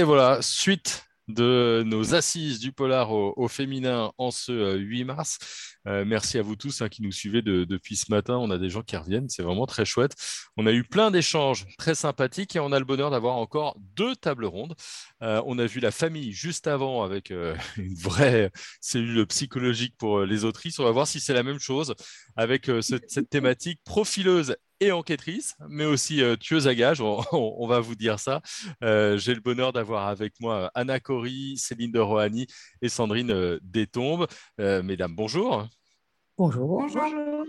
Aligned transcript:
Et 0.00 0.02
voilà, 0.02 0.38
suite 0.40 1.04
de 1.28 1.82
nos 1.84 2.14
assises 2.14 2.58
du 2.58 2.72
polar 2.72 3.12
au, 3.12 3.48
féminin 3.48 4.10
en 4.16 4.30
ce 4.30 4.78
8 4.78 5.02
euh, 5.02 5.04
mars. 5.04 5.38
Euh, 5.86 6.06
merci 6.06 6.38
à 6.38 6.42
vous 6.42 6.56
tous 6.56 6.80
hein, 6.80 6.88
qui 6.88 7.02
nous 7.02 7.12
suivez 7.12 7.42
depuis 7.42 7.96
ce 7.96 8.10
matin. 8.10 8.38
On 8.38 8.50
a 8.50 8.56
des 8.56 8.70
gens 8.70 8.80
qui 8.80 8.96
reviennent, 8.96 9.28
c'est 9.28 9.42
vraiment 9.42 9.66
très 9.66 9.84
chouette. 9.84 10.14
On 10.56 10.66
a 10.66 10.72
eu 10.72 10.84
plein 10.84 11.10
d'échanges 11.10 11.66
très 11.76 11.94
sympathiques 11.94 12.56
et 12.56 12.60
on 12.60 12.72
a 12.72 12.78
le 12.78 12.86
bonheur 12.86 13.10
d'avoir 13.10 13.36
encore 13.36 13.76
deux 13.94 14.16
tables 14.16 14.46
rondes. 14.46 14.74
Euh, 15.20 15.42
on 15.44 15.58
a 15.58 15.66
vu 15.66 15.80
la 15.80 15.90
famille 15.90 16.32
juste 16.32 16.66
avant 16.66 17.02
avec 17.02 17.28
une 17.76 17.94
vraie 17.94 18.50
cellule 18.80 19.26
psychologique 19.26 19.96
pour 19.98 20.20
les 20.22 20.46
autrices. 20.46 20.78
On 20.78 20.84
va 20.84 20.92
voir 20.92 21.06
si 21.06 21.20
c'est 21.20 21.34
la 21.34 21.42
même 21.42 21.60
chose 21.60 21.94
avec 22.36 22.70
cette 22.80 23.28
thématique 23.28 23.80
profileuse 23.84 24.56
et 24.80 24.92
enquêtrice, 24.92 25.56
mais 25.68 25.84
aussi 25.84 26.22
euh, 26.22 26.36
tueuse 26.36 26.66
à 26.66 26.74
gages, 26.74 27.00
on, 27.32 27.66
va 27.66 27.80
vous 27.80 27.94
dire 27.94 28.18
ça. 28.18 28.40
Euh, 28.82 29.18
j'ai 29.18 29.34
le 29.34 29.40
bonheur 29.40 29.72
d'avoir 29.72 30.08
avec 30.08 30.34
moi 30.40 30.70
Anna 30.74 30.98
Cory, 31.00 31.56
Céline 31.56 31.92
de 31.92 32.00
Rohani 32.00 32.46
et 32.82 32.88
Sandrine 32.88 33.30
euh, 33.30 33.58
Détombe. 33.62 34.26
mesdames, 34.58 35.14
bonjour. 35.14 35.66
Bonjour. 36.36 36.80
Bonjour. 36.80 37.44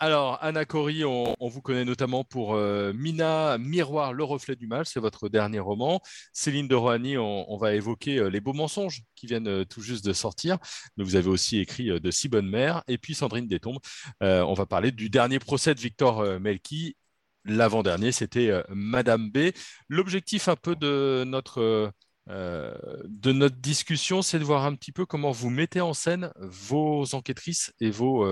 Alors, 0.00 0.38
Anna 0.42 0.64
Cory, 0.64 1.04
on, 1.04 1.34
vous 1.40 1.62
connaît 1.62 1.84
notamment 1.84 2.24
pour 2.24 2.56
Mina, 2.56 3.58
Miroir, 3.58 4.12
le 4.12 4.24
reflet 4.24 4.56
du 4.56 4.66
mal, 4.66 4.84
c'est 4.86 5.00
votre 5.00 5.28
dernier 5.28 5.60
roman. 5.60 6.00
Céline 6.32 6.68
de 6.68 6.74
Rohani, 6.74 7.16
on, 7.16 7.56
va 7.56 7.74
évoquer 7.74 8.28
Les 8.28 8.40
beaux 8.40 8.52
mensonges 8.52 9.02
qui 9.14 9.26
viennent 9.26 9.64
tout 9.66 9.80
juste 9.80 10.04
de 10.04 10.12
sortir. 10.12 10.58
Vous 10.96 11.16
avez 11.16 11.28
aussi 11.28 11.58
écrit 11.58 12.00
De 12.00 12.10
si 12.10 12.28
bonnes 12.28 12.50
mères. 12.50 12.82
Et 12.88 12.98
puis 12.98 13.14
Sandrine 13.14 13.46
Détombe, 13.46 13.78
on 14.20 14.54
va 14.54 14.66
parler 14.66 14.90
du 14.90 15.10
dernier 15.10 15.38
procès 15.38 15.74
de 15.74 15.80
Victor 15.80 16.40
Melki. 16.40 16.96
L'avant-dernier, 17.44 18.10
c'était 18.10 18.50
Madame 18.70 19.30
B. 19.30 19.52
L'objectif 19.88 20.48
un 20.48 20.56
peu 20.56 20.74
de 20.74 21.24
notre 21.24 21.92
de 22.26 23.32
notre 23.32 23.56
discussion, 23.56 24.22
c'est 24.22 24.38
de 24.38 24.44
voir 24.44 24.64
un 24.64 24.74
petit 24.74 24.92
peu 24.92 25.06
comment 25.06 25.30
vous 25.30 25.50
mettez 25.50 25.80
en 25.80 25.94
scène 25.94 26.32
vos 26.40 27.14
enquêtrices 27.14 27.72
et 27.80 27.90
vos, 27.90 28.26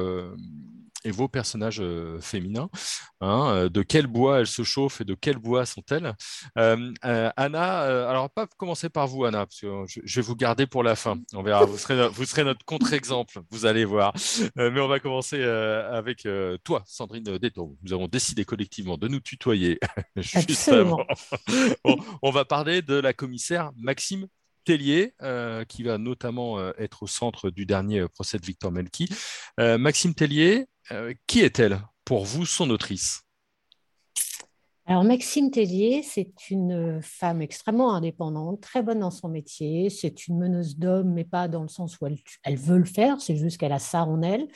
et 1.04 1.10
vos 1.10 1.28
personnages 1.28 1.80
euh, 1.80 2.20
féminins. 2.20 2.70
Hein, 3.20 3.54
euh, 3.54 3.68
de 3.68 3.82
quel 3.82 4.06
bois 4.06 4.40
elles 4.40 4.46
se 4.46 4.62
chauffent 4.62 5.00
et 5.00 5.04
de 5.04 5.14
quel 5.14 5.38
bois 5.38 5.66
sont-elles 5.66 6.14
euh, 6.58 6.92
Anna, 7.36 8.08
alors 8.08 8.30
pas 8.30 8.46
commencer 8.46 8.88
par 8.88 9.06
vous, 9.06 9.24
Anna, 9.24 9.46
parce 9.46 9.60
que 9.60 9.84
je, 9.86 10.20
vais 10.20 10.22
vous 10.22 10.36
garder 10.36 10.66
pour 10.66 10.82
la 10.82 10.96
fin. 10.96 11.18
On 11.34 11.42
verra, 11.42 11.64
vous 11.64 11.78
serez, 11.78 12.08
vous 12.08 12.24
serez 12.24 12.44
notre 12.44 12.64
contre-exemple, 12.64 13.40
vous 13.50 13.66
allez 13.66 13.84
voir. 13.84 14.12
mais 14.56 14.80
on 14.80 14.88
va 14.88 15.00
commencer 15.00 15.42
avec 15.42 16.26
toi, 16.64 16.82
Sandrine 16.86 17.38
Détour. 17.38 17.74
Nous 17.82 17.92
avons 17.92 18.08
décidé 18.08 18.44
collectivement 18.44 18.96
de 18.96 19.08
nous 19.08 19.20
tutoyer 19.20 19.78
juste 20.16 20.68
avant. 20.68 21.04
on 22.22 22.30
va 22.30 22.44
parler 22.44 22.82
de 22.82 22.94
la 22.94 23.12
commissaire 23.12 23.70
Maxime 23.76 24.26
Tellier, 24.64 25.14
qui 25.68 25.82
va 25.82 25.98
notamment 25.98 26.72
être 26.74 27.04
au 27.04 27.06
centre 27.06 27.50
du 27.50 27.66
dernier 27.66 28.06
procès 28.08 28.38
de 28.38 28.46
Victor 28.46 28.72
Melki. 28.72 29.08
Maxime 29.58 30.14
Tellier, 30.14 30.66
euh, 30.90 31.14
qui 31.26 31.40
est-elle 31.40 31.80
pour 32.04 32.24
vous, 32.24 32.46
son 32.46 32.70
autrice? 32.70 33.22
Alors, 34.86 35.04
Maxime 35.04 35.50
Tellier, 35.50 36.02
c'est 36.02 36.50
une 36.50 37.00
femme 37.02 37.40
extrêmement 37.40 37.94
indépendante, 37.94 38.60
très 38.60 38.82
bonne 38.82 38.98
dans 38.98 39.12
son 39.12 39.28
métier. 39.28 39.90
C'est 39.90 40.26
une 40.26 40.38
meneuse 40.38 40.76
d'hommes, 40.76 41.12
mais 41.12 41.24
pas 41.24 41.46
dans 41.46 41.62
le 41.62 41.68
sens 41.68 42.00
où 42.00 42.06
elle, 42.06 42.56
veut 42.56 42.78
le 42.78 42.84
faire, 42.84 43.20
c'est 43.20 43.36
juste 43.36 43.58
qu'elle 43.58 43.72
a 43.72 43.78
ça 43.78 44.04
en 44.04 44.22
elle 44.22 44.48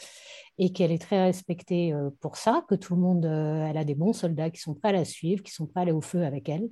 et 0.59 0.73
qu'elle 0.73 0.91
est 0.91 0.99
très 0.99 1.23
respectée 1.23 1.93
euh, 1.93 2.11
pour 2.21 2.37
ça, 2.37 2.65
que 2.69 2.75
tout 2.75 2.97
le 2.97 3.01
monde, 3.01 3.25
euh, 3.25 3.67
elle 3.67 3.77
a 3.79 3.85
des 3.85 3.95
bons 3.95 4.13
soldats 4.13 4.51
qui 4.51 4.61
sont 4.61 4.75
prêts 4.75 4.89
à 4.89 4.93
la 4.93 5.05
suivre, 5.05 5.43
qui 5.45 5.53
sont 5.53 5.67
prêts 5.67 5.81
à 5.81 5.83
aller 5.83 5.93
au 5.93 6.01
feu 6.01 6.25
avec 6.25 6.49
elle. 6.49 6.69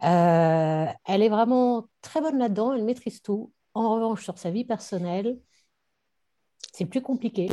elle 0.00 1.22
est 1.22 1.28
vraiment 1.28 1.88
très 2.02 2.20
bonne 2.20 2.38
là-dedans, 2.38 2.74
elle 2.74 2.84
maîtrise 2.84 3.22
tout. 3.22 3.52
En 3.74 3.94
revanche, 3.94 4.22
sur 4.22 4.38
sa 4.38 4.50
vie 4.50 4.64
personnelle, 4.64 5.38
c'est 6.72 6.86
plus 6.86 7.02
compliqué. 7.02 7.48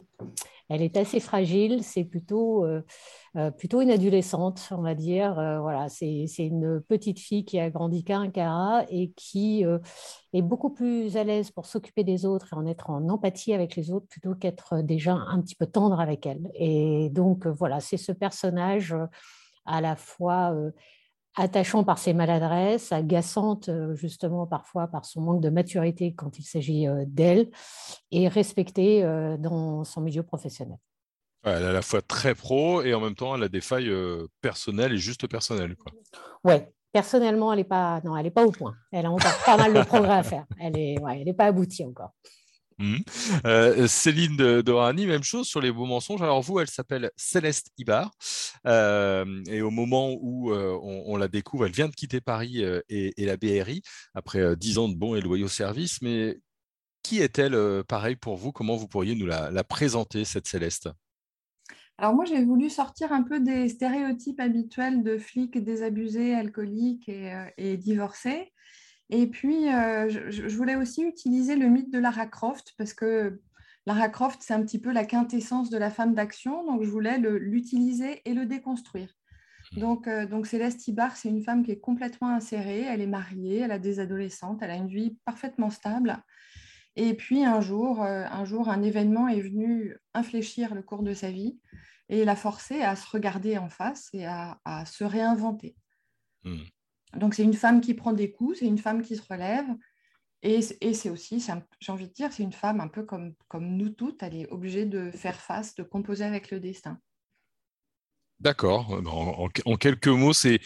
Elle 0.70 0.84
est 0.84 0.98
assez 0.98 1.20
fragile, 1.20 1.84
c'est 1.84 2.04
plutôt, 2.04 2.64
euh, 2.64 2.82
euh, 3.36 3.50
plutôt 3.50 3.82
une 3.82 3.90
adolescente, 3.90 4.70
on 4.72 4.84
va 4.84 4.94
dire. 4.94 5.38
Euh, 5.40 5.60
voilà, 5.60 5.90
c'est 5.90 6.28
une 6.38 6.80
petite 6.88 7.20
fille 7.20 7.44
qui 7.44 7.60
a 7.60 7.72
grandi 7.72 8.04
qu'à 8.04 8.18
un 8.18 8.86
et 8.90 9.12
qui 9.16 9.66
est 10.34 10.42
beaucoup 10.42 10.70
plus 10.70 11.18
à 11.18 11.24
l'aise 11.24 11.50
pour 11.50 11.66
s'occuper 11.66 12.04
des 12.04 12.26
autres 12.26 12.54
et 12.54 12.56
en 12.56 12.68
être 12.68 12.92
en 12.92 13.10
empathie 13.10 13.54
avec 13.54 13.76
les 13.76 13.92
autres 13.92 14.08
plutôt 14.08 14.36
qu'être 14.36 14.82
déjà 14.82 15.14
un 15.14 15.42
petit 15.42 15.56
peu 15.56 15.66
tendre 15.66 16.00
avec 16.00 16.26
elle. 16.28 16.52
Et 16.54 17.10
donc, 17.10 17.48
voilà, 17.48 17.80
c'est 17.80 17.98
ce 17.98 18.12
personnage 18.12 18.96
à 19.66 19.82
la 19.82 19.96
fois 19.96 20.56
attachant 21.40 21.86
par 21.86 21.98
ses 21.98 22.14
maladresses, 22.14 22.92
agaçante 22.92 23.70
euh, 23.70 23.96
justement 23.96 24.46
parfois 24.46 24.88
par 24.88 25.06
son 25.06 25.22
manque 25.22 25.42
de 25.42 25.50
maturité 25.50 26.14
quand 26.14 26.38
il 26.38 26.44
s'agit 26.44 26.88
euh, 26.88 27.06
d'elle, 27.08 27.50
et 28.12 28.28
respectée 28.28 29.04
euh, 29.04 29.38
dans 29.38 29.86
son 29.86 30.02
milieu 30.02 30.22
professionnel. 30.22 30.78
elle 31.44 31.64
est 31.64 31.68
à 31.68 31.72
la 31.72 31.82
fois 31.82 32.02
très 32.02 32.36
pro 32.36 32.82
et 32.82 32.94
en 32.94 33.00
même 33.00 33.16
temps 33.16 33.36
elle 33.36 33.44
a 33.44 33.50
des 33.50 33.62
failles 33.62 33.92
personnelles 34.42 34.94
et 34.94 34.98
juste 34.98 35.28
personnelles. 35.28 35.76
Oui, 36.44 36.56
personnellement 36.92 37.54
elle 37.54 37.60
n'est 37.60 37.64
pas, 37.64 38.02
non, 38.04 38.18
elle 38.18 38.26
est 38.26 38.32
pas 38.32 38.46
au 38.46 38.52
point. 38.52 38.74
Elle 38.92 39.06
a 39.06 39.12
encore 39.12 39.38
pas 39.46 39.56
mal 39.56 39.74
de 39.74 39.82
progrès 39.84 40.16
à 40.16 40.24
faire. 40.24 40.46
Elle 40.60 40.74
n'est 40.74 41.00
ouais, 41.00 41.24
elle 41.26 41.36
pas 41.36 41.46
aboutie 41.46 41.86
encore. 41.86 42.12
Mmh. 42.80 43.00
Euh, 43.46 43.88
Céline 43.88 44.38
de, 44.38 45.06
même 45.06 45.24
chose 45.24 45.48
sur 45.48 45.60
les 45.60 45.72
beaux 45.72 45.86
mensonges. 45.86 46.22
Alors 46.22 46.42
vous, 46.42 46.60
elle 46.60 46.70
s'appelle 46.70 47.12
Céleste 47.18 47.72
Ibar. 47.78 48.12
Euh, 48.66 49.44
et 49.48 49.62
au 49.62 49.70
moment 49.70 50.14
où 50.22 50.52
euh, 50.52 50.80
on, 50.82 51.18
la 51.18 51.28
découvre, 51.28 51.66
elle 51.66 51.74
vient 51.74 51.90
de 51.90 51.96
quitter 51.96 52.22
Paris 52.22 52.64
et, 52.90 53.14
la 53.18 53.36
BRI 53.36 53.82
après 54.14 54.56
dix 54.56 54.78
ans 54.78 54.88
de 54.88 54.96
bons 54.96 55.16
et 55.16 55.22
loyaux 55.22 55.50
services. 55.50 56.02
Mais 56.02 56.40
qui 57.04 57.20
est-elle, 57.20 57.84
pareil 57.84 58.16
pour 58.16 58.38
vous? 58.38 58.54
Comment 58.54 58.78
vous 58.78 58.88
pourriez 58.88 59.16
nous 59.16 59.26
la, 59.26 59.64
présenter, 59.66 60.24
cette 60.24 60.48
Céleste? 60.48 60.90
Alors 61.98 62.16
moi, 62.16 62.24
j'ai 62.24 62.46
voulu 62.46 62.70
sortir 62.70 63.12
un 63.12 63.24
peu 63.24 63.42
des 63.42 63.68
stéréotypes 63.68 64.40
habituels 64.40 65.04
de 65.04 65.18
flics 65.18 65.62
désabusés, 65.62 66.34
alcooliques 66.34 67.12
et 67.58 67.76
divorcés. 67.76 68.54
Et 69.10 69.28
puis, 69.28 69.74
euh, 69.74 70.10
je, 70.10 70.56
voulais 70.56 70.76
aussi 70.76 71.04
utiliser 71.04 71.56
le 71.56 71.68
mythe 71.68 71.92
de 71.92 71.98
Lara 71.98 72.28
Croft 72.28 72.74
parce 72.78 72.94
que 72.94 73.42
Lara 73.86 74.08
Croft, 74.08 74.42
c'est 74.42 74.54
un 74.54 74.62
petit 74.62 74.80
peu 74.80 74.92
la 74.92 75.04
quintessence 75.04 75.70
de 75.70 75.78
la 75.78 75.90
femme 75.90 76.14
d'action. 76.14 76.66
Donc, 76.66 76.84
je 76.84 76.90
voulais 76.90 77.18
l'utiliser 77.18 78.22
et 78.26 78.34
le 78.34 78.46
déconstruire. 78.46 79.16
Mmh. 79.72 79.80
Donc, 79.80 80.08
euh, 80.08 80.28
donc 80.28 80.46
Céleste 80.46 80.88
Ibar, 80.88 81.16
c'est 81.16 81.30
une 81.30 81.42
femme 81.42 81.64
qui 81.64 81.72
est 81.72 81.80
complètement 81.80 82.30
insérée. 82.30 82.82
Elle 82.82 83.02
est 83.02 83.08
mariée, 83.08 83.60
elle 83.60 83.72
a 83.72 83.80
des 83.80 84.00
adolescentes, 84.00 84.60
elle 84.62 84.72
a 84.72 84.76
une 84.76 84.90
vie 84.90 85.18
parfaitement 85.26 85.72
stable. 85.72 86.24
Et 86.96 87.16
puis, 87.16 87.46
un 87.46 87.62
jour, 87.62 88.04
euh, 88.04 88.26
un, 88.30 88.46
jour 88.46 88.70
un 88.70 88.84
événement 88.84 89.28
est 89.28 89.42
venu 89.42 89.96
infléchir 90.14 90.76
le 90.76 90.84
cours 90.84 91.02
de 91.02 91.14
sa 91.14 91.32
vie 91.32 91.60
et 92.10 92.26
l'a 92.26 92.36
forcé 92.36 92.82
à 92.82 92.96
se 92.96 93.10
regarder 93.10 93.58
en 93.58 93.70
face 93.70 94.10
et 94.14 94.26
à, 94.26 94.60
se 94.86 95.04
réinventer. 95.04 95.76
Mmh. 96.44 96.58
Donc, 97.18 97.34
c'est 97.34 97.44
une 97.44 97.54
femme 97.54 97.82
qui 97.82 97.94
prend 97.94 98.14
des 98.14 98.32
coups, 98.32 98.60
c'est 98.60 98.66
une 98.66 98.78
femme 98.78 99.02
qui 99.02 99.16
se 99.16 99.24
relève. 99.30 99.66
Et, 100.42 100.62
c'est 100.62 101.10
aussi, 101.10 101.46
j'ai 101.80 101.92
envie 101.92 102.08
de 102.08 102.14
dire, 102.14 102.32
c'est 102.32 102.44
une 102.44 102.54
femme 102.54 102.80
un 102.80 102.88
peu 102.88 103.04
comme, 103.04 103.34
comme 103.48 103.76
nous 103.76 103.90
toutes, 103.90 104.24
elle 104.24 104.36
est 104.36 104.50
obligée 104.50 104.86
de 104.86 105.12
faire 105.12 105.40
face, 105.40 105.76
de 105.76 105.84
composer 105.84 106.24
avec 106.24 106.50
le 106.50 106.60
destin. 106.60 107.00
D'accord. 108.40 109.02
En, 109.66 109.76
quelques 109.76 110.08
mots, 110.08 110.32
c'est 110.32 110.62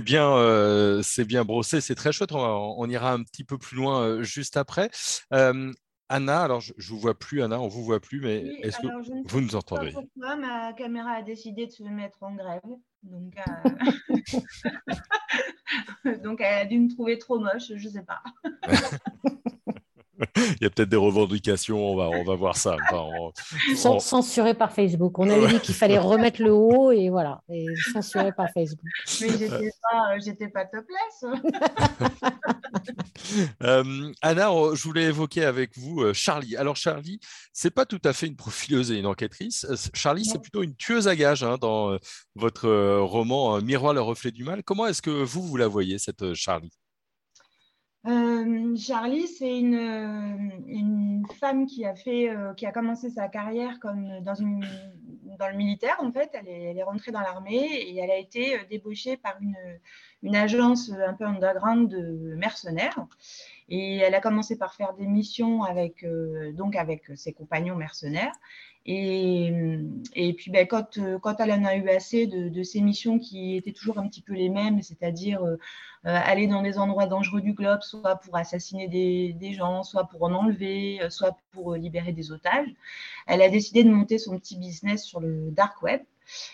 bien, 0.00 0.30
euh, 0.36 1.02
bien 1.26 1.44
brossé, 1.44 1.80
c'est 1.80 1.96
très 1.96 2.12
chouette. 2.12 2.30
On, 2.32 2.88
ira 2.88 3.12
un 3.12 3.24
petit 3.24 3.42
peu 3.42 3.58
plus 3.58 3.76
loin 3.76 4.02
euh, 4.02 4.22
juste 4.22 4.56
après. 4.56 4.88
Euh, 5.32 5.72
Anna, 6.08 6.42
alors 6.42 6.60
je 6.60 6.72
ne 6.72 6.82
vous 6.88 7.00
vois 7.00 7.18
plus, 7.18 7.42
Anna, 7.42 7.60
on 7.60 7.66
ne 7.66 7.70
vous 7.70 7.84
voit 7.84 8.00
plus, 8.00 8.20
mais 8.20 8.44
est-ce 8.62 8.78
que 8.78 9.28
vous 9.28 9.40
nous 9.40 9.56
entendez? 9.56 9.92
pourquoi 9.92 10.36
ma 10.36 10.72
caméra 10.72 11.10
a 11.10 11.22
décidé 11.22 11.66
de 11.66 11.72
se 11.72 11.82
mettre 11.82 12.22
en 12.22 12.34
grève. 12.34 12.62
Donc, 13.02 13.34
euh, 13.38 13.70
donc 16.22 16.40
elle 16.40 16.62
a 16.62 16.64
dû 16.64 16.78
me 16.78 16.88
trouver 16.88 17.18
trop 17.18 17.38
moche, 17.38 17.72
je 17.74 17.88
sais 17.88 18.02
pas. 18.02 18.22
Il 20.36 20.62
y 20.62 20.66
a 20.66 20.70
peut-être 20.70 20.88
des 20.88 20.96
revendications, 20.96 21.92
on 21.92 21.96
va, 21.96 22.08
on 22.08 22.24
va 22.24 22.34
voir 22.34 22.56
ça. 22.56 22.76
Censuré 23.76 24.54
par 24.54 24.72
Facebook. 24.72 25.18
On 25.18 25.30
avait 25.30 25.48
dit 25.48 25.60
qu'il 25.60 25.74
fallait 25.74 25.98
remettre 25.98 26.42
le 26.42 26.52
haut 26.52 26.90
et 26.90 27.08
voilà, 27.08 27.42
et 27.48 27.66
censuré 27.92 28.32
par 28.32 28.48
Facebook. 28.52 28.84
Mais 29.20 29.30
j'étais 29.30 29.70
pas, 29.82 30.18
j'étais 30.18 30.48
pas 30.48 30.64
topless. 30.64 31.22
euh, 33.62 34.12
Anna, 34.22 34.50
je 34.74 34.82
voulais 34.82 35.04
évoquer 35.04 35.44
avec 35.44 35.78
vous 35.78 36.02
euh, 36.02 36.12
Charlie. 36.12 36.56
Alors 36.56 36.76
Charlie, 36.76 37.20
c'est 37.52 37.70
pas 37.70 37.86
tout 37.86 38.00
à 38.04 38.12
fait 38.12 38.26
une 38.26 38.36
profileuse 38.36 38.90
et 38.90 38.98
une 38.98 39.06
enquêtrice. 39.06 39.66
Euh, 39.70 39.76
Charlie, 39.94 40.24
c'est 40.24 40.40
plutôt 40.40 40.62
une 40.62 40.76
tueuse 40.76 41.08
à 41.08 41.16
gages 41.16 41.44
hein, 41.44 41.56
dans 41.60 41.92
euh, 41.92 41.98
votre 42.34 42.68
roman 43.00 43.60
Miroir, 43.60 43.94
le 43.94 44.00
reflet 44.00 44.30
du 44.30 44.44
mal. 44.44 44.62
Comment 44.64 44.86
est-ce 44.86 45.02
que 45.02 45.10
vous, 45.10 45.42
vous 45.42 45.56
la 45.56 45.68
voyez, 45.68 45.98
cette 45.98 46.34
Charlie? 46.34 46.72
Euh, 48.06 48.76
Charlie, 48.76 49.26
c'est 49.26 49.58
une, 49.58 50.62
une, 50.66 51.26
femme 51.40 51.66
qui 51.66 51.84
a, 51.84 51.94
fait, 51.94 52.30
euh, 52.30 52.54
qui 52.54 52.64
a 52.64 52.72
commencé 52.72 53.10
sa 53.10 53.28
carrière 53.28 53.78
comme 53.80 54.20
dans 54.20 54.34
une, 54.34 54.64
dans 55.38 55.48
le 55.48 55.56
militaire, 55.56 55.96
en 56.00 56.12
fait. 56.12 56.30
Elle 56.34 56.78
est 56.78 56.82
rentrée 56.82 57.10
dans 57.10 57.20
l'armée 57.20 57.66
et 57.66 57.98
elle 57.98 58.10
a 58.10 58.16
été 58.16 58.58
débauchée 58.70 59.16
par 59.16 59.36
une, 59.40 59.56
une 60.22 60.36
agence 60.36 60.90
un 60.90 61.14
peu 61.14 61.24
underground 61.24 61.88
de 61.90 62.34
mercenaires. 62.36 63.06
Et 63.68 63.98
elle 63.98 64.14
a 64.14 64.20
commencé 64.20 64.56
par 64.56 64.74
faire 64.74 64.94
des 64.94 65.06
missions 65.06 65.62
avec, 65.62 66.06
donc 66.54 66.74
avec 66.74 67.10
ses 67.16 67.32
compagnons 67.32 67.76
mercenaires. 67.76 68.32
Et, 68.90 69.52
et 70.14 70.32
puis, 70.32 70.50
ben, 70.50 70.66
quand, 70.66 70.98
quand, 71.20 71.40
elle 71.40 71.52
en 71.52 71.64
a 71.64 71.76
eu 71.76 71.90
assez 71.90 72.26
de, 72.26 72.62
ces 72.62 72.80
missions 72.80 73.18
qui 73.18 73.54
étaient 73.56 73.72
toujours 73.72 73.98
un 73.98 74.08
petit 74.08 74.22
peu 74.22 74.32
les 74.32 74.48
mêmes, 74.48 74.80
c'est-à-dire 74.80 75.44
euh, 75.44 75.58
aller 76.04 76.46
dans 76.46 76.62
des 76.62 76.78
endroits 76.78 77.06
dangereux 77.06 77.42
du 77.42 77.52
globe, 77.52 77.82
soit 77.82 78.16
pour 78.16 78.36
assassiner 78.36 78.88
des, 78.88 79.34
des, 79.34 79.52
gens, 79.52 79.82
soit 79.82 80.04
pour 80.04 80.22
en 80.22 80.32
enlever, 80.32 81.00
soit 81.10 81.36
pour 81.52 81.74
libérer 81.74 82.12
des 82.12 82.32
otages, 82.32 82.68
elle 83.26 83.42
a 83.42 83.50
décidé 83.50 83.84
de 83.84 83.90
monter 83.90 84.16
son 84.16 84.38
petit 84.38 84.56
business 84.56 85.04
sur 85.04 85.20
le 85.20 85.50
dark 85.50 85.82
web 85.82 86.00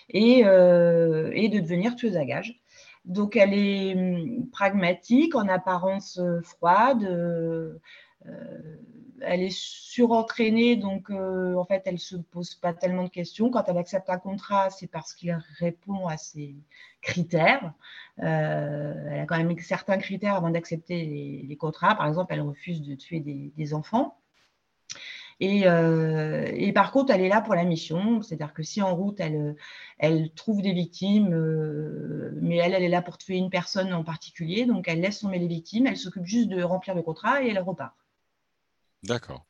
et, 0.09 0.45
euh, 0.45 1.31
et 1.35 1.49
de 1.49 1.61
devenir 1.61 1.95
tueuse 1.95 2.17
à 2.17 2.25
gages. 2.25 2.61
Donc, 3.05 3.37
elle 3.37 3.55
est 3.55 3.95
hum, 3.95 4.49
pragmatique, 4.51 5.35
en 5.35 5.49
apparence 5.49 6.19
euh, 6.19 6.41
froide. 6.43 7.03
Euh, 7.05 7.79
elle 9.21 9.43
est 9.43 9.55
surentraînée, 9.55 10.77
donc 10.77 11.11
euh, 11.11 11.55
en 11.57 11.65
fait, 11.65 11.83
elle 11.87 11.95
ne 11.95 11.99
se 11.99 12.17
pose 12.17 12.55
pas 12.55 12.73
tellement 12.73 13.05
de 13.05 13.09
questions. 13.11 13.51
Quand 13.51 13.65
elle 13.69 13.79
accepte 13.79 14.11
un 14.11 14.19
contrat, 14.19 14.71
c'est 14.71 14.87
parce 14.87 15.15
qu'il 15.15 15.37
répond 15.59 16.07
à 16.07 16.17
ses 16.17 16.57
critères. 17.03 17.73
elle 18.17 19.21
a 19.21 19.27
quand 19.27 19.37
même 19.37 19.59
certains 19.59 19.99
critères 19.99 20.35
avant 20.35 20.51
d'accepter 20.51 21.05
les, 21.47 21.57
contrats. 21.57 21.95
Par 21.95 22.07
exemple, 22.07 22.33
elle 22.35 22.41
refuse 22.41 22.83
de 22.83 22.95
tuer 22.95 23.21
des 23.21 23.75
enfants. 23.75 24.17
Euh, 25.43 26.51
et, 26.53 26.73
par 26.73 26.93
contre, 26.93 27.13
elle 27.13 27.21
est 27.21 27.29
là 27.29 27.41
pour 27.41 27.55
la 27.55 27.65
mission, 27.65 28.23
c'est-à-dire 28.23 28.55
que 28.55 28.63
si 28.63 28.83
en 28.83 28.95
route, 28.95 29.21
elle, 29.21 30.31
trouve 30.35 30.63
des 30.63 30.73
victimes, 30.73 31.33
euh, 31.33 32.33
mais 32.41 32.57
elle, 32.57 32.75
elle 32.75 32.83
est 32.83 32.89
là 32.89 33.03
pour 33.03 33.19
tuer 33.19 33.37
une 33.37 33.51
personne 33.51 33.93
en 33.93 34.05
particulier, 34.05 34.67
donc 34.67 34.89
elle 34.89 35.01
laisse 35.01 35.21
tomber 35.21 35.39
les 35.39 35.49
victimes, 35.49 35.87
elle 35.87 35.97
s'occupe 35.97 36.27
juste 36.27 36.49
de 36.49 36.63
remplir 36.63 36.95
le 36.95 37.03
contrat 37.03 37.43
et 37.43 37.49
elle 37.49 37.59
repart. 37.59 37.95
D'accord. 39.03 39.45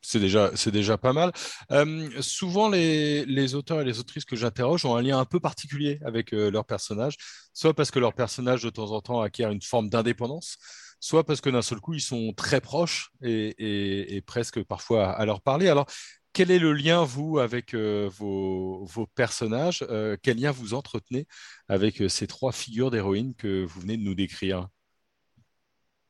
C'est 0.00 0.20
déjà, 0.20 0.52
c'est 0.54 0.70
déjà 0.70 0.96
pas 0.96 1.12
mal. 1.12 1.32
Euh, 1.70 2.08
souvent, 2.22 2.70
les, 2.70 3.26
les, 3.26 3.54
auteurs 3.54 3.82
et 3.82 3.84
les 3.84 3.98
autrices 3.98 4.24
que 4.24 4.36
j'interroge 4.36 4.86
ont 4.86 4.96
un 4.96 5.02
lien 5.02 5.18
un 5.18 5.26
peu 5.26 5.40
particulier 5.40 5.98
avec 6.02 6.30
leur 6.30 6.64
personnage, 6.64 7.16
soit 7.52 7.74
parce 7.74 7.90
que 7.90 7.98
leur 7.98 8.14
personnage, 8.14 8.62
de 8.62 8.70
temps 8.70 8.92
en 8.92 9.00
temps, 9.02 9.20
acquiert 9.20 9.50
une 9.50 9.60
forme 9.60 9.90
d'indépendance, 9.90 10.56
soit 11.00 11.24
parce 11.24 11.40
que 11.40 11.50
d'un 11.50 11.62
seul 11.62 11.80
coup, 11.80 11.94
ils 11.94 12.00
sont 12.00 12.32
très 12.36 12.60
proches 12.60 13.10
et, 13.22 14.22
presque 14.26 14.62
parfois 14.64 15.10
à, 15.10 15.24
leur 15.24 15.40
parler. 15.40 15.68
Alors, 15.68 15.86
quel 16.32 16.50
est 16.50 16.58
le 16.58 16.72
lien, 16.72 17.04
vous, 17.04 17.38
avec 17.38 17.74
euh, 17.74 18.08
vos, 18.12 18.86
personnages 19.14 19.84
euh, 19.90 20.16
Quel 20.22 20.38
lien 20.38 20.50
vous 20.50 20.74
entretenez 20.74 21.26
avec 21.68 22.02
euh, 22.02 22.08
ces 22.08 22.26
trois 22.26 22.52
figures 22.52 22.90
d'héroïnes 22.90 23.34
que 23.34 23.64
vous 23.64 23.80
venez 23.80 23.96
de 23.96 24.02
nous 24.02 24.14
décrire? 24.14 24.68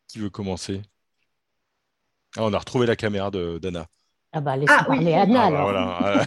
Qui 0.08 0.18
veut 0.18 0.30
commencer? 0.30 0.82
Ah, 2.36 2.44
On 2.44 2.52
a 2.52 2.58
retrouvé 2.58 2.86
la 2.86 2.96
caméra 2.96 3.30
d'Anna. 3.30 3.86
Ah 4.32 4.40
bah, 4.40 4.56
laissez 4.56 4.74
ah, 4.76 4.84
parler 4.84 5.14
Anna, 5.14 5.46
ah, 5.46 6.26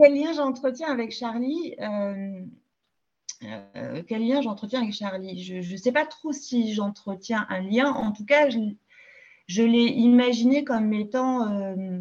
Quel 0.00 0.14
lien 0.14 0.32
j'entretiens 0.32 0.92
avec 0.92 1.10
Charlie 1.10 1.74
euh, 3.44 4.02
quel 4.06 4.26
lien 4.26 4.42
j'entretiens 4.42 4.82
avec 4.82 4.94
Charlie? 4.94 5.42
Je 5.42 5.72
ne 5.72 5.76
sais 5.76 5.92
pas 5.92 6.06
trop 6.06 6.32
si 6.32 6.74
j'entretiens 6.74 7.46
un 7.48 7.60
lien. 7.60 7.92
En 7.92 8.12
tout 8.12 8.24
cas, 8.24 8.48
je, 8.48 9.62
l'ai 9.62 9.86
imaginé 9.86 10.64
comme 10.64 10.92
étant, 10.92 11.48
euh, 11.48 12.00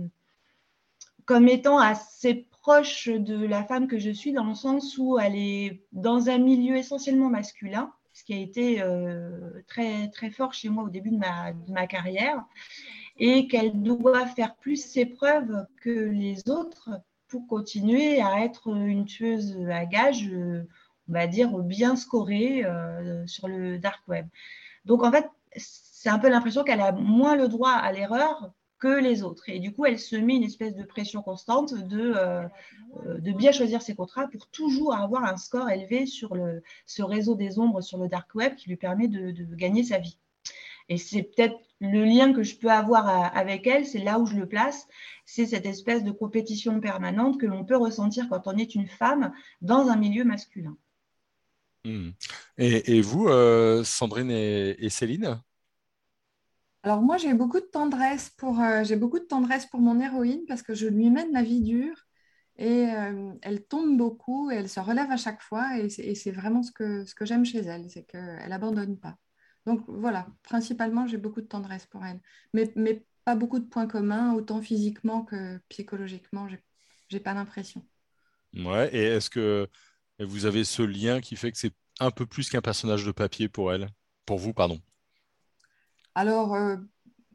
comme 1.25 1.48
étant 1.48 1.78
assez 1.78 2.48
proche 2.62 3.07
de 3.07 3.45
la 3.45 3.63
femme 3.63 3.88
que 3.88 4.00
je 4.00 4.10
suis, 4.10 4.34
dans 4.34 4.45
le 4.45 4.56
sens 4.56 4.98
où 4.98 5.19
elle 5.19 5.36
est 5.36 5.84
dans 5.92 6.30
un 6.30 6.39
milieu 6.39 6.75
essentiellement 6.75 7.30
masculin, 7.30 7.94
ce 8.13 8.24
qui 8.24 8.33
a 8.33 8.38
été 8.38 8.81
euh, 8.81 9.62
très, 9.68 10.10
très 10.10 10.31
fort 10.31 10.54
chez 10.54 10.69
moi 10.69 10.83
au 10.86 10.90
début 10.90 11.12
de 11.12 11.18
ma, 11.18 11.54
de 11.54 11.72
ma 11.72 11.86
carrière, 11.86 12.44
et 13.19 13.48
qu'elle 13.48 13.81
doit 13.81 14.25
faire 14.25 14.56
plus 14.56 14.83
ses 14.83 15.06
preuves 15.06 15.66
que 15.81 15.90
les 15.92 16.50
autres 16.50 16.90
pour 17.28 17.45
continuer 17.48 18.22
à 18.22 18.44
être 18.44 18.69
une 18.69 19.06
tueuse 19.06 19.57
à 19.69 19.86
gages 19.86 20.31
on 21.09 21.13
va 21.13 21.27
dire, 21.27 21.57
bien 21.59 21.95
scoré 21.95 22.65
euh, 22.65 23.25
sur 23.27 23.48
le 23.48 23.77
dark 23.77 24.07
web. 24.07 24.27
Donc, 24.86 25.04
en 25.04 25.12
fait, 25.12 25.30
c'est 25.56 26.09
un 26.09 26.19
peu 26.19 26.30
l'impression 26.30 26.63
qu'elle 26.63 26.81
a 26.81 26.92
moins 26.92 27.36
le 27.36 27.48
droit 27.48 27.71
à 27.71 27.92
l'erreur 27.92 28.51
que 28.80 29.00
les 29.00 29.24
autres. 29.24 29.50
Et 29.50 29.59
du 29.59 29.74
coup, 29.74 29.86
elle 29.86 29.98
se 29.98 30.15
met 30.15 30.36
une 30.36 30.44
espèce 30.44 30.75
de 30.75 30.83
pression 30.83 31.24
constante 31.24 31.74
de, 31.74 32.13
euh, 32.15 32.44
euh, 33.07 33.33
bien 33.33 33.51
choisir 33.51 33.81
ses 33.81 33.95
contrats 33.95 34.27
pour 34.27 34.48
toujours 34.48 34.94
avoir 34.95 35.24
un 35.24 35.38
score 35.38 35.69
élevé 35.69 36.06
sur 36.06 36.38
ce 36.86 37.01
réseau 37.01 37.36
des 37.36 37.57
ombres 37.57 37.81
sur 37.81 37.98
le 37.98 38.07
dark 38.07 38.33
web 38.36 38.56
qui 38.56 38.69
lui 38.69 38.77
permet 38.77 39.07
de, 39.07 39.31
gagner 39.56 39.83
sa 39.83 39.98
vie. 39.98 40.19
Et 40.89 40.98
c'est 40.98 41.24
peut-être 41.24 41.57
le 41.81 42.06
lien 42.06 42.33
que 42.33 42.44
je 42.44 42.56
peux 42.56 42.71
avoir 42.71 43.07
avec 43.36 43.68
elle, 43.68 43.86
c'est 43.86 44.00
là 44.00 44.19
où 44.19 44.25
je 44.25 44.36
le 44.36 44.48
place, 44.48 44.88
c'est 45.25 45.45
cette 45.45 45.65
espèce 45.65 46.04
de 46.04 46.12
compétition 46.12 46.80
permanente 46.80 47.39
que 47.39 47.45
l'on 47.45 47.65
peut 47.65 47.75
ressentir 47.75 48.30
quand 48.30 48.48
on 48.48 48.57
est 48.57 48.74
une 48.74 48.88
femme 48.88 49.33
dans 49.62 49.89
un 49.89 49.98
milieu 49.98 50.24
masculin. 50.24 50.77
Hmm. 51.88 52.10
Et, 52.57 53.00
vous, 53.00 53.28
euh, 53.28 53.81
Sandrine 53.86 54.30
et, 54.30 54.89
Céline? 54.89 55.42
Alors 56.84 57.01
moi, 57.01 57.16
j'ai 57.18 57.34
beaucoup 57.34 57.62
de 57.62 57.66
tendresse 57.66 58.30
pour 58.31 58.60
euh, 58.60 58.84
j'ai 58.84 58.98
beaucoup 58.98 59.19
de 59.19 59.25
tendresse 59.25 59.66
pour 59.66 59.80
mon 59.80 60.00
héroïne 60.01 60.42
parce 60.48 60.62
que 60.62 60.74
je 60.74 60.88
lui 60.88 61.10
mène 61.10 61.31
la 61.31 61.44
vie 61.44 61.62
dure 61.62 61.95
et 62.57 62.89
euh, 62.89 63.31
elle 63.42 63.66
tombe 63.66 63.98
beaucoup 63.98 64.51
et 64.51 64.56
elle 64.56 64.69
se 64.69 64.80
relève 64.81 65.10
à 65.12 65.18
chaque 65.18 65.42
fois 65.42 65.78
et 65.78 65.89
c'est 65.89 66.31
vraiment 66.31 66.62
ce 66.62 66.72
que 66.72 67.06
ce 67.06 67.16
que 67.16 67.25
j'aime 67.25 67.45
chez 67.45 67.60
elle, 67.60 67.90
c'est 67.90 68.04
qu'elle 68.04 68.51
abandonne 68.51 68.98
pas. 69.00 69.16
Donc 69.66 69.83
voilà, 69.88 70.28
principalement, 70.44 71.07
j'ai 71.07 71.18
beaucoup 71.18 71.42
de 71.42 71.48
tendresse 71.48 71.86
pour 71.86 72.06
elle, 72.06 72.19
mais, 72.54 72.72
mais 72.75 73.06
pas 73.24 73.36
beaucoup 73.36 73.60
de 73.60 73.66
points 73.66 73.88
communs, 73.88 74.33
autant 74.33 74.62
physiquement 74.62 75.24
que 75.24 75.57
psychologiquement. 75.69 76.48
J'ai 77.10 77.19
pas 77.19 77.33
l'impression. 77.33 77.86
Ouais. 78.54 78.90
Et 78.94 79.04
est-ce 79.04 79.30
que 79.30 79.69
et 80.19 80.25
vous 80.25 80.46
avez 80.46 80.64
ce 80.64 80.81
lien 80.81 81.22
qui 81.22 81.36
fait 81.36 81.52
que 81.52 81.58
c'est 81.58 81.74
un 82.00 82.12
peu 82.12 82.25
plus 82.25 82.50
qu'un 82.50 82.62
personnage 82.62 83.06
de 83.06 83.12
papier 83.12 83.50
pour 83.50 83.74
elle, 83.74 83.90
pour 84.25 84.38
vous, 84.38 84.54
pardon. 84.54 84.80
Alors, 86.16 86.56
euh, 86.56 86.78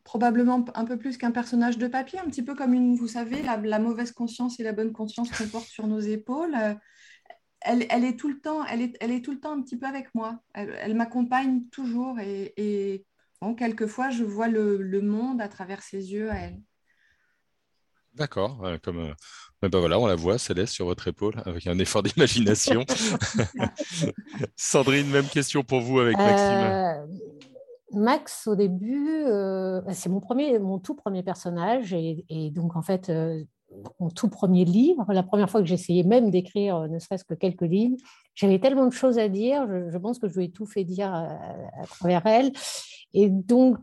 probablement 0.04 0.64
un 0.74 0.84
peu 0.84 0.98
plus 0.98 1.16
qu'un 1.16 1.30
personnage 1.30 1.78
de 1.78 1.86
papier, 1.86 2.18
un 2.18 2.26
petit 2.26 2.42
peu 2.42 2.54
comme 2.54 2.74
une, 2.74 2.96
vous 2.96 3.08
savez, 3.08 3.42
la, 3.42 3.78
mauvaise 3.78 4.12
conscience 4.12 4.58
et 4.60 4.62
la 4.62 4.72
bonne 4.72 4.92
conscience 4.92 5.30
qu'on 5.30 5.48
porte 5.48 5.66
sur 5.66 5.86
nos 5.86 6.00
épaules. 6.00 6.54
Euh, 6.54 6.74
elle, 7.60 8.04
est 8.04 8.18
tout 8.18 8.28
le 8.28 8.40
temps, 8.40 8.64
elle 8.66 8.82
est, 8.82 8.96
elle 9.00 9.12
est 9.12 9.24
tout 9.24 9.30
le 9.30 9.38
temps 9.38 9.52
un 9.52 9.62
petit 9.62 9.76
peu 9.76 9.86
avec 9.86 10.12
moi. 10.14 10.42
Elle, 10.54 10.96
m'accompagne 10.96 11.64
toujours 11.70 12.18
et, 12.18 13.06
bon, 13.40 13.54
quelquefois 13.54 14.10
je 14.10 14.24
vois 14.24 14.48
le, 14.48 14.78
le, 14.78 15.00
monde 15.00 15.40
à 15.40 15.48
travers 15.48 15.82
ses 15.82 16.12
yeux 16.12 16.30
à 16.30 16.36
elle. 16.36 16.60
D'accord, 18.14 18.62
comme 18.82 18.98
euh, 18.98 19.14
ben 19.62 19.78
voilà, 19.78 19.98
on 19.98 20.06
la 20.06 20.16
voit, 20.16 20.38
Céleste, 20.38 20.74
sur 20.74 20.86
votre 20.86 21.08
épaule, 21.08 21.34
avec 21.46 21.66
un 21.66 21.78
effort 21.78 22.02
d'imagination. 22.02 22.84
Sandrine, 24.56 25.08
même 25.08 25.26
question 25.26 25.62
pour 25.62 25.80
vous 25.80 26.00
avec 26.00 26.16
Maxime. 26.16 26.38
Euh, 26.38 27.06
Max, 27.92 28.46
au 28.46 28.56
début, 28.56 29.24
euh, 29.26 29.80
c'est 29.92 30.08
mon, 30.08 30.20
premier, 30.20 30.58
mon 30.58 30.78
tout 30.78 30.94
premier 30.94 31.22
personnage, 31.22 31.94
et, 31.94 32.50
donc 32.50 32.76
en 32.76 32.82
fait, 32.82 33.10
mon 34.00 34.10
tout 34.10 34.28
premier 34.28 34.64
livre, 34.64 35.06
la 35.12 35.22
première 35.22 35.48
fois 35.48 35.60
que 35.60 35.66
j'essayais 35.66 36.02
même 36.02 36.30
d'écrire 36.30 36.88
ne 36.88 36.98
serait-ce 36.98 37.24
que 37.24 37.34
quelques 37.34 37.62
lignes, 37.62 37.96
j'avais 38.34 38.58
tellement 38.58 38.86
de 38.86 38.92
choses 38.92 39.18
à 39.18 39.28
dire, 39.28 39.66
je, 39.90 39.98
pense 39.98 40.18
que 40.18 40.28
je 40.28 40.38
lui 40.38 40.46
ai 40.46 40.50
tout 40.50 40.66
fait 40.66 40.84
dire 40.84 41.12
à, 41.12 41.38
à 41.80 41.86
travers 41.86 42.26
elle. 42.26 42.52
Et 43.14 43.28
donc, 43.28 43.78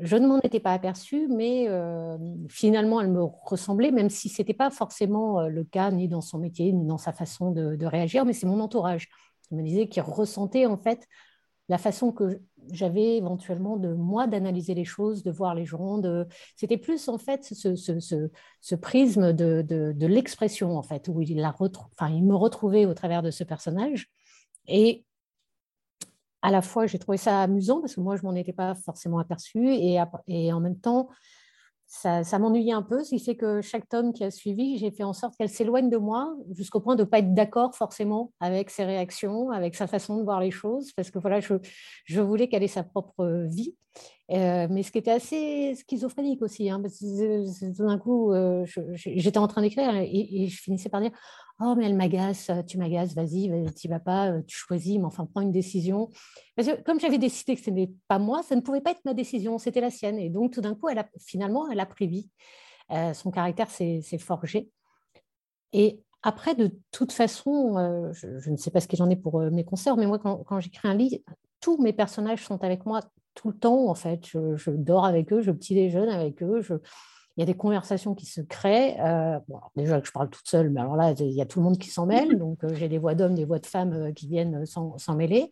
je 0.00 0.16
ne 0.16 0.26
m'en 0.26 0.40
étais 0.40 0.60
pas 0.60 0.72
aperçue, 0.72 1.28
mais 1.28 1.66
euh, 1.68 2.18
finalement, 2.48 3.00
elle 3.00 3.10
me 3.10 3.22
ressemblait, 3.22 3.92
même 3.92 4.10
si 4.10 4.28
ce 4.28 4.42
n'était 4.42 4.54
pas 4.54 4.70
forcément 4.70 5.40
euh, 5.40 5.48
le 5.48 5.62
cas, 5.62 5.90
ni 5.90 6.08
dans 6.08 6.20
son 6.20 6.38
métier, 6.38 6.72
ni 6.72 6.84
dans 6.84 6.98
sa 6.98 7.12
façon 7.12 7.52
de, 7.52 7.86
réagir, 7.86 8.24
mais 8.24 8.32
c'est 8.32 8.46
mon 8.46 8.60
entourage 8.60 9.08
qui 9.42 9.54
me 9.54 9.62
disait 9.62 9.86
qu'il 9.86 10.02
ressentait 10.02 10.66
en 10.66 10.76
fait 10.76 11.06
la 11.68 11.78
façon 11.78 12.12
que 12.12 12.40
j'avais 12.72 13.16
éventuellement 13.16 13.76
de 13.76 13.94
moi 13.94 14.26
d'analyser 14.26 14.74
les 14.74 14.84
choses, 14.84 15.22
de 15.22 15.30
voir 15.30 15.54
les 15.54 15.64
gens. 15.64 16.00
C'était 16.56 16.76
plus 16.76 17.08
en 17.08 17.16
fait 17.16 17.44
ce, 17.44 18.74
prisme 18.74 19.32
de, 19.32 20.06
l'expression 20.06 20.76
en 20.76 20.82
fait, 20.82 21.08
où 21.08 21.22
il 21.22 21.36
me 21.36 22.34
retrouvait 22.34 22.84
au 22.84 22.94
travers 22.94 23.22
de 23.22 23.30
ce 23.30 23.44
personnage. 23.44 24.08
Et 24.66 25.04
à 26.44 26.50
la 26.50 26.60
fois, 26.60 26.86
j'ai 26.86 26.98
trouvé 26.98 27.16
ça 27.16 27.40
amusant 27.40 27.80
parce 27.80 27.94
que 27.94 28.02
moi, 28.02 28.16
je 28.16 28.22
m'en 28.22 28.34
étais 28.34 28.52
pas 28.52 28.74
forcément 28.74 29.18
aperçue 29.18 29.66
et, 29.66 29.98
en 30.52 30.60
même 30.60 30.78
temps, 30.78 31.08
ça, 31.86 32.38
m'ennuyait 32.38 32.74
un 32.74 32.82
peu, 32.82 33.02
ce 33.02 33.10
qui 33.16 33.18
fait 33.18 33.34
que 33.34 33.62
chaque 33.62 33.88
tome 33.88 34.12
qui 34.12 34.24
a 34.24 34.30
suivi, 34.30 34.76
j'ai 34.76 34.90
fait 34.90 35.04
en 35.04 35.14
sorte 35.14 35.34
qu'elle 35.38 35.48
s'éloigne 35.48 35.88
de 35.88 35.96
moi 35.96 36.36
jusqu'au 36.52 36.80
point 36.80 36.96
de 36.96 37.02
ne 37.02 37.08
pas 37.08 37.20
être 37.20 37.32
d'accord 37.32 37.74
forcément 37.74 38.30
avec 38.40 38.68
ses 38.68 38.84
réactions, 38.84 39.52
avec 39.52 39.74
sa 39.74 39.86
façon 39.86 40.18
de 40.18 40.22
voir 40.22 40.38
les 40.38 40.50
choses, 40.50 40.92
parce 40.92 41.10
que 41.10 41.18
voilà, 41.18 41.40
je, 41.40 42.20
voulais 42.20 42.46
qu'elle 42.48 42.62
ait 42.62 42.68
sa 42.68 42.82
propre 42.82 43.46
vie. 43.48 43.74
Euh, 44.30 44.66
mais 44.68 44.82
ce 44.82 44.92
qui 44.92 44.98
était 44.98 45.12
assez 45.12 45.74
schizophrénique 45.76 46.42
aussi, 46.42 46.68
hein, 46.68 46.78
parce 46.82 46.98
que 46.98 47.74
tout 47.74 47.86
d'un 47.86 47.98
coup, 47.98 48.32
euh, 48.32 48.66
j'étais 48.96 49.38
en 49.38 49.48
train 49.48 49.62
d'écrire 49.62 49.94
et, 49.96 50.46
je 50.48 50.60
finissais 50.60 50.90
par 50.90 51.00
dire 51.00 51.12
Oh, 51.60 51.74
mais 51.76 51.86
elle 51.86 51.94
m'agace, 51.94 52.50
tu 52.66 52.78
m'agaces, 52.78 53.14
vas-y, 53.14 53.72
tu 53.74 53.86
vas 53.86 54.00
pas, 54.00 54.32
euh, 54.32 54.42
tu 54.46 54.56
choisis, 54.56 54.98
mais 54.98 55.04
enfin, 55.04 55.24
prends 55.24 55.40
une 55.40 55.52
décision. 55.52 56.10
Comme 56.84 56.98
j'avais 56.98 57.18
décidé 57.18 57.54
que 57.54 57.62
ce 57.62 57.70
n'était 57.70 57.92
pas 58.08 58.18
moi, 58.18 58.42
ça 58.42 58.56
ne 58.56 58.60
pouvait 58.60 58.80
pas 58.80 58.90
être 58.90 59.04
ma 59.04 59.14
décision, 59.14 59.58
c'était 59.58 59.80
la 59.80 59.90
sienne. 59.90 60.18
Et 60.18 60.30
donc, 60.30 60.52
tout 60.52 60.60
d'un 60.60 60.74
coup, 60.74 60.88
elle 60.88 61.08
finalement, 61.20 61.70
elle 61.70 61.78
a 61.78 61.86
pris 61.86 62.08
vie. 62.08 62.30
son 63.14 63.30
caractère 63.30 63.70
s'est 63.70 64.02
forgé. 64.18 64.68
Et 65.72 66.02
après, 66.22 66.56
de 66.56 66.72
toute 66.90 67.12
façon, 67.12 68.10
je, 68.12 68.50
ne 68.50 68.56
sais 68.56 68.72
pas 68.72 68.80
ce 68.80 68.88
que 68.88 68.96
j'en 68.96 69.08
ai 69.08 69.16
pour 69.16 69.40
mes 69.40 69.64
concerts, 69.64 69.96
mais 69.96 70.06
moi, 70.06 70.18
quand, 70.18 70.58
j'écris 70.58 70.88
un 70.88 70.94
livre, 70.94 71.18
tous 71.60 71.80
mes 71.80 71.92
personnages 71.92 72.44
sont 72.44 72.64
avec 72.64 72.84
moi 72.84 73.00
tout 73.34 73.48
le 73.48 73.56
temps, 73.56 73.88
en 73.88 73.94
fait. 73.94 74.26
Je, 74.26 74.70
dors 74.70 75.04
avec 75.04 75.32
eux, 75.32 75.40
je 75.40 75.52
petit 75.52 75.74
déjeune 75.74 76.08
avec 76.08 76.42
eux. 76.42 76.62
Il 77.36 77.40
y 77.40 77.42
a 77.42 77.46
des 77.46 77.56
conversations 77.56 78.14
qui 78.14 78.26
se 78.26 78.40
créent. 78.40 78.96
Euh, 79.00 79.38
déjà 79.76 80.00
que 80.00 80.06
je 80.06 80.12
parle 80.12 80.30
toute 80.30 80.46
seule, 80.46 80.70
mais 80.70 80.80
alors 80.80 80.96
là, 80.96 81.12
il 81.18 81.32
y 81.32 81.40
a 81.40 81.46
tout 81.46 81.58
le 81.58 81.64
monde 81.64 81.78
qui 81.78 81.90
s'en 81.90 82.06
mêle. 82.06 82.38
Donc, 82.38 82.62
euh, 82.64 82.74
j'ai 82.74 82.88
des 82.88 82.98
voix 82.98 83.14
d'hommes, 83.14 83.34
des 83.34 83.44
voix 83.44 83.58
de 83.58 83.66
femmes 83.66 83.92
euh, 83.92 84.12
qui 84.12 84.28
viennent 84.28 84.64
s'en 84.66 85.14
mêler. 85.14 85.50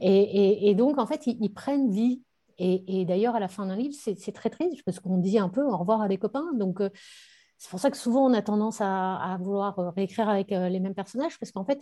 Et, 0.00 0.74
donc, 0.74 0.98
en 0.98 1.06
fait, 1.06 1.26
ils, 1.26 1.52
prennent 1.52 1.90
vie. 1.90 2.22
Et, 2.58 3.04
d'ailleurs, 3.04 3.36
à 3.36 3.40
la 3.40 3.46
fin 3.46 3.66
d'un 3.66 3.76
livre, 3.76 3.94
c'est 3.94 4.32
très 4.32 4.50
triste 4.50 4.82
parce 4.84 4.98
qu'on 4.98 5.16
dit 5.18 5.38
un 5.38 5.48
peu 5.48 5.62
au 5.62 5.76
revoir 5.76 6.02
à 6.02 6.08
des 6.08 6.18
copains. 6.18 6.52
Donc, 6.54 6.82
c'est 7.56 7.70
pour 7.70 7.78
ça 7.78 7.88
que 7.88 7.96
souvent, 7.96 8.28
on 8.28 8.34
a 8.34 8.42
tendance 8.42 8.80
à, 8.80 9.14
à 9.14 9.36
vouloir 9.36 9.76
réécrire 9.94 10.28
avec 10.28 10.50
les 10.50 10.80
mêmes 10.80 10.94
personnages 10.94 11.38
parce 11.38 11.52
qu'en 11.52 11.64
fait, 11.64 11.80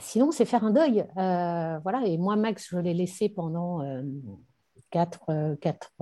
sinon, 0.00 0.32
c'est 0.32 0.44
faire 0.44 0.64
un 0.64 0.70
deuil. 0.70 1.04
Euh, 1.16 1.78
voilà. 1.82 2.06
Et 2.06 2.16
moi, 2.18 2.36
Max, 2.36 2.68
je 2.70 2.78
l'ai 2.78 2.94
laissé 2.94 3.28
pendant 3.28 3.80
euh, 5.28 5.56
quatre, 5.56 5.92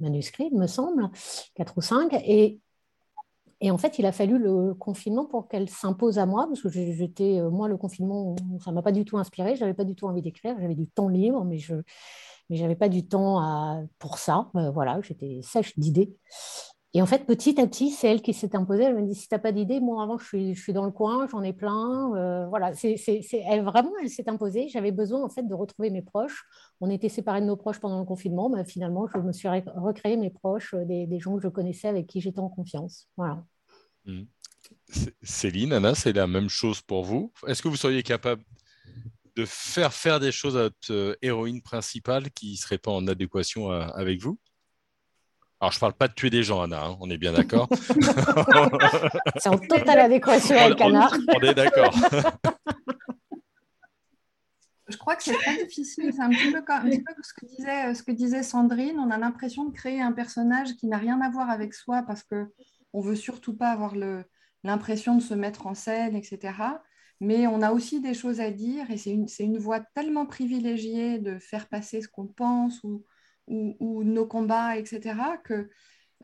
manuscrits, 0.00 0.48
il 0.52 0.58
me 0.58 0.66
semble, 0.66 1.08
quatre 1.54 1.76
ou 1.76 1.80
cinq. 1.80 2.12
Et, 2.24 2.60
et, 3.60 3.70
en 3.70 3.78
fait, 3.78 3.98
il 3.98 4.06
a 4.06 4.12
fallu 4.12 4.38
le 4.38 4.74
confinement 4.74 5.26
pour 5.26 5.48
qu'elle 5.48 5.68
s'impose 5.68 6.18
à 6.18 6.26
moi, 6.26 6.46
parce 6.46 6.62
que 6.62 6.68
j'étais, 6.68 7.40
moi, 7.50 7.68
le 7.68 7.76
confinement, 7.76 8.36
ça 8.64 8.70
ne 8.70 8.76
m'a 8.76 8.82
pas 8.82 8.92
du 8.92 9.04
tout 9.04 9.18
inspiré. 9.18 9.54
Je 9.54 9.60
n'avais 9.60 9.74
pas 9.74 9.84
du 9.84 9.94
tout 9.94 10.06
envie 10.06 10.22
d'écrire. 10.22 10.56
J'avais 10.60 10.74
du 10.74 10.86
temps 10.86 11.08
libre, 11.08 11.44
mais 11.44 11.58
je 11.58 11.74
mais 12.50 12.74
pas 12.74 12.88
du 12.88 13.06
temps 13.06 13.86
pour 13.98 14.18
ça. 14.18 14.50
voilà, 14.54 15.00
j'étais 15.02 15.40
sèche 15.42 15.78
d'idées. 15.78 16.16
Et 16.92 17.00
en 17.00 17.06
fait, 17.06 17.24
petit 17.24 17.60
à 17.60 17.66
petit, 17.68 17.90
c'est 17.90 18.08
elle 18.08 18.20
qui 18.20 18.34
s'est 18.34 18.56
imposée. 18.56 18.82
Elle 18.82 18.96
m'a 18.96 19.02
dit 19.02 19.14
si 19.14 19.28
tu 19.28 19.34
n'as 19.34 19.38
pas 19.38 19.52
d'idée, 19.52 19.78
moi 19.78 20.02
avant, 20.02 20.18
je 20.18 20.54
suis, 20.54 20.72
dans 20.72 20.84
le 20.84 20.90
coin, 20.90 21.28
j'en 21.28 21.42
ai 21.42 21.52
plein. 21.52 22.12
Euh, 22.16 22.48
voilà, 22.48 22.72
elle, 22.82 23.62
vraiment, 23.62 23.92
elle 24.02 24.10
s'est 24.10 24.28
imposée. 24.28 24.68
J'avais 24.68 24.90
besoin 24.90 25.22
en 25.22 25.28
fait 25.28 25.44
de 25.44 25.54
retrouver 25.54 25.90
mes 25.90 26.02
proches. 26.02 26.44
On 26.80 26.90
était 26.90 27.08
séparés 27.08 27.42
de 27.42 27.46
nos 27.46 27.56
proches 27.56 27.78
pendant 27.78 28.00
le 28.00 28.04
confinement. 28.04 28.48
Mais 28.50 28.64
finalement, 28.64 29.06
je 29.06 29.18
me 29.18 29.32
suis 29.32 29.46
recréé 29.48 30.16
mes 30.16 30.30
proches, 30.30 30.74
euh, 30.74 30.84
des, 30.84 31.20
gens 31.20 31.36
que 31.36 31.42
je 31.44 31.48
connaissais, 31.48 31.86
avec 31.86 32.08
qui 32.08 32.20
j'étais 32.20 32.40
en 32.40 32.48
confiance. 32.48 33.08
Mmh. 34.06 34.22
Céline, 35.22 35.72
Anna, 35.72 35.94
c'est 35.94 36.12
la 36.12 36.26
même 36.26 36.48
chose 36.48 36.80
pour 36.80 37.04
vous? 37.04 37.32
Est-ce 37.46 37.62
que 37.62 37.68
vous 37.68 37.76
seriez 37.76 38.02
capable 38.02 38.42
de 39.36 39.44
faire 39.46 39.92
faire 39.92 40.18
des 40.18 40.32
choses 40.32 40.56
à 40.56 40.64
votre 40.64 40.92
euh, 40.92 41.14
héroïne 41.22 41.62
principale 41.62 42.32
qui 42.32 42.52
ne 42.52 42.56
serait 42.56 42.78
pas 42.78 42.90
en 42.90 43.06
adéquation 43.06 43.70
avec 43.70 44.20
vous? 44.20 44.40
Alors, 45.60 45.72
je 45.72 45.76
ne 45.76 45.80
parle 45.80 45.92
pas 45.92 46.08
de 46.08 46.14
tuer 46.14 46.30
des 46.30 46.42
gens, 46.42 46.62
Anna, 46.62 46.86
hein, 46.86 46.96
on 47.00 47.10
est 47.10 47.18
bien 47.18 47.34
d'accord. 47.34 47.68
C'est 49.36 49.50
en 49.50 49.58
totale 49.58 49.98
adéquation 49.98 50.56
avec 50.56 50.80
Anna. 50.80 51.10
On, 51.28 51.40
est 51.40 51.52
d'accord. 51.52 51.94
je 54.88 54.96
crois 54.96 55.16
que 55.16 55.22
c'est 55.22 55.34
très 55.34 55.62
difficile. 55.62 56.12
C'est 56.14 56.22
un, 56.22 56.30
petit 56.30 56.50
peu, 56.50 56.62
ce, 57.22 57.34
que 57.34 57.44
disait, 57.44 57.94
ce 57.94 58.02
que 58.02 58.12
disait 58.12 58.42
Sandrine. 58.42 58.98
On 58.98 59.10
a 59.10 59.18
l'impression 59.18 59.66
de 59.66 59.74
créer 59.74 60.00
un 60.00 60.12
personnage 60.12 60.76
qui 60.76 60.86
n'a 60.86 60.96
rien 60.96 61.20
à 61.20 61.28
voir 61.28 61.50
avec 61.50 61.74
soi 61.74 62.04
parce 62.06 62.22
qu'on 62.22 62.48
ne 62.94 63.02
veut 63.02 63.14
surtout 63.14 63.54
pas 63.54 63.68
avoir 63.68 63.94
l'impression 64.64 65.14
de 65.16 65.22
se 65.22 65.34
mettre 65.34 65.66
en 65.66 65.74
scène, 65.74 66.16
etc. 66.16 66.54
Mais 67.20 67.46
on 67.46 67.60
a 67.60 67.72
aussi 67.72 68.00
des 68.00 68.14
choses 68.14 68.40
à 68.40 68.50
dire 68.50 68.90
et 68.90 68.96
c'est 68.96 69.12
une, 69.12 69.26
une 69.40 69.58
voie 69.58 69.80
tellement 69.94 70.24
privilégiée 70.24 71.18
de 71.18 71.38
faire 71.38 71.68
passer 71.68 72.00
ce 72.00 72.08
qu'on 72.08 72.28
pense 72.28 72.82
ou, 72.82 73.04
ou, 73.50 74.04
nos 74.04 74.26
combats, 74.26 74.78
etc., 74.78 75.14
que 75.44 75.68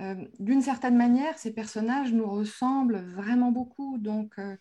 euh, 0.00 0.14
d'une 0.38 0.62
certaine 0.62 0.96
manière, 0.96 1.38
ces 1.38 1.52
personnages 1.52 2.12
nous 2.12 2.28
ressemblent 2.28 3.04
vraiment 3.14 3.50
beaucoup. 3.50 3.98
Donc, 3.98 4.34
euh, 4.38 4.56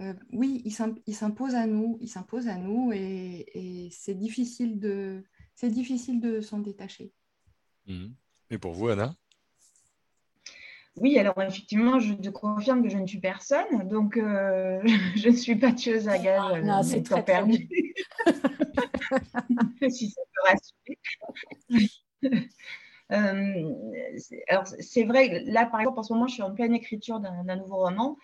euh, 0.00 0.14
oui, 0.32 0.62
ils 0.64 1.14
s'imposent 1.14 1.54
à 1.54 1.66
nous, 1.66 1.98
ils 2.00 2.08
s'imposent 2.08 2.48
à 2.48 2.56
nous, 2.56 2.90
et, 2.92 3.88
c'est 3.92 4.14
difficile 4.14 4.80
de, 4.80 5.22
c'est 5.54 5.70
difficile 5.70 6.20
de 6.20 6.40
s'en 6.40 6.58
détacher. 6.58 7.12
Mhm. 7.86 8.14
Et 8.50 8.58
pour 8.58 8.72
vous, 8.72 8.88
Anna? 8.88 9.14
Oui, 10.96 11.18
alors 11.18 11.40
effectivement, 11.40 11.98
je 11.98 12.12
te 12.12 12.28
confirme 12.28 12.82
que 12.82 12.90
je 12.90 12.98
ne 12.98 13.06
suis 13.06 13.20
personne, 13.20 13.88
donc 13.88 14.14
je 14.16 15.28
ne 15.28 15.36
suis 15.36 15.56
pas 15.56 15.72
tueuse 15.72 16.08
à 16.08 16.18
gage. 16.18 16.62
non, 16.62 16.82
c'est 16.82 17.02
très 17.02 17.24
perdu. 17.24 17.68
si 19.90 20.10
ça 20.10 20.20
peut 20.34 20.50
rassurer. 20.50 20.98
Euh, 23.10 23.74
alors, 24.48 24.66
c'est 24.66 25.04
vrai, 25.04 25.42
là, 25.44 25.66
par 25.66 25.80
exemple, 25.80 25.98
en 25.98 26.02
ce 26.02 26.14
moment, 26.14 26.28
je 26.28 26.34
suis 26.34 26.42
en 26.42 26.54
pleine 26.54 26.72
écriture 26.72 27.20
d'un 27.20 27.56
nouveau 27.56 27.76
roman 27.76 28.16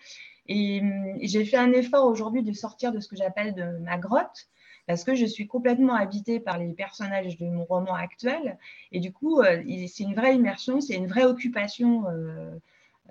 et, 0.47 0.81
j'ai 1.21 1.45
fait 1.45 1.57
un 1.57 1.71
effort 1.73 2.07
aujourd'hui 2.07 2.41
de 2.41 2.51
sortir 2.53 2.91
de 2.91 2.99
ce 2.99 3.07
que 3.07 3.15
j'appelle 3.15 3.53
de 3.53 3.77
ma 3.83 3.99
grotte 3.99 4.47
parce 4.87 5.03
que 5.03 5.13
je 5.13 5.25
suis 5.27 5.45
complètement 5.45 5.93
habitée 5.93 6.39
par 6.39 6.57
les 6.57 6.73
personnages 6.73 7.37
de 7.37 7.45
mon 7.45 7.65
roman 7.65 7.93
actuel 7.93 8.57
et 8.91 8.99
du 8.99 9.13
coup, 9.13 9.41
euh, 9.41 9.61
c'est 9.87 10.03
une 10.03 10.15
vraie 10.15 10.35
immersion, 10.35 10.81
c'est 10.81 10.95
une 10.95 11.07
vraie 11.07 11.25
occupation. 11.25 12.07
Euh, 12.07 12.09
euh, 12.09 12.59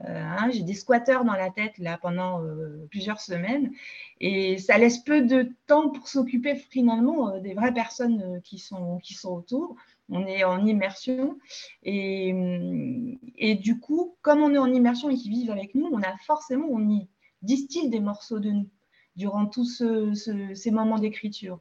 hein, 0.04 0.50
j'ai 0.50 0.62
des 0.62 0.74
squatteurs 0.74 1.24
dans 1.24 1.34
la 1.34 1.50
tête 1.50 1.78
là 1.78 1.98
pendant 2.00 2.42
euh, 2.42 2.86
plusieurs 2.90 3.20
semaines 3.20 3.72
et 4.20 4.58
ça 4.58 4.78
laisse 4.78 4.98
peu 4.98 5.22
de 5.22 5.50
temps 5.66 5.90
pour 5.90 6.08
s'occuper 6.08 6.54
finalement 6.54 7.30
euh, 7.30 7.40
des 7.40 7.54
vraies 7.54 7.74
personnes 7.74 8.40
qui, 8.42 8.58
sont, 8.58 8.98
qui 8.98 9.14
sont 9.14 9.30
autour. 9.30 9.76
On 10.10 10.26
est 10.26 10.44
en 10.44 10.64
immersion 10.64 11.38
et, 11.82 12.34
et, 13.36 13.54
du 13.56 13.78
coup, 13.78 14.16
comme 14.22 14.42
on 14.42 14.54
est 14.54 14.58
en 14.58 14.72
immersion 14.72 15.10
et 15.10 15.16
qu'ils 15.16 15.32
vivent 15.32 15.50
avec 15.50 15.74
nous, 15.74 15.88
on 15.92 16.02
a 16.02 16.16
forcément, 16.24 16.66
on 16.70 16.88
y 16.88 17.08
distille 17.42 17.90
des 17.90 18.00
morceaux 18.00 18.38
de 18.38 18.50
nous 18.50 18.68
durant 19.16 19.44
tous 19.46 19.82
ces 20.14 20.70
moments 20.70 20.98
d'écriture. 20.98 21.60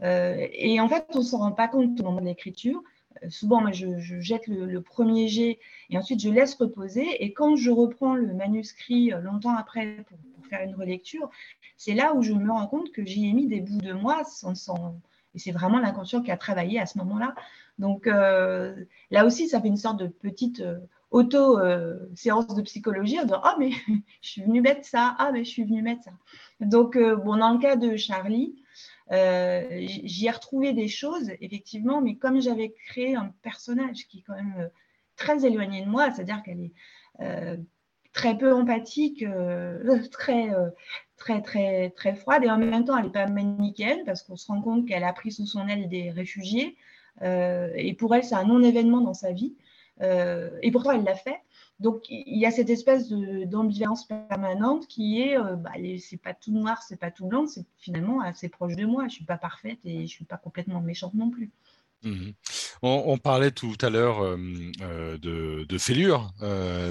et 0.00 0.78
en 0.80 0.88
fait, 0.88 1.06
on 1.14 1.18
ne 1.18 1.24
s'en 1.24 1.38
rend 1.38 1.52
pas 1.52 1.66
compte 1.66 1.98
au 1.98 2.04
moment 2.04 2.20
de 2.20 2.26
l'écriture 2.26 2.84
souvent, 3.30 3.60
moi, 3.60 3.72
je, 3.72 3.98
jette 4.20 4.46
le, 4.46 4.80
premier 4.80 5.28
jet 5.28 5.58
et 5.90 5.98
ensuite 5.98 6.20
je 6.20 6.30
laisse 6.30 6.54
reposer. 6.54 7.24
Et 7.24 7.32
quand 7.32 7.56
je 7.56 7.70
reprends 7.70 8.14
le 8.14 8.32
manuscrit 8.34 9.12
euh, 9.12 9.20
longtemps 9.20 9.56
après 9.56 10.04
pour, 10.08 10.18
faire 10.48 10.62
une 10.62 10.74
relecture, 10.76 11.28
c'est 11.76 11.92
là 11.92 12.14
où 12.14 12.22
je 12.22 12.32
me 12.32 12.50
rends 12.50 12.66
compte 12.66 12.90
que 12.90 13.04
j'y 13.04 13.28
ai 13.28 13.34
mis 13.34 13.46
des 13.46 13.60
bouts 13.60 13.82
de 13.82 13.92
moi 13.92 14.22
et 15.34 15.38
c'est 15.38 15.50
vraiment 15.50 15.78
l'inconscient 15.78 16.22
qui 16.22 16.30
a 16.30 16.38
travaillé 16.38 16.80
à 16.80 16.86
ce 16.86 16.96
moment-là. 16.96 17.34
Donc 17.78 18.06
euh, 18.06 18.74
là 19.10 19.26
aussi, 19.26 19.46
ça 19.46 19.60
fait 19.60 19.68
une 19.68 19.76
sorte 19.76 20.00
de 20.00 20.06
petite 20.06 20.60
euh, 20.60 20.78
auto-séance 21.10 22.54
de 22.54 22.62
psychologie 22.62 23.18
de 23.18 23.34
Ah, 23.42 23.56
mais 23.58 23.72
je 24.22 24.28
suis 24.30 24.40
venue 24.40 24.62
mettre 24.62 24.86
ça, 24.86 25.16
ah, 25.18 25.30
mais 25.30 25.44
je 25.44 25.50
suis 25.50 25.64
venue 25.64 25.82
mettre 25.82 26.04
ça. 26.04 26.12
Donc, 26.60 26.96
bon, 26.96 27.36
dans 27.36 27.52
le 27.52 27.58
cas 27.58 27.76
de 27.76 27.94
Charlie, 27.98 28.54
euh, 28.56 28.67
j'y 29.10 30.26
ai 30.26 30.30
retrouvé 30.30 30.72
des 30.72 30.88
choses, 30.88 31.30
effectivement, 31.40 32.00
mais 32.00 32.16
comme 32.16 32.40
j'avais 32.40 32.74
créé 32.86 33.14
un 33.14 33.32
personnage 33.42 34.06
qui 34.08 34.18
est 34.18 34.22
quand 34.26 34.34
même 34.34 34.54
euh, 34.58 34.68
très 35.16 35.44
éloigné 35.44 35.82
de 35.82 35.88
moi, 35.88 36.10
c'est-à-dire 36.10 36.42
qu'elle 36.42 36.60
est 36.60 36.72
euh, 37.20 37.56
très 38.12 38.36
peu 38.36 38.52
empathique, 38.52 39.24
très, 40.10 40.50
très, 41.16 41.42
très, 41.42 41.90
très 41.90 42.14
froide, 42.14 42.44
et 42.44 42.50
en 42.50 42.58
même 42.58 42.84
temps, 42.84 42.96
elle 42.96 43.06
n'est 43.06 43.10
pas 43.10 43.26
manichéenne, 43.26 44.04
parce 44.04 44.22
qu'on 44.22 44.36
se 44.36 44.46
rend 44.46 44.60
compte 44.60 44.86
qu'elle 44.86 45.04
a 45.04 45.12
pris 45.12 45.32
sous 45.32 45.46
son 45.46 45.66
aile 45.68 45.88
des 45.88 46.10
réfugiés, 46.10 46.76
et 47.20 47.94
pour 47.98 48.14
elle, 48.14 48.22
c'est 48.22 48.36
un 48.36 48.44
non-événement 48.44 49.00
dans 49.00 49.14
sa 49.14 49.32
vie, 49.32 49.56
et 50.00 50.70
pourtant, 50.70 50.92
elle 50.92 51.04
l'a 51.04 51.14
fait. 51.14 51.40
Donc, 51.80 52.06
il 52.10 52.36
y 52.36 52.44
a 52.44 52.50
cette 52.50 52.70
espèce 52.70 53.08
d'ambivalence 53.08 54.04
permanente 54.04 54.88
qui 54.88 55.22
est, 55.22 55.38
euh, 55.38 55.54
bah, 55.54 55.72
c'est 56.00 56.16
pas 56.16 56.34
tout 56.34 56.50
noir, 56.50 56.82
c'est 56.82 56.96
pas 56.96 57.12
tout 57.12 57.26
blanc, 57.26 57.46
c'est 57.46 57.64
finalement 57.78 58.20
assez 58.20 58.48
proche 58.48 58.74
de 58.74 58.84
moi. 58.84 59.06
Je 59.06 59.14
suis 59.14 59.24
pas 59.24 59.38
parfaite 59.38 59.78
et 59.84 60.02
je 60.02 60.12
suis 60.12 60.24
pas 60.24 60.38
complètement 60.38 60.80
méchante 60.80 61.14
non 61.14 61.30
plus. 61.30 61.52
Mhm. 62.02 62.32
On, 62.82 63.18
parlait 63.18 63.50
tout 63.50 63.74
à 63.82 63.90
l'heure 63.90 64.22
euh, 64.22 64.36
euh, 64.82 65.18
de, 65.18 65.64
de, 65.68 65.78
fêlures, 65.78 66.30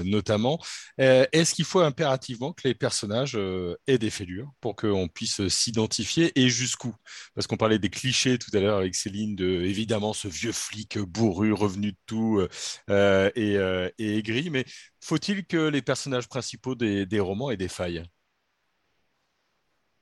notamment. 0.04 0.58
Est-ce 0.98 1.54
qu'il 1.54 1.64
faut 1.64 1.80
impérativement 1.80 2.52
que 2.52 2.68
les 2.68 2.74
personnages 2.74 3.38
aient 3.86 3.98
des 3.98 4.10
fêlures 4.10 4.50
pour 4.60 4.76
qu'on 4.76 5.08
puisse 5.08 5.46
s'identifier 5.48 6.38
et 6.38 6.50
jusqu'où? 6.50 6.94
Parce 7.34 7.46
qu'on 7.46 7.56
parlait 7.56 7.78
des 7.78 7.88
clichés 7.88 8.38
tout 8.38 8.50
à 8.54 8.60
l'heure 8.60 8.78
avec 8.78 8.94
Céline, 8.94 9.34
de 9.34 9.62
évidemment 9.62 10.12
ce 10.12 10.28
vieux 10.28 10.52
flic 10.52 10.98
bourru, 10.98 11.52
revenu 11.54 11.92
de 11.92 11.98
tout 12.06 12.46
et, 12.88 13.54
et, 13.98 14.18
aigri, 14.18 14.50
mais 14.50 14.66
faut-il 15.00 15.46
que 15.46 15.68
les 15.68 15.82
personnages 15.82 16.28
principaux 16.28 16.74
des, 16.74 17.06
des 17.06 17.20
romans 17.20 17.50
aient 17.50 17.56
des 17.56 17.68
failles? 17.68 18.04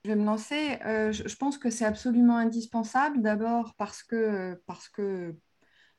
Je 0.07 0.13
vais 0.13 0.19
me 0.19 0.25
lancer. 0.25 0.79
Euh, 0.85 1.11
je, 1.11 1.35
pense 1.35 1.59
que 1.59 1.69
c'est 1.69 1.85
absolument 1.85 2.37
indispensable. 2.37 3.23
D'abord 3.23 3.75
parce 3.77 4.05
que, 4.05 4.63
parce 4.67 4.89
que 4.89 5.35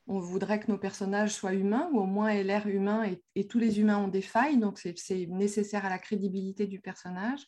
on 0.08 0.20
voudrait 0.20 0.62
que 0.62 0.72
nos 0.72 0.78
personnages 0.78 1.34
soient 1.34 1.54
humains, 1.54 1.90
ou 1.92 2.00
au 2.00 2.06
moins 2.06 2.30
aient 2.30 2.44
l'air 2.44 2.68
humain, 2.68 3.04
et, 3.36 3.48
tous 3.48 3.60
les 3.60 3.82
humains 3.82 3.98
ont 3.98 4.08
des 4.08 4.22
failles, 4.22 4.58
donc 4.58 4.80
c'est 4.80 5.28
nécessaire 5.28 5.84
à 5.86 5.90
la 5.90 6.00
crédibilité 6.00 6.68
du 6.68 6.80
personnage. 6.80 7.42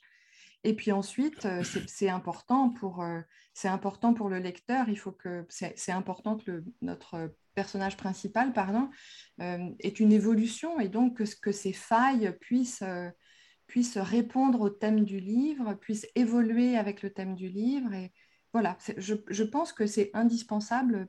Et 0.65 0.75
puis 0.75 0.91
ensuite, 0.91 1.45
euh, 1.45 1.63
c'est 1.87 2.09
important, 2.09 2.71
pour, 2.71 3.01
euh, 3.01 3.21
important 3.63 4.13
pour 4.13 4.27
le 4.27 4.39
lecteur. 4.39 4.89
Il 4.89 4.99
faut 4.99 5.13
que 5.13 5.45
c'est 5.49 5.93
important 5.93 6.35
que 6.35 6.65
notre 6.81 7.33
personnage 7.55 7.95
principal, 7.95 8.51
pardon, 8.51 8.89
ait 9.39 9.95
une 9.99 10.11
évolution, 10.11 10.81
et 10.81 10.89
donc 10.89 11.15
que, 11.15 11.39
que 11.39 11.53
ces 11.53 11.71
failles 11.71 12.35
puissent 12.41 12.83
puisse 13.69 13.97
répondre 13.97 14.61
au 14.61 14.69
thème 14.69 15.05
du 15.05 15.19
livre, 15.19 15.75
puisse 15.75 16.07
évoluer 16.15 16.75
avec 16.75 17.03
le 17.03 17.11
thème 17.11 17.35
du 17.35 17.47
livre. 17.47 17.93
Et 17.93 18.11
voilà, 18.51 18.77
je, 18.97 19.43
pense 19.43 19.71
que 19.71 19.85
c'est 19.85 20.09
indispensable 20.13 21.07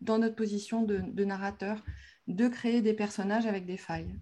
dans 0.00 0.18
notre 0.18 0.34
position 0.34 0.82
de, 0.82 1.24
narrateur 1.24 1.84
de 2.26 2.48
créer 2.48 2.80
des 2.80 2.94
personnages 2.94 3.46
avec 3.46 3.66
des 3.66 3.76
failles. 3.76 4.18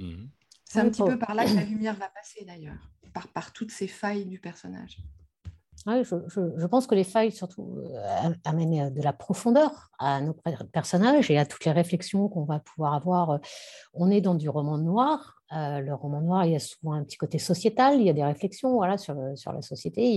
Mhm. 0.00 0.30
C'est 0.64 0.80
un 0.80 0.88
petit 0.90 1.02
peu 1.02 1.18
par 1.18 1.34
là 1.34 1.44
que 1.44 1.54
la 1.54 1.64
lumière 1.64 1.94
va 1.94 2.08
passer 2.08 2.44
d'ailleurs, 2.44 2.90
par, 3.14 3.28
par 3.28 3.52
toutes 3.52 3.70
ces 3.70 3.86
failles 3.86 4.26
du 4.26 4.38
personnage. 4.38 4.98
Je, 5.86 6.66
pense 6.66 6.86
que 6.86 6.94
les 6.94 7.04
failles, 7.04 7.32
surtout, 7.32 7.78
euh, 7.78 8.34
amènent 8.44 8.88
euh, 8.88 8.90
de 8.90 9.00
la 9.00 9.12
profondeur 9.12 9.90
à 9.98 10.20
nos 10.20 10.34
personnages 10.72 11.30
et 11.30 11.38
à 11.38 11.46
toutes 11.46 11.64
les 11.64 11.72
réflexions 11.72 12.28
qu'on 12.28 12.44
va 12.44 12.58
pouvoir 12.60 12.94
avoir. 12.94 13.30
Euh, 13.30 13.38
on 13.94 14.10
est 14.10 14.20
dans 14.20 14.34
du 14.34 14.48
roman 14.48 14.78
noir. 14.78 15.40
le 15.50 15.92
roman 15.92 16.20
noir, 16.20 16.44
il 16.46 16.52
y 16.52 16.56
a 16.56 16.60
souvent 16.60 16.92
un 16.92 17.04
petit 17.04 17.16
côté 17.16 17.38
sociétal, 17.38 18.00
il 18.00 18.06
y 18.06 18.10
a 18.10 18.12
des 18.12 18.24
réflexions 18.24 18.72
voilà, 18.74 18.98
sur, 18.98 19.14
la 19.14 19.62
société, 19.62 20.02
il 20.04 20.16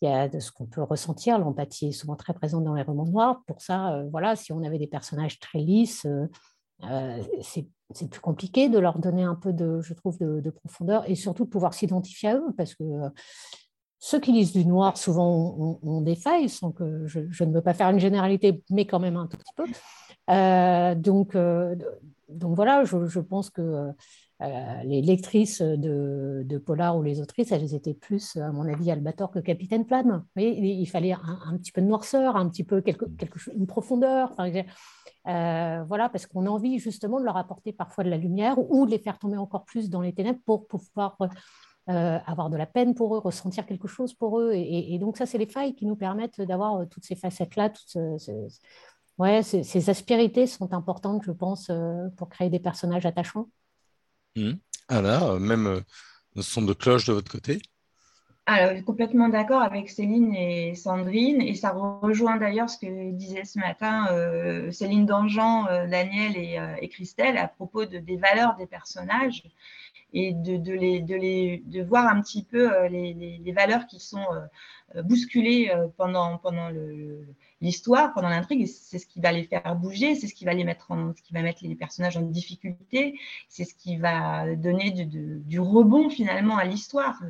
y 0.00 0.06
a, 0.06 0.28
de 0.28 0.38
ce 0.38 0.50
qu'on 0.50 0.66
peut 0.66 0.82
ressentir. 0.82 1.38
L'empathie 1.38 1.88
est 1.88 1.92
souvent 1.92 2.16
très 2.16 2.34
présente 2.34 2.64
dans 2.64 2.74
les 2.74 2.82
romans 2.82 3.06
noirs. 3.06 3.42
Pour 3.46 3.60
ça, 3.60 4.02
voilà, 4.10 4.36
si 4.36 4.52
on 4.52 4.62
avait 4.62 4.78
des 4.78 4.86
personnages 4.86 5.38
très 5.38 5.60
lisses, 5.60 6.06
c'est 7.40 8.10
plus 8.10 8.20
compliqué 8.20 8.68
de 8.68 8.78
leur 8.78 8.98
donner 8.98 9.22
un 9.22 9.36
peu 9.36 9.52
de, 9.52 9.80
je 9.80 9.94
trouve, 9.94 10.18
de 10.18 10.50
profondeur 10.50 11.08
et 11.08 11.14
surtout 11.14 11.44
de 11.44 11.50
pouvoir 11.50 11.72
s'identifier 11.72 12.30
à 12.30 12.36
eux 12.36 12.54
parce 12.56 12.74
que 12.74 12.84
ceux 14.04 14.20
qui 14.20 14.32
lisent 14.32 14.52
du 14.52 14.66
noir, 14.66 14.98
souvent, 14.98 15.78
ont, 15.82 16.00
des 16.02 16.14
failles, 16.14 16.50
sans 16.50 16.72
que 16.72 17.06
je, 17.06 17.20
ne 17.42 17.54
veux 17.54 17.62
pas 17.62 17.72
faire 17.72 17.88
une 17.88 17.98
généralité, 17.98 18.62
mais 18.68 18.84
quand 18.84 19.00
même 19.00 19.16
un 19.16 19.26
tout 19.26 19.38
petit 19.38 19.54
peu. 19.56 19.64
Euh, 20.28 20.94
donc, 20.94 21.34
euh, 21.34 21.74
donc 22.28 22.54
voilà, 22.54 22.84
je, 22.84 23.20
pense 23.20 23.48
que 23.48 23.62
euh, 24.42 24.82
les 24.84 25.00
lectrices 25.00 25.62
de, 25.62 26.42
de, 26.44 26.58
Polar 26.58 26.98
ou 26.98 27.02
les 27.02 27.22
autrices, 27.22 27.50
elles 27.50 27.74
étaient 27.74 27.94
plus, 27.94 28.36
à 28.36 28.52
mon 28.52 28.70
avis, 28.70 28.90
Albator 28.90 29.30
que 29.30 29.38
Capitaine 29.38 29.86
Flamme. 29.86 30.22
il 30.36 30.86
fallait 30.86 31.12
un, 31.12 31.56
petit 31.56 31.72
peu 31.72 31.80
de 31.80 31.86
noirceur, 31.86 32.36
un 32.36 32.46
petit 32.50 32.64
peu 32.64 32.82
quelque, 32.82 33.06
quelque 33.16 33.38
une 33.56 33.66
profondeur. 33.66 34.34
voilà, 35.24 36.10
parce 36.10 36.26
qu'on 36.26 36.44
a 36.44 36.50
envie 36.50 36.78
justement 36.78 37.20
de 37.20 37.24
leur 37.24 37.38
apporter 37.38 37.72
parfois 37.72 38.04
de 38.04 38.10
la 38.10 38.18
lumière 38.18 38.58
ou 38.70 38.84
de 38.84 38.90
les 38.90 38.98
faire 38.98 39.18
tomber 39.18 39.38
encore 39.38 39.64
plus 39.64 39.88
dans 39.88 40.02
les 40.02 40.12
ténèbres 40.12 40.40
pour 40.44 40.66
pouvoir 40.66 41.16
euh, 41.90 42.18
avoir 42.26 42.48
de 42.48 42.56
la 42.56 42.64
peine 42.64 42.94
pour 42.94 43.14
eux, 43.14 43.18
ressentir 43.18 43.66
quelque 43.66 43.88
chose 43.88 44.14
pour 44.14 44.40
eux. 44.40 44.52
Et, 44.54 44.98
donc 44.98 45.18
ça, 45.18 45.26
c'est 45.26 45.36
les 45.36 45.46
failles 45.46 45.74
qui 45.74 45.84
nous 45.84 45.96
permettent 45.96 46.40
d'avoir 46.40 46.76
euh, 46.76 46.86
toutes 46.86 47.04
ces 47.04 47.14
facettes-là. 47.14 47.70
ouais, 49.18 49.42
ces, 49.42 49.90
aspérités 49.90 50.46
sont 50.46 50.72
importantes, 50.72 51.22
je 51.26 51.30
pense, 51.30 51.68
euh, 51.68 52.08
pour 52.16 52.30
créer 52.30 52.48
des 52.48 52.58
personnages 52.58 53.04
attachants. 53.04 53.50
Mmh. 54.34 54.52
Ah 54.88 55.02
là, 55.02 55.38
même 55.38 55.82
ce 56.36 56.42
son 56.42 56.62
de 56.62 56.72
cloche 56.72 57.04
de 57.06 57.12
votre 57.12 57.30
côté 57.30 57.60
alors, 58.46 58.84
complètement 58.84 59.30
d'accord 59.30 59.62
avec 59.62 59.88
Céline 59.88 60.34
et 60.34 60.74
Sandrine, 60.74 61.40
et 61.40 61.54
ça 61.54 61.70
rejoint 61.70 62.36
d'ailleurs 62.36 62.68
ce 62.68 62.76
que 62.76 63.12
disait 63.12 63.46
ce 63.46 63.58
matin 63.58 64.06
Céline 64.70 65.06
Dangean, 65.06 65.64
Daniel 65.88 66.36
et, 66.36 66.88
Christelle 66.90 67.38
à 67.38 67.48
propos 67.48 67.86
de, 67.86 67.96
des 67.96 68.18
valeurs 68.18 68.54
des 68.56 68.66
personnages 68.66 69.44
et 70.14 70.32
de, 70.32 70.72
les, 70.72 71.00
de, 71.66 71.82
voir 71.82 72.06
un 72.06 72.20
petit 72.22 72.44
peu 72.44 72.72
euh, 72.72 72.88
les, 72.88 73.12
les, 73.12 73.52
valeurs 73.52 73.86
qui 73.88 73.98
sont 73.98 74.24
euh, 74.94 75.02
bousculées 75.02 75.72
euh, 75.74 75.88
pendant, 75.96 76.38
pendant 76.38 76.70
l'histoire, 77.60 78.14
pendant 78.14 78.28
l'intrigue. 78.28 78.66
C'est 78.68 79.00
ce 79.00 79.06
qui 79.08 79.20
va 79.20 79.32
les 79.32 79.42
faire 79.42 79.74
bouger, 79.74 80.14
c'est 80.14 80.28
ce 80.28 80.34
qui 80.34 80.44
va 80.44 80.54
les 80.54 80.62
mettre 80.62 80.92
en, 80.92 81.12
ce 81.14 81.20
qui 81.20 81.34
va 81.34 81.42
mettre 81.42 81.64
les 81.64 81.74
personnages 81.74 82.16
en 82.16 82.22
difficulté, 82.22 83.18
c'est 83.48 83.64
ce 83.64 83.74
qui 83.74 83.96
va 83.96 84.54
donner 84.54 84.92
du 84.92 85.58
rebond 85.58 86.08
finalement 86.08 86.56
à 86.56 86.64
l'histoire. 86.64 87.20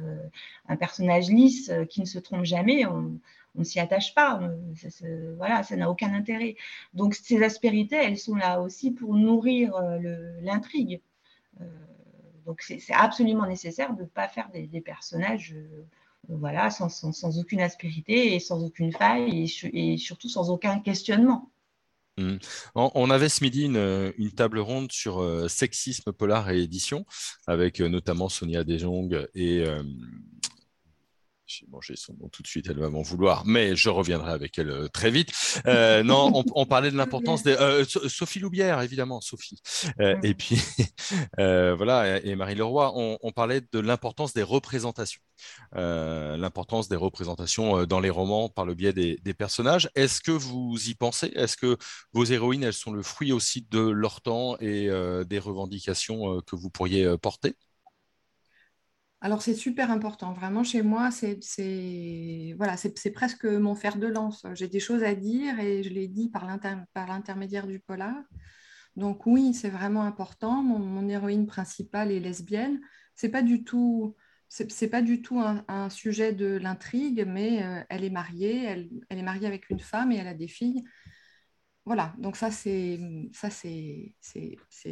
Un 0.69 0.77
personnage 0.77 1.31
lisse 1.31 1.73
qui 1.89 2.01
ne 2.03 2.07
se 2.07 2.19
trompe 2.19 2.45
jamais, 2.45 2.85
on, 2.85 3.19
ne 3.55 3.65
s'y 3.65 3.81
attache 3.81 4.15
pas. 4.15 4.41
ça, 4.77 5.07
voilà, 5.39 5.63
ça 5.63 5.77
n'a 5.77 5.89
aucun 5.89 6.13
intérêt. 6.13 6.57
Donc 6.93 7.15
ces 7.15 7.43
aspérités, 7.43 7.97
elles 7.97 8.19
sont 8.19 8.35
là 8.35 8.61
aussi 8.61 8.91
pour 8.91 9.15
nourrir 9.15 9.73
l'intrigue. 10.43 11.01
Donc 12.47 12.63
c'est 12.63 12.81
absolument 12.91 13.47
nécessaire 13.47 13.95
de 13.95 14.03
ne 14.03 14.07
pas 14.07 14.29
faire 14.29 14.49
des, 14.51 14.81
personnages 14.81 15.55
euh, 15.55 15.85
voilà, 16.29 16.71
sans, 16.71 17.39
aucune 17.39 17.61
aspérité 17.61 18.35
et 18.35 18.41
sans 18.41 18.65
aucune 18.65 18.93
faille 18.93 19.47
et, 19.73 19.97
surtout 19.97 20.29
sans 20.29 20.51
aucun 20.51 20.81
questionnement. 20.81 21.51
Mmh. 22.17 22.37
On 22.77 23.11
avait 23.11 23.29
ce 23.29 23.43
midi 23.43 23.65
une, 23.65 24.31
table 24.37 24.61
ronde 24.61 24.93
sur 24.93 25.21
euh, 25.21 25.49
sexisme 25.49 26.13
polar 26.13 26.49
et 26.51 26.63
édition, 26.63 27.05
avec 27.49 27.81
euh, 27.81 27.89
notamment 27.89 28.29
Sonia 28.29 28.63
Dejong 28.63 29.27
et 29.35 29.65
j'ai 31.47 31.67
mangé 31.69 31.95
son 31.97 32.15
nom 32.15 32.29
tout 32.29 32.43
de 32.43 32.47
suite, 32.47 32.67
elle 32.71 32.79
va 32.79 32.89
m'en 32.89 33.03
vouloir, 33.03 33.45
mais 33.45 33.77
je 33.77 33.91
reviendrai 33.91 34.33
avec 34.33 34.59
elle 34.59 34.71
euh, 34.71 34.89
très 34.89 35.11
vite. 35.11 35.31
Euh, 35.67 36.03
non, 36.03 36.43
on, 36.55 36.67
parlait 36.67 36.91
de 36.91 36.97
l'importance 36.97 37.43
des. 37.43 37.53
Euh, 37.53 37.85
Sophie 37.85 38.39
Loubière, 38.39 38.81
évidemment, 38.81 39.21
Sophie. 39.21 39.61
et 39.99 40.35
puis, 40.35 40.59
voilà, 41.39 42.19
et, 42.25 42.35
Marie 42.35 42.55
Leroy, 42.55 42.93
on, 42.95 43.19
on 43.23 43.33
parlait 43.33 43.61
de 43.61 43.79
l'importance 43.79 44.33
des 44.33 44.43
représentations. 44.43 45.21
l'importance 45.73 46.89
des 46.89 46.97
représentations 46.97 47.85
dans 47.85 48.01
les 48.01 48.11
romans 48.11 48.49
par 48.49 48.65
le 48.65 48.75
biais 48.75 48.93
des, 48.93 49.19
des 49.23 49.35
personnages. 49.35 49.91
Est-ce 49.95 50.21
que 50.21 50.33
vous 50.33 50.77
y 50.89 50.95
pensez? 50.95 51.31
Est-ce 51.35 51.57
que 51.57 51.77
vos 52.13 52.25
héroïnes, 52.25 52.63
elles 52.63 52.73
sont 52.73 52.93
le 52.93 53.03
fruit 53.03 53.33
aussi 53.33 53.67
de 53.71 53.81
leur 53.81 54.23
temps 54.23 54.57
et 54.61 54.89
des 55.27 55.39
revendications 55.39 56.41
que 56.41 56.57
vous 56.57 56.71
pourriez 56.71 57.17
porter? 57.19 57.57
Alors 59.25 59.41
c'est 59.41 59.55
super 59.55 59.91
important. 59.91 60.35
Vraiment, 60.35 60.65
chez 60.65 60.83
moi, 60.83 61.11
c'est 61.11 62.55
voilà, 62.59 62.77
presque 63.15 63.47
mon 63.47 63.75
fer 63.75 63.97
de 63.97 64.07
lance. 64.07 64.45
J'ai 64.53 64.69
des 64.69 64.81
choses 64.81 65.03
à 65.03 65.15
dire 65.15 65.59
et 65.61 65.83
je 65.83 65.89
l'ai 65.89 66.09
dit 66.09 66.29
par 66.29 66.47
l'intermédiaire 66.47 67.67
du 67.67 67.81
polar. 67.81 68.15
Donc 68.97 69.25
oui, 69.25 69.55
c'est 69.55 69.71
vraiment 69.71 70.03
important. 70.03 70.63
Mon, 70.63 71.09
héroïne 71.09 71.47
principale 71.47 72.13
est 72.13 72.21
lesbienne. 72.21 72.83
C'est 73.15 73.31
pas 73.31 73.41
du 73.41 73.65
tout, 73.65 74.15
c'est 74.49 74.91
pas 74.91 75.01
du 75.01 75.23
tout 75.23 75.41
un, 75.41 75.89
sujet 75.89 76.35
de 76.35 76.59
l'intrigue, 76.59 77.25
mais 77.27 77.63
euh, 77.65 77.83
elle 77.89 78.05
est 78.05 78.11
mariée. 78.11 78.65
Elle, 78.65 78.91
est 79.09 79.23
mariée 79.23 79.47
avec 79.47 79.71
une 79.71 79.81
femme 79.81 80.13
et 80.13 80.17
elle 80.17 80.29
a 80.29 80.35
des 80.35 80.49
filles 80.49 80.85
voilà, 81.87 82.15
donc 82.19 82.37
ça, 82.37 82.51
c'est, 82.51 82.99
ça, 83.33 83.51
c'est, 83.51 84.15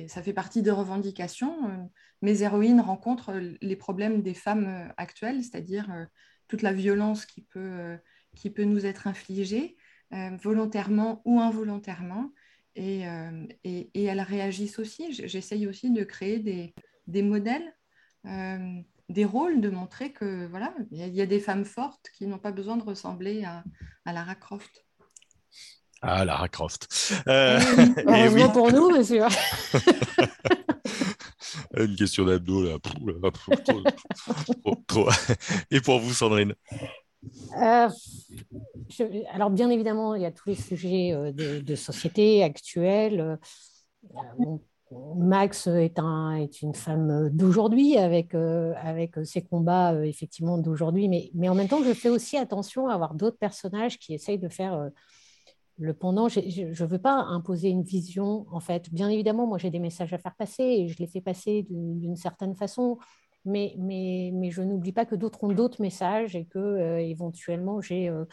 ça 0.08 0.22
fait 0.22 0.34
partie 0.34 0.60
des 0.62 0.70
revendications. 0.70 1.70
Euh, 1.70 1.84
mes 2.20 2.42
héroïnes 2.42 2.80
rencontrent 2.80 3.32
les 3.32 3.76
problèmes 3.76 4.20
des 4.22 4.34
femmes 4.34 4.66
euh, 4.66 4.92
actuelles, 4.98 5.42
c'est-à-dire 5.42 5.90
euh, 5.90 6.04
toute 6.48 6.60
la 6.60 6.74
violence 6.74 7.24
qui 7.24 7.40
peut, 7.40 7.98
nous 8.58 8.84
être 8.84 9.06
infligée, 9.06 9.76
volontairement 10.42 11.22
ou 11.24 11.40
involontairement. 11.40 12.30
Et, 12.74 13.00
elles 13.04 14.20
réagissent 14.20 14.78
aussi. 14.78 15.12
J'essaye 15.12 15.66
aussi 15.66 15.90
de 15.90 16.04
créer 16.04 16.40
des, 17.06 17.22
modèles, 17.22 17.74
des 19.08 19.24
rôles, 19.24 19.62
de 19.62 19.70
montrer 19.70 20.12
que 20.12 20.46
voilà, 20.48 20.74
il 20.90 20.98
y, 20.98 21.22
a 21.22 21.26
des 21.26 21.40
femmes 21.40 21.64
fortes 21.64 22.10
qui 22.12 22.26
n'ont 22.26 22.38
pas 22.38 22.52
besoin 22.52 22.76
de 22.76 22.84
ressembler 22.84 23.44
à 23.44 23.64
Lara 24.12 24.34
Croft. 24.34 24.84
Ah, 26.04 26.24
Lara 26.24 26.48
Croft. 26.48 26.88
Euh, 27.28 27.60
Heureusement 28.06 28.50
pour 28.50 28.72
nous, 28.72 28.90
monsieur. 28.90 29.22
Une 31.76 31.94
question 31.94 32.24
d'abdos, 32.24 32.64
là. 32.64 32.76
Et 35.70 35.80
pour 35.80 36.00
vous, 36.00 36.12
Sandrine 36.12 36.54
alors, 39.32 39.50
bien 39.50 39.70
évidemment, 39.70 40.16
il 40.16 40.22
y 40.22 40.26
a 40.26 40.32
tous 40.32 40.48
les 40.48 40.56
sujets 40.56 41.32
de, 41.32 41.74
société 41.76 42.42
actuelle. 42.42 43.38
Max 45.16 45.68
est, 45.68 46.00
un, 46.00 46.34
est, 46.34 46.62
une 46.62 46.74
femme 46.74 47.30
d'aujourd'hui 47.30 47.96
avec, 47.96 48.34
avec 48.34 49.14
ses 49.24 49.42
combats 49.42 50.04
effectivement 50.04 50.58
d'aujourd'hui, 50.58 51.08
mais, 51.08 51.30
mais, 51.34 51.48
en 51.48 51.54
même 51.54 51.68
temps, 51.68 51.84
je 51.84 51.94
fais 51.94 52.08
aussi 52.08 52.36
attention 52.36 52.88
à 52.88 52.94
avoir 52.94 53.14
d'autres 53.14 53.38
personnages 53.38 54.00
qui 54.00 54.14
essayent 54.14 54.40
de 54.40 54.48
faire 54.48 54.90
le 55.82 55.94
pendant, 55.94 56.28
je 56.28 56.40
ne 56.40 56.86
veux 56.86 56.98
pas 56.98 57.14
imposer 57.14 57.68
une 57.68 57.82
vision, 57.82 58.46
en 58.50 58.60
fait. 58.60 58.92
Bien 58.92 59.08
évidemment, 59.08 59.46
moi, 59.46 59.58
j'ai 59.58 59.70
des 59.70 59.80
messages 59.80 60.12
à 60.12 60.18
faire 60.18 60.34
passer 60.36 60.62
et 60.62 60.88
je 60.88 60.96
les 60.98 61.08
fais 61.08 61.20
passer 61.20 61.66
d'une 61.68 62.16
certaine 62.16 62.54
façon, 62.54 62.98
mais, 63.44 63.74
mais, 63.78 64.30
mais 64.32 64.50
je 64.50 64.62
n'oublie 64.62 64.92
pas 64.92 65.06
que 65.06 65.16
d'autres 65.16 65.42
ont 65.42 65.52
d'autres 65.52 65.82
messages 65.82 66.36
et 66.36 66.46
que 66.46 66.58
euh, 66.58 66.98
éventuellement, 66.98 67.80
j'ai 67.80 68.08
euh, 68.08 68.24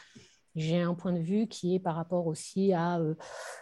un 0.56 0.94
point 0.94 1.14
de 1.14 1.20
vue 1.20 1.48
qui 1.48 1.76
est 1.76 1.80
par 1.80 1.96
rapport 1.96 2.28
aussi 2.28 2.72
à 2.74 3.00
euh, 3.00 3.16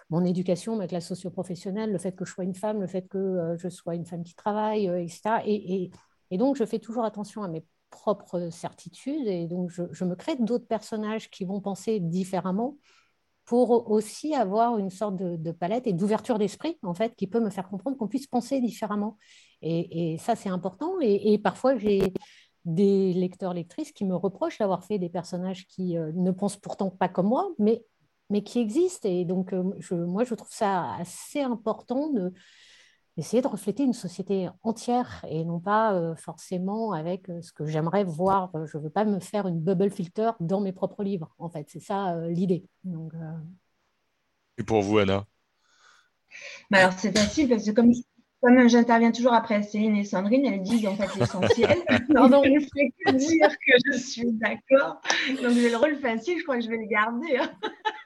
mon 0.10 0.26
éducation, 0.26 0.76
ma 0.76 0.88
classe 0.88 1.08
socio-professionnelle, 1.08 1.92
le 1.92 1.98
fait 1.98 2.12
que 2.12 2.26
je 2.26 2.34
sois 2.34 2.44
une 2.44 2.56
femme, 2.56 2.82
le 2.82 2.88
fait 2.88 3.08
que 3.08 3.56
je 3.58 3.70
sois 3.70 3.96
une 3.96 4.06
femme 4.06 4.24
qui 4.24 4.36
travaille, 4.36 4.88
etc. 4.88 5.42
Et, 5.46 5.92
et, 6.30 6.38
donc, 6.38 6.58
je 6.58 6.66
fais 6.66 6.80
toujours 6.80 7.06
attention 7.06 7.42
à 7.42 7.48
mes 7.48 7.66
propres 7.90 8.50
certitudes 8.50 9.28
et 9.28 9.48
donc 9.48 9.72
je 9.72 10.04
me 10.04 10.14
crée 10.16 10.36
d'autres 10.36 10.68
personnages 10.68 11.30
qui 11.30 11.46
vont 11.46 11.62
penser 11.62 12.02
différemment 12.02 12.76
pour 13.48 13.90
aussi 13.90 14.36
avoir 14.36 14.78
une 14.78 14.90
sorte 14.90 15.16
de, 15.16 15.52
palette 15.54 15.88
et 15.88 15.94
d'ouverture 15.94 16.38
d'esprit, 16.38 16.78
en 16.84 16.94
fait, 16.94 17.16
qui 17.16 17.28
peut 17.28 17.40
me 17.40 17.50
faire 17.50 17.70
comprendre 17.70 17.96
qu'on 17.96 18.10
puisse 18.10 18.28
penser 18.28 18.60
différemment. 18.60 19.18
Et, 19.62 20.18
ça, 20.20 20.36
c'est 20.36 20.50
important. 20.50 20.96
Et, 21.00 21.38
parfois, 21.40 21.78
j'ai 21.78 22.14
des 22.66 23.14
lecteurs, 23.14 23.54
lectrices 23.54 23.94
qui 23.94 24.04
me 24.04 24.16
reprochent 24.16 24.58
d'avoir 24.58 24.84
fait 24.84 25.00
des 25.00 25.08
personnages 25.08 25.66
qui 25.68 25.98
euh, 25.98 26.12
ne 26.14 26.32
pensent 26.32 26.58
pourtant 26.58 26.90
pas 26.90 27.08
comme 27.08 27.28
moi, 27.28 27.50
mais, 27.58 27.86
mais 28.30 28.44
qui 28.44 28.60
existent. 28.60 29.08
Et 29.08 29.24
donc, 29.24 29.54
euh, 29.54 29.64
moi, 29.92 30.26
je 30.26 30.36
trouve 30.36 30.52
ça 30.52 30.96
assez 30.96 31.40
important 31.40 32.10
de, 32.10 32.34
essayer 33.18 33.42
de 33.42 33.48
refléter 33.48 33.84
une 33.84 33.94
société 33.94 34.50
entière 34.64 35.26
et 35.28 35.44
non 35.44 35.60
pas 35.60 35.94
euh, 35.94 36.16
forcément 36.16 36.92
avec 36.92 37.30
euh, 37.30 37.42
ce 37.42 37.52
que 37.52 37.66
j'aimerais 37.66 38.04
voir. 38.04 38.56
Euh, 38.56 38.66
je 38.66 38.78
ne 38.78 38.84
veux 38.84 38.90
pas 38.90 39.06
me 39.06 39.20
faire 39.20 39.48
une 39.48 39.60
bubble 39.60 39.90
filter 39.90 40.32
dans 40.40 40.62
mes 40.62 40.72
propres 40.72 41.04
livres, 41.04 41.34
en 41.40 41.50
fait. 41.50 41.66
C'est 41.70 41.80
ça 41.80 42.16
l'idée. 42.28 42.64
Et 44.58 44.64
pour 44.64 44.82
vous, 44.82 45.00
Anna? 45.00 45.26
Bah 46.70 46.80
alors 46.80 46.94
c'est 46.94 47.18
facile 47.18 47.48
parce 47.48 47.64
que 47.64 47.72
comme 47.72 47.92
comme 48.42 48.70
j'interviens 48.70 49.12
toujours 49.12 49.34
après 49.34 49.64
Céline 49.64 49.96
et 49.96 50.04
Sandrine, 50.04 50.46
elles 50.46 50.62
disent 50.62 50.86
en 50.86 50.96
fait 50.96 51.20
l'essentiel. 51.20 51.78
non, 52.10 52.30
non, 52.30 52.44
je 52.44 52.52
ne 52.52 52.60
fais 52.60 52.94
que 53.06 53.12
dire 53.12 53.50
que 53.50 53.74
je 53.86 53.98
suis 53.98 54.32
d'accord. 54.34 55.02
Donc 55.42 55.54
j'ai 55.54 55.70
le 55.70 55.78
rôle 55.78 55.98
facile, 55.98 56.38
je 56.38 56.44
crois 56.44 56.58
que 56.58 56.64
je 56.64 56.70
vais 56.70 56.78
le 56.78 56.88
garder. 56.88 57.38
Hein. 57.38 57.52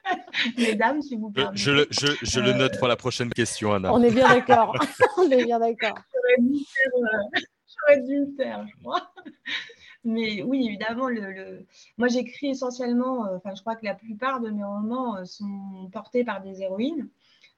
Mesdames, 0.58 1.02
s'il 1.02 1.18
vous 1.18 1.30
plaît. 1.30 1.44
Je, 1.52 1.70
le, 1.70 1.86
je, 1.90 2.06
je 2.22 2.40
le 2.40 2.54
note 2.54 2.78
pour 2.78 2.88
la 2.88 2.96
prochaine 2.96 3.30
question, 3.30 3.74
Anna. 3.74 3.92
On 3.92 4.02
est 4.02 4.10
bien 4.10 4.28
d'accord. 4.28 4.74
On 5.18 5.30
est 5.30 5.44
bien 5.44 5.58
d'accord. 5.58 5.98
J'aurais 6.38 8.00
dû, 8.00 8.20
le 8.20 8.34
faire, 8.36 8.66
je 8.66 8.82
crois. 8.82 9.12
Mais 10.04 10.42
oui, 10.42 10.66
évidemment, 10.66 11.08
le, 11.08 11.64
moi 11.96 12.08
j'écris 12.08 12.48
essentiellement, 12.48 13.26
euh, 13.26 13.36
enfin 13.36 13.54
je 13.54 13.60
crois 13.60 13.76
que 13.76 13.84
la 13.84 13.94
plupart 13.94 14.40
de 14.40 14.50
mes 14.50 14.64
romans 14.64 15.16
euh, 15.16 15.24
sont 15.24 15.88
portés 15.92 16.24
par 16.24 16.42
des 16.42 16.62
héroïnes. 16.62 17.08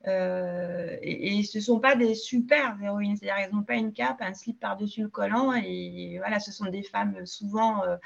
Euh, 0.06 0.96
et, 1.02 1.42
ce 1.44 1.58
ne 1.58 1.62
sont 1.62 1.80
pas 1.80 1.96
des 1.96 2.14
super 2.14 2.76
héroïnes, 2.82 3.16
c'est-à-dire 3.16 3.42
qu'elles 3.42 3.54
n'ont 3.54 3.62
pas 3.62 3.74
une 3.74 3.92
cape, 3.92 4.20
un 4.20 4.34
slip 4.34 4.60
par-dessus 4.60 5.02
le 5.02 5.08
collant, 5.08 5.52
et 5.54 6.18
voilà, 6.18 6.40
ce 6.40 6.52
sont 6.52 6.66
des 6.66 6.82
femmes 6.82 7.24
souvent, 7.24 7.82
euh, 7.84 7.96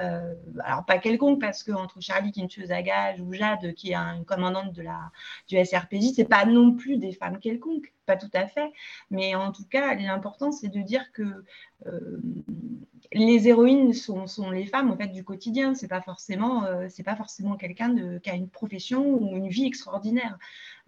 euh, 0.00 0.34
alors 0.64 0.84
pas 0.84 0.98
quelconques, 0.98 1.40
parce 1.40 1.62
qu'entre 1.62 2.00
Charlie 2.00 2.30
qui 2.32 2.40
est 2.40 2.42
une 2.44 2.48
tueuse 2.48 2.70
à 2.70 2.80
ou 3.20 3.32
Jade 3.32 3.74
qui 3.74 3.92
est 3.92 3.96
une 3.96 4.24
commandante 4.24 4.72
de 4.72 4.82
la, 4.82 5.10
du 5.48 5.62
SRPJ, 5.62 6.12
c'est 6.14 6.28
pas 6.28 6.44
non 6.44 6.72
plus 6.72 6.98
des 6.98 7.12
femmes 7.12 7.38
quelconques, 7.38 7.92
pas 8.06 8.16
tout 8.16 8.30
à 8.32 8.46
fait, 8.46 8.72
mais 9.10 9.34
en 9.34 9.52
tout 9.52 9.66
cas, 9.68 9.94
l'important 9.94 10.52
c'est 10.52 10.68
de 10.68 10.80
dire 10.80 11.10
que 11.12 11.44
les 13.12 13.48
héroïnes 13.48 13.92
sont, 13.92 14.50
les 14.50 14.66
femmes 14.66 14.90
en 14.90 14.96
fait 14.96 15.08
du 15.08 15.24
quotidien. 15.24 15.74
C'est 15.74 15.88
pas 15.88 16.00
forcément 16.00 16.64
c'est 16.88 17.02
pas 17.02 17.16
forcément 17.16 17.56
quelqu'un 17.56 17.94
qui 18.20 18.30
a 18.30 18.34
une 18.34 18.48
profession 18.48 19.04
ou 19.14 19.36
une 19.36 19.48
vie 19.48 19.66
extraordinaire. 19.66 20.38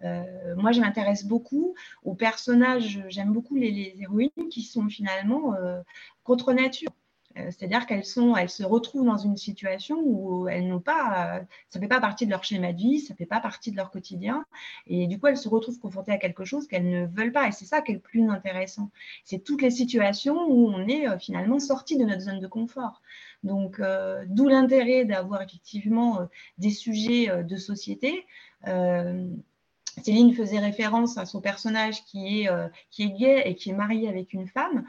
Euh, 0.04 0.54
moi, 0.56 0.72
je 0.72 0.80
m'intéresse 0.80 1.24
beaucoup 1.24 1.74
aux 2.04 2.14
personnages, 2.14 3.02
j'aime 3.08 3.32
beaucoup 3.32 3.56
les, 3.56 3.94
héroïnes 4.00 4.48
qui 4.50 4.62
sont 4.62 4.88
finalement 4.88 5.54
euh, 5.54 5.80
contre 6.24 6.52
nature. 6.52 6.90
Euh, 7.38 7.46
c'est-à-dire 7.46 7.86
qu'elles 7.86 8.04
se 8.04 8.62
retrouvent 8.62 9.06
dans 9.06 9.16
une 9.16 9.36
situation 9.36 10.00
où 10.04 10.48
elles 10.48 10.66
n'ont 10.68 10.80
pas, 10.80 11.42
ça 11.68 11.78
ne 11.78 11.82
fait 11.82 11.88
pas 11.88 12.00
partie 12.00 12.26
de 12.26 12.30
leur 12.30 12.44
schéma 12.44 12.72
de 12.72 12.78
vie, 12.78 13.00
ça 13.00 13.14
ne 13.14 13.16
fait 13.16 13.26
pas 13.26 13.40
partie 13.40 13.70
de 13.70 13.76
leur 13.76 13.90
quotidien, 13.90 14.44
et 14.86 15.06
du 15.06 15.18
coup 15.18 15.28
elles 15.28 15.36
se 15.36 15.48
retrouvent 15.48 15.78
confrontées 15.78 16.12
à 16.12 16.18
quelque 16.18 16.44
chose 16.44 16.66
qu'elles 16.66 16.88
ne 16.88 17.06
veulent 17.06 17.32
pas, 17.32 17.48
et 17.48 17.52
c'est 17.52 17.64
ça 17.64 17.80
qui 17.80 17.92
est 17.92 17.94
le 17.94 18.00
plus 18.00 18.28
intéressant. 18.28 18.90
C'est 19.24 19.42
toutes 19.44 19.62
les 19.62 19.70
situations 19.70 20.46
où 20.46 20.68
on 20.68 20.86
est 20.88 21.18
finalement 21.18 21.58
sorti 21.58 21.96
de 21.96 22.04
notre 22.04 22.22
zone 22.22 22.40
de 22.40 22.46
confort. 22.46 23.02
Donc, 23.42 23.80
d'où 24.26 24.48
l'intérêt 24.48 25.04
d'avoir 25.04 25.42
effectivement 25.42 26.28
des 26.58 26.70
sujets 26.70 27.42
de 27.42 27.56
société. 27.56 28.26
Céline 30.00 30.34
faisait 30.34 30.58
référence 30.58 31.18
à 31.18 31.26
son 31.26 31.40
personnage 31.40 32.04
qui 32.04 32.42
est, 32.42 32.48
euh, 32.48 32.68
qui 32.90 33.04
est 33.04 33.10
gay 33.10 33.42
et 33.44 33.54
qui 33.54 33.70
est 33.70 33.74
marié 33.74 34.08
avec 34.08 34.32
une 34.32 34.46
femme. 34.46 34.84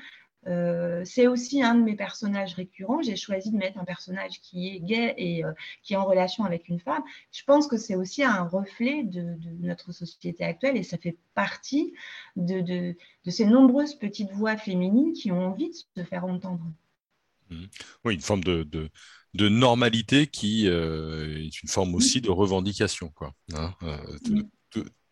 Euh, 0.48 1.04
c'est 1.06 1.28
aussi 1.28 1.62
un 1.62 1.76
de 1.76 1.84
mes 1.84 1.96
personnages 1.96 2.54
récurrents. 2.54 3.02
J'ai 3.02 3.16
choisi 3.16 3.52
de 3.52 3.58
mettre 3.58 3.80
un 3.80 3.86
personnage 3.86 4.42
qui 4.42 4.70
est 4.70 4.80
gay 4.80 5.14
et 5.18 5.46
euh, 5.46 5.52
qui 5.84 5.94
est 5.94 5.98
en 5.98 6.06
relation 6.06 6.44
avec 6.44 6.68
une 6.68 6.80
femme. 6.80 7.04
Je 7.32 7.44
pense 7.46 7.68
que 7.68 7.78
c'est 7.78 7.96
aussi 7.96 8.24
un 8.24 8.44
reflet 8.44 9.04
de, 9.04 9.38
notre 9.60 9.92
société 9.92 10.44
actuelle 10.44 10.78
et 10.78 10.84
ça 10.84 10.98
fait 10.98 11.18
partie 11.34 11.94
de, 12.36 12.62
de, 12.62 12.96
ces 13.30 13.46
nombreuses 13.46 13.96
petites 13.96 14.32
voix 14.32 14.58
féminines 14.58 15.14
qui 15.14 15.32
ont 15.32 15.48
envie 15.48 15.70
de 15.70 16.02
se 16.02 16.06
faire 16.08 16.26
entendre. 16.26 16.66
Mmh. 17.50 17.64
Oui, 18.06 18.16
une 18.16 18.22
forme 18.22 18.44
de, 18.44 18.64
de 18.64 19.50
normalité 19.50 20.28
qui 20.28 20.68
est 20.68 21.62
une 21.62 21.70
forme 21.70 21.96
aussi 21.96 22.22
de 22.22 22.30
revendication. 22.30 23.10
Quoi, 23.10 23.34
hein. 23.54 23.74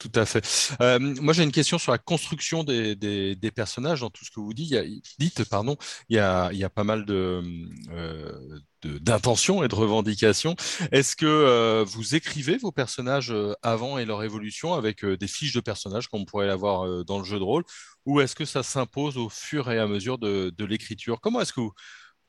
Tout 0.01 0.11
à 0.15 0.25
fait. 0.25 0.43
Euh, 0.81 0.97
moi, 0.97 1.31
j'ai 1.31 1.43
une 1.43 1.51
question 1.51 1.77
sur 1.77 1.91
la 1.91 1.99
construction 1.99 2.63
des, 2.63 3.37
personnages 3.53 3.99
dans 4.01 4.09
tout 4.09 4.25
ce 4.25 4.31
que 4.31 4.39
vous 4.39 4.53
dites. 4.53 4.71
Il 4.71 4.95
y 4.95 5.01
dites, 5.19 5.47
pardon, 5.47 5.77
il 6.09 6.15
y 6.15 6.19
a, 6.19 6.69
pas 6.73 6.83
mal 6.83 7.05
euh, 7.09 8.59
d'intentions 8.83 9.63
et 9.63 9.67
de 9.67 9.75
revendications. 9.75 10.55
Est-ce 10.91 11.15
que 11.15 11.27
euh, 11.27 11.83
vous 11.85 12.15
écrivez 12.15 12.57
vos 12.57 12.71
personnages 12.71 13.31
avant 13.61 13.99
et 13.99 14.05
leur 14.05 14.23
évolution 14.23 14.73
avec 14.73 15.05
des 15.05 15.27
fiches 15.27 15.53
de 15.53 15.59
personnages 15.61 16.07
comme 16.07 16.21
on 16.21 16.25
pourrait 16.25 16.47
l'avoir 16.47 17.05
dans 17.05 17.19
le 17.19 17.23
jeu 17.23 17.37
de 17.37 17.43
rôle, 17.43 17.63
ou 18.07 18.21
est-ce 18.21 18.33
que 18.33 18.45
ça 18.45 18.63
s'impose 18.63 19.17
au 19.17 19.29
fur 19.29 19.69
et 19.71 19.77
à 19.77 19.85
mesure 19.85 20.17
de, 20.17 20.65
l'écriture? 20.65 21.21
Comment 21.21 21.41
est-ce 21.41 21.53
que 21.53 21.61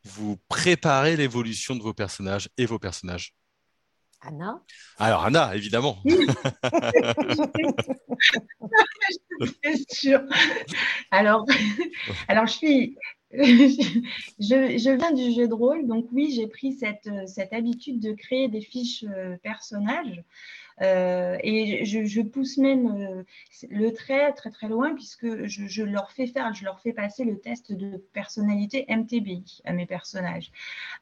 vous 0.05 0.37
préparez 0.49 1.17
l'évolution 1.17 1.75
de 1.75 1.83
vos 1.83 1.95
personnages 1.95 2.51
et 2.59 2.67
vos 2.67 2.79
personnages? 2.79 3.33
Anna 4.23 4.63
Alors, 4.99 5.25
Anna, 5.25 5.57
évidemment. 5.57 5.99
Alors, 11.11 11.45
alors, 12.29 12.47
je 12.47 12.53
suis. 12.53 12.97
Je, 13.33 14.97
viens 14.97 15.13
du 15.13 15.33
jeu 15.33 15.49
de 15.49 15.55
rôle, 15.55 15.87
donc 15.87 16.07
oui, 16.13 16.33
j'ai 16.37 16.47
pris 16.47 16.75
cette, 16.75 17.09
cette 17.27 17.53
habitude 17.53 17.99
de 17.99 18.13
créer 18.13 18.49
des 18.49 18.61
fiches 18.61 19.05
euh, 19.05 19.37
personnages. 19.43 20.23
Euh, 20.81 21.37
et 21.43 21.85
je, 21.85 22.23
pousse 22.23 22.57
même 22.59 22.87
euh, 22.87 23.23
le 23.69 23.91
trait 23.91 24.33
très 24.33 24.51
très 24.51 24.69
loin 24.69 24.95
puisque 24.95 25.47
je, 25.47 25.83
leur 25.83 26.11
fais 26.13 26.27
faire, 26.27 26.55
je 26.55 26.65
leur 26.65 26.81
fais 26.81 26.93
passer 26.93 27.25
le 27.25 27.39
test 27.39 27.73
de 27.73 27.99
personnalité 28.13 28.87
MTBI 28.89 29.61
à 29.65 29.73
mes 29.73 29.87
personnages. 29.87 30.51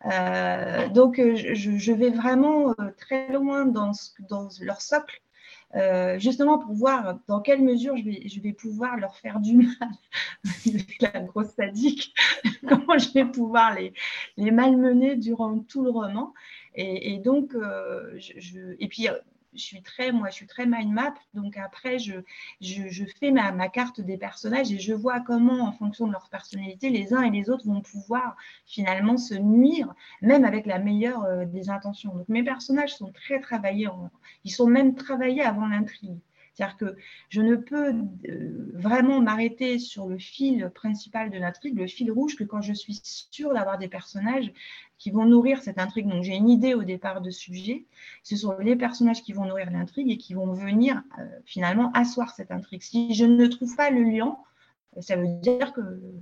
Euh, 0.06 0.88
donc 0.88 1.16
je, 1.16 1.92
vais 1.92 2.10
vraiment 2.10 2.74
très 2.98 3.32
loin 3.32 3.64
dans, 3.64 3.92
leur 4.60 4.80
socle. 4.80 5.22
justement 6.18 6.58
pour 6.58 6.72
voir 6.74 7.18
dans 7.28 7.40
quelle 7.40 7.62
mesure 7.62 7.96
je 7.96 8.40
vais, 8.40 8.52
pouvoir 8.52 8.96
leur 8.96 9.16
faire 9.16 9.40
du 9.40 9.56
mal, 9.56 10.44
la 11.00 11.20
grosse 11.20 11.50
sadique, 11.54 12.12
comment 12.68 12.98
je 12.98 13.12
vais 13.12 13.24
pouvoir 13.24 13.74
les, 13.74 14.50
malmener 14.50 15.16
durant 15.16 15.58
tout 15.60 15.84
le 15.84 15.90
roman. 15.90 16.34
Et, 16.74 17.18
donc, 17.18 17.52
et 18.78 18.88
puis 18.88 19.08
je 19.54 19.62
suis 19.62 19.82
très, 19.82 20.12
moi, 20.12 20.28
je 20.30 20.34
suis 20.34 20.46
très 20.46 20.66
mind 20.66 20.92
map. 20.92 21.14
Donc 21.34 21.56
après, 21.56 21.98
je, 21.98 22.20
fais 23.18 23.30
ma, 23.30 23.68
carte 23.68 24.00
des 24.00 24.16
personnages 24.16 24.72
et 24.72 24.78
je 24.78 24.92
vois 24.92 25.20
comment, 25.20 25.66
en 25.66 25.72
fonction 25.72 26.06
de 26.06 26.12
leur 26.12 26.28
personnalité, 26.28 26.90
les 26.90 27.14
uns 27.14 27.22
et 27.22 27.30
les 27.30 27.50
autres 27.50 27.66
vont 27.66 27.80
pouvoir 27.80 28.36
finalement 28.66 29.16
se 29.16 29.34
nuire, 29.34 29.92
même 30.22 30.44
avec 30.44 30.66
la 30.66 30.78
meilleure 30.78 31.24
euh, 31.24 31.44
des 31.44 31.70
intentions. 31.70 32.14
Donc 32.14 32.28
mes 32.28 32.42
personnages 32.42 32.94
sont 32.94 33.12
très 33.12 33.40
travaillés, 33.40 33.88
ils 34.44 34.50
sont 34.50 34.66
même 34.66 34.94
travaillés 34.94 35.42
avant 35.42 35.66
l'intrigue. 35.66 36.18
C'est-à-dire 36.60 36.76
que 36.76 36.96
je 37.30 37.40
ne 37.40 37.56
peux 37.56 37.94
euh, 38.28 38.70
vraiment 38.74 39.22
m'arrêter 39.22 39.78
sur 39.78 40.06
le 40.08 40.18
fil 40.18 40.70
principal 40.74 41.30
de 41.30 41.38
l'intrigue, 41.38 41.78
le 41.78 41.86
fil 41.86 42.12
rouge, 42.12 42.36
que 42.36 42.44
quand 42.44 42.60
je 42.60 42.74
suis 42.74 43.00
sûre 43.02 43.54
d'avoir 43.54 43.78
des 43.78 43.88
personnages 43.88 44.52
qui 44.98 45.10
vont 45.10 45.24
nourrir 45.24 45.62
cette 45.62 45.78
intrigue. 45.78 46.06
Donc 46.06 46.22
j'ai 46.22 46.36
une 46.36 46.50
idée 46.50 46.74
au 46.74 46.84
départ 46.84 47.22
de 47.22 47.30
sujet. 47.30 47.86
Ce 48.22 48.36
sont 48.36 48.58
les 48.58 48.76
personnages 48.76 49.22
qui 49.22 49.32
vont 49.32 49.46
nourrir 49.46 49.70
l'intrigue 49.70 50.10
et 50.10 50.18
qui 50.18 50.34
vont 50.34 50.52
venir 50.52 51.02
euh, 51.18 51.24
finalement 51.46 51.90
asseoir 51.92 52.34
cette 52.34 52.50
intrigue. 52.50 52.82
Si 52.82 53.14
je 53.14 53.24
ne 53.24 53.46
trouve 53.46 53.74
pas 53.74 53.90
le 53.90 54.02
lien, 54.02 54.36
ça 55.00 55.16
veut 55.16 55.28
dire 55.40 55.72
que 55.72 55.80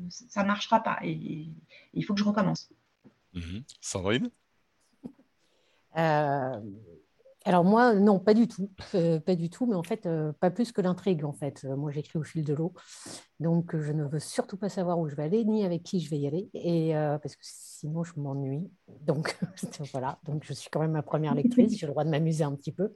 ça 0.09 0.43
ne 0.43 0.47
marchera 0.47 0.81
pas 0.85 0.99
et, 1.03 1.49
il 1.95 2.05
faut 2.05 2.15
que 2.15 2.21
je 2.21 2.25
recommence. 2.25 2.71
Mmh. 3.35 3.59
Sandrine? 3.81 4.31
Euh, 5.97 6.61
alors 7.49 7.65
moi, 7.65 7.95
non, 7.95 8.19
pas 8.19 8.35
du 8.35 8.47
tout, 8.47 8.69
euh, 8.95 9.21
pas 9.21 9.35
du 9.35 9.49
tout, 9.49 9.65
mais 9.65 9.75
en 9.75 9.83
fait, 9.83 10.05
euh, 10.05 10.33
pas 10.39 10.51
plus 10.51 10.71
que 10.71 10.83
l'intrigue, 10.83 11.25
en 11.25 11.33
fait. 11.33 11.65
moi, 11.65 11.91
j'écris 11.91 12.19
au 12.19 12.23
fil 12.23 12.45
de 12.45 12.53
l'eau, 12.53 12.75
donc 13.41 13.75
je 13.75 13.91
ne 13.91 14.05
veux 14.05 14.19
surtout 14.19 14.59
pas 14.59 14.69
savoir 14.69 14.99
où 14.99 15.09
je 15.09 15.15
vais 15.15 15.23
aller, 15.23 15.47
ni 15.47 15.65
avec 15.65 15.83
qui 15.83 16.01
je 16.01 16.11
vais 16.11 16.19
y 16.19 16.27
aller, 16.27 16.51
et 16.53 16.93
parce 16.93 17.37
que 17.37 17.43
sinon, 17.43 18.05
je 18.05 18.13
m'ennuie. 18.17 18.71
Donc 19.01 19.39
voilà, 19.93 20.19
donc 20.27 20.45
je 20.45 20.53
suis 20.53 20.69
quand 20.69 20.81
même 20.81 20.91
ma 20.91 21.01
première 21.01 21.35
lectrice, 21.35 21.75
j'ai 21.75 21.87
le 21.87 21.93
droit 21.93 22.05
de 22.05 22.11
m'amuser 22.11 22.45
un 22.45 22.55
petit 22.55 22.73
peu. 22.73 22.93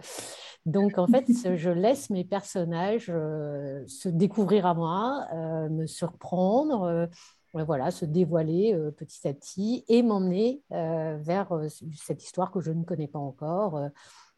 Donc 0.66 0.98
en 0.98 1.06
fait, 1.06 1.24
je 1.56 1.70
laisse 1.70 2.10
mes 2.10 2.24
personnages 2.24 3.06
se 3.06 4.08
découvrir 4.10 4.66
à 4.66 4.74
moi, 4.74 5.28
me 5.70 5.86
surprendre 5.86 7.08
voilà, 7.54 7.90
se 7.90 8.04
dévoiler 8.04 8.78
petit 8.96 9.26
à 9.28 9.32
petit 9.32 9.84
et 9.88 10.02
m'emmener 10.02 10.62
vers 10.70 11.58
cette 11.94 12.22
histoire 12.22 12.50
que 12.50 12.60
je 12.60 12.70
ne 12.70 12.84
connais 12.84 13.08
pas 13.08 13.18
encore. 13.18 13.90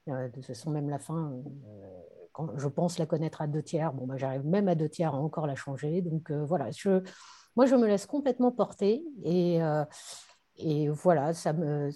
Euh, 0.08 0.28
de 0.28 0.34
toute 0.34 0.44
façon, 0.44 0.70
même 0.70 0.90
la 0.90 0.98
fin, 0.98 1.32
euh, 1.32 2.00
quand 2.32 2.58
je 2.58 2.68
pense 2.68 2.98
la 2.98 3.06
connaître 3.06 3.40
à 3.40 3.46
deux 3.46 3.62
tiers, 3.62 3.92
bon, 3.92 4.06
bah, 4.06 4.16
j'arrive 4.16 4.44
même 4.44 4.68
à 4.68 4.74
deux 4.74 4.88
tiers 4.88 5.14
à 5.14 5.18
encore 5.18 5.46
la 5.46 5.54
changer. 5.54 6.02
Donc 6.02 6.30
euh, 6.30 6.44
voilà, 6.44 6.70
je, 6.70 7.02
moi, 7.56 7.66
je 7.66 7.74
me 7.74 7.86
laisse 7.86 8.06
complètement 8.06 8.52
porter 8.52 9.02
et, 9.22 9.60
et 10.56 10.88
voilà, 10.88 11.32
ça 11.32 11.52
me, 11.52 11.90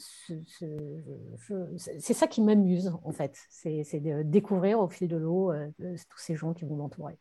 c'est 1.88 2.14
ça 2.14 2.26
qui 2.26 2.40
m'amuse 2.40 2.92
en 3.04 3.12
fait, 3.12 3.36
c'est 3.50 4.00
de 4.00 4.22
découvrir 4.22 4.80
au 4.80 4.88
fil 4.88 5.08
de 5.08 5.16
l'eau 5.16 5.52
tous 5.78 6.18
ces 6.18 6.36
gens 6.36 6.54
qui 6.54 6.64
vont 6.64 6.76
m'entourer. 6.76 7.18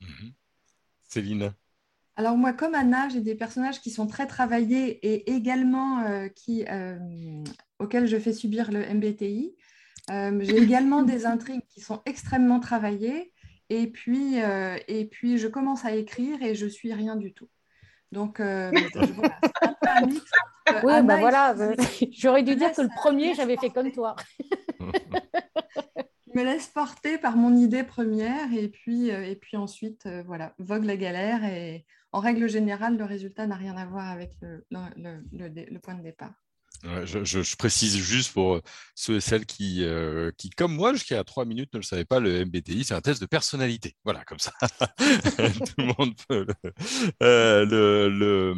Mhm. 0.00 0.32
Céline 1.02 1.52
alors 2.18 2.38
moi, 2.38 2.54
comme 2.54 2.74
Anna, 2.74 3.10
j'ai 3.10 3.20
des 3.20 3.34
personnages 3.34 3.82
qui 3.82 3.90
sont 3.90 4.06
très 4.06 4.26
travaillés 4.26 5.06
et 5.06 5.32
également 5.32 6.02
qui, 6.34 6.64
auxquels 7.78 8.06
je 8.06 8.18
fais 8.18 8.32
subir 8.32 8.72
le 8.72 8.80
MBTI. 8.94 9.54
Euh, 10.10 10.38
j'ai 10.40 10.56
également 10.58 11.02
des 11.02 11.26
intrigues 11.26 11.66
qui 11.68 11.80
sont 11.80 12.00
extrêmement 12.06 12.60
travaillées. 12.60 13.32
Et 13.68 13.88
puis, 13.88 14.40
euh, 14.42 14.78
et 14.86 15.06
puis, 15.06 15.38
je 15.38 15.48
commence 15.48 15.84
à 15.84 15.92
écrire 15.92 16.40
et 16.42 16.54
je 16.54 16.66
suis 16.66 16.92
rien 16.92 17.16
du 17.16 17.32
tout. 17.32 17.48
Donc, 18.12 18.38
euh, 18.38 18.70
voilà, 18.94 19.40
un 19.82 20.06
mix. 20.06 20.30
oui, 20.84 21.02
bah 21.02 21.18
voilà, 21.18 21.54
j'aurais 22.12 22.44
dû 22.44 22.54
dire 22.54 22.72
que 22.72 22.82
le 22.82 22.88
premier, 22.96 23.34
j'avais 23.34 23.56
fait 23.56 23.70
comme 23.70 23.90
toi. 23.90 24.14
je 24.78 26.38
me 26.38 26.44
laisse 26.44 26.68
porter 26.68 27.18
par 27.18 27.36
mon 27.36 27.56
idée 27.56 27.82
première 27.82 28.52
et 28.52 28.68
puis, 28.68 29.08
et 29.08 29.34
puis 29.34 29.56
ensuite, 29.56 30.08
voilà, 30.26 30.54
vogue 30.58 30.84
la 30.84 30.96
galère. 30.96 31.44
Et 31.44 31.84
en 32.12 32.20
règle 32.20 32.48
générale, 32.48 32.96
le 32.96 33.04
résultat 33.04 33.48
n'a 33.48 33.56
rien 33.56 33.76
à 33.76 33.86
voir 33.86 34.08
avec 34.08 34.30
le, 34.40 34.64
le, 34.70 35.22
le 35.32 35.78
point 35.80 35.94
de 35.94 36.02
départ 36.02 36.45
je, 37.04 37.56
précise 37.56 37.96
juste 37.96 38.32
pour 38.32 38.56
euh, 38.56 38.62
ceux 38.94 39.16
et 39.16 39.20
celles 39.20 39.46
qui, 39.46 39.84
euh, 39.84 40.30
qui 40.36 40.50
comme 40.50 40.74
moi, 40.74 40.92
jusqu'à 40.92 41.22
trois 41.24 41.44
minutes, 41.44 41.72
ne 41.72 41.78
le 41.78 41.84
savaient 41.84 42.04
pas, 42.04 42.20
le 42.20 42.44
MBTI, 42.44 42.84
c'est 42.84 42.94
un 42.94 43.00
test 43.00 43.20
de 43.20 43.26
personnalité. 43.26 43.96
Voilà, 44.04 44.24
comme 44.24 44.38
ça, 44.38 44.52
tout 44.60 45.74
le 45.78 45.94
monde 45.98 46.14
peut 46.28 46.46
le, 47.20 48.54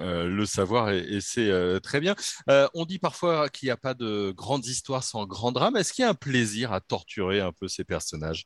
euh, 0.00 0.46
savoir 0.46 0.90
et, 0.90 1.20
c'est 1.20 1.80
très 1.82 2.00
bien. 2.00 2.14
on 2.74 2.84
dit 2.84 2.98
parfois 2.98 3.48
qu'il 3.48 3.66
n'y 3.66 3.70
a 3.70 3.76
pas 3.76 3.94
de 3.94 4.32
grandes 4.36 4.66
histoires 4.66 5.04
sans 5.04 5.26
grand 5.26 5.52
drame. 5.52 5.76
Est-ce 5.76 5.92
qu'il 5.92 6.02
y 6.02 6.06
a 6.06 6.10
un 6.10 6.14
plaisir 6.14 6.72
à 6.72 6.80
torturer 6.80 7.40
un 7.40 7.52
peu 7.52 7.68
ces 7.68 7.84
personnages, 7.84 8.44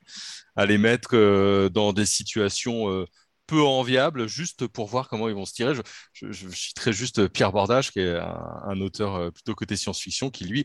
à 0.57 0.67
les 0.67 0.79
mettre 0.79 1.69
dans 1.69 1.93
des 1.93 2.07
situations 2.07 3.07
peu 3.47 3.63
enviable, 3.63 4.27
juste 4.27 4.67
pour 4.67 4.87
voir 4.87 5.09
comment 5.09 5.29
ils 5.29 5.35
vont 5.35 5.45
se 5.45 5.53
tirer. 5.53 5.75
Je, 5.75 6.33
je, 6.33 6.49
citerai 6.49 6.93
juste 6.93 7.29
Pierre 7.29 7.53
Bordage, 7.53 7.91
qui 7.91 8.01
est 8.01 8.17
un, 8.19 8.81
auteur 8.81 9.15
euh, 9.17 9.31
plutôt 9.31 9.55
côté 9.55 9.77
science-fiction, 9.77 10.31
qui 10.31 10.45
lui 10.45 10.65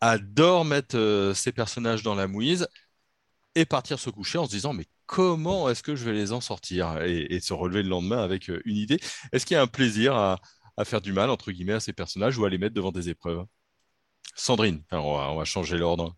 adore 0.00 0.64
mettre 0.64 0.96
euh, 0.96 1.32
ses 1.32 1.52
personnages 1.52 2.02
dans 2.02 2.14
la 2.14 2.26
mouise 2.26 2.66
et 3.54 3.64
partir 3.64 3.98
se 3.98 4.10
coucher 4.10 4.38
en 4.38 4.46
se 4.46 4.50
disant 4.50 4.72
mais 4.72 4.86
comment 5.06 5.68
est-ce 5.70 5.82
que 5.82 5.94
je 5.94 6.04
vais 6.04 6.12
les 6.12 6.32
en 6.32 6.40
sortir? 6.40 7.02
Et, 7.02 7.38
se 7.40 7.52
relever 7.52 7.82
le 7.82 7.88
lendemain 7.88 8.22
avec 8.22 8.50
euh, 8.50 8.60
une 8.64 8.76
idée. 8.76 8.98
Est-ce 9.32 9.46
qu'il 9.46 9.54
y 9.54 9.58
a 9.58 9.62
un 9.62 9.66
plaisir 9.66 10.14
à, 10.14 10.38
faire 10.84 11.00
du 11.00 11.12
mal 11.12 11.30
entre 11.30 11.52
guillemets 11.52 11.74
à 11.74 11.80
ces 11.80 11.92
personnages 11.92 12.36
ou 12.38 12.44
à 12.44 12.50
les 12.50 12.58
mettre 12.58 12.74
devant 12.74 12.90
des 12.90 13.08
épreuves? 13.08 13.44
Sandrine, 14.34 14.82
on 14.90 15.36
va 15.36 15.44
changer 15.44 15.78
l'ordre. 15.78 16.16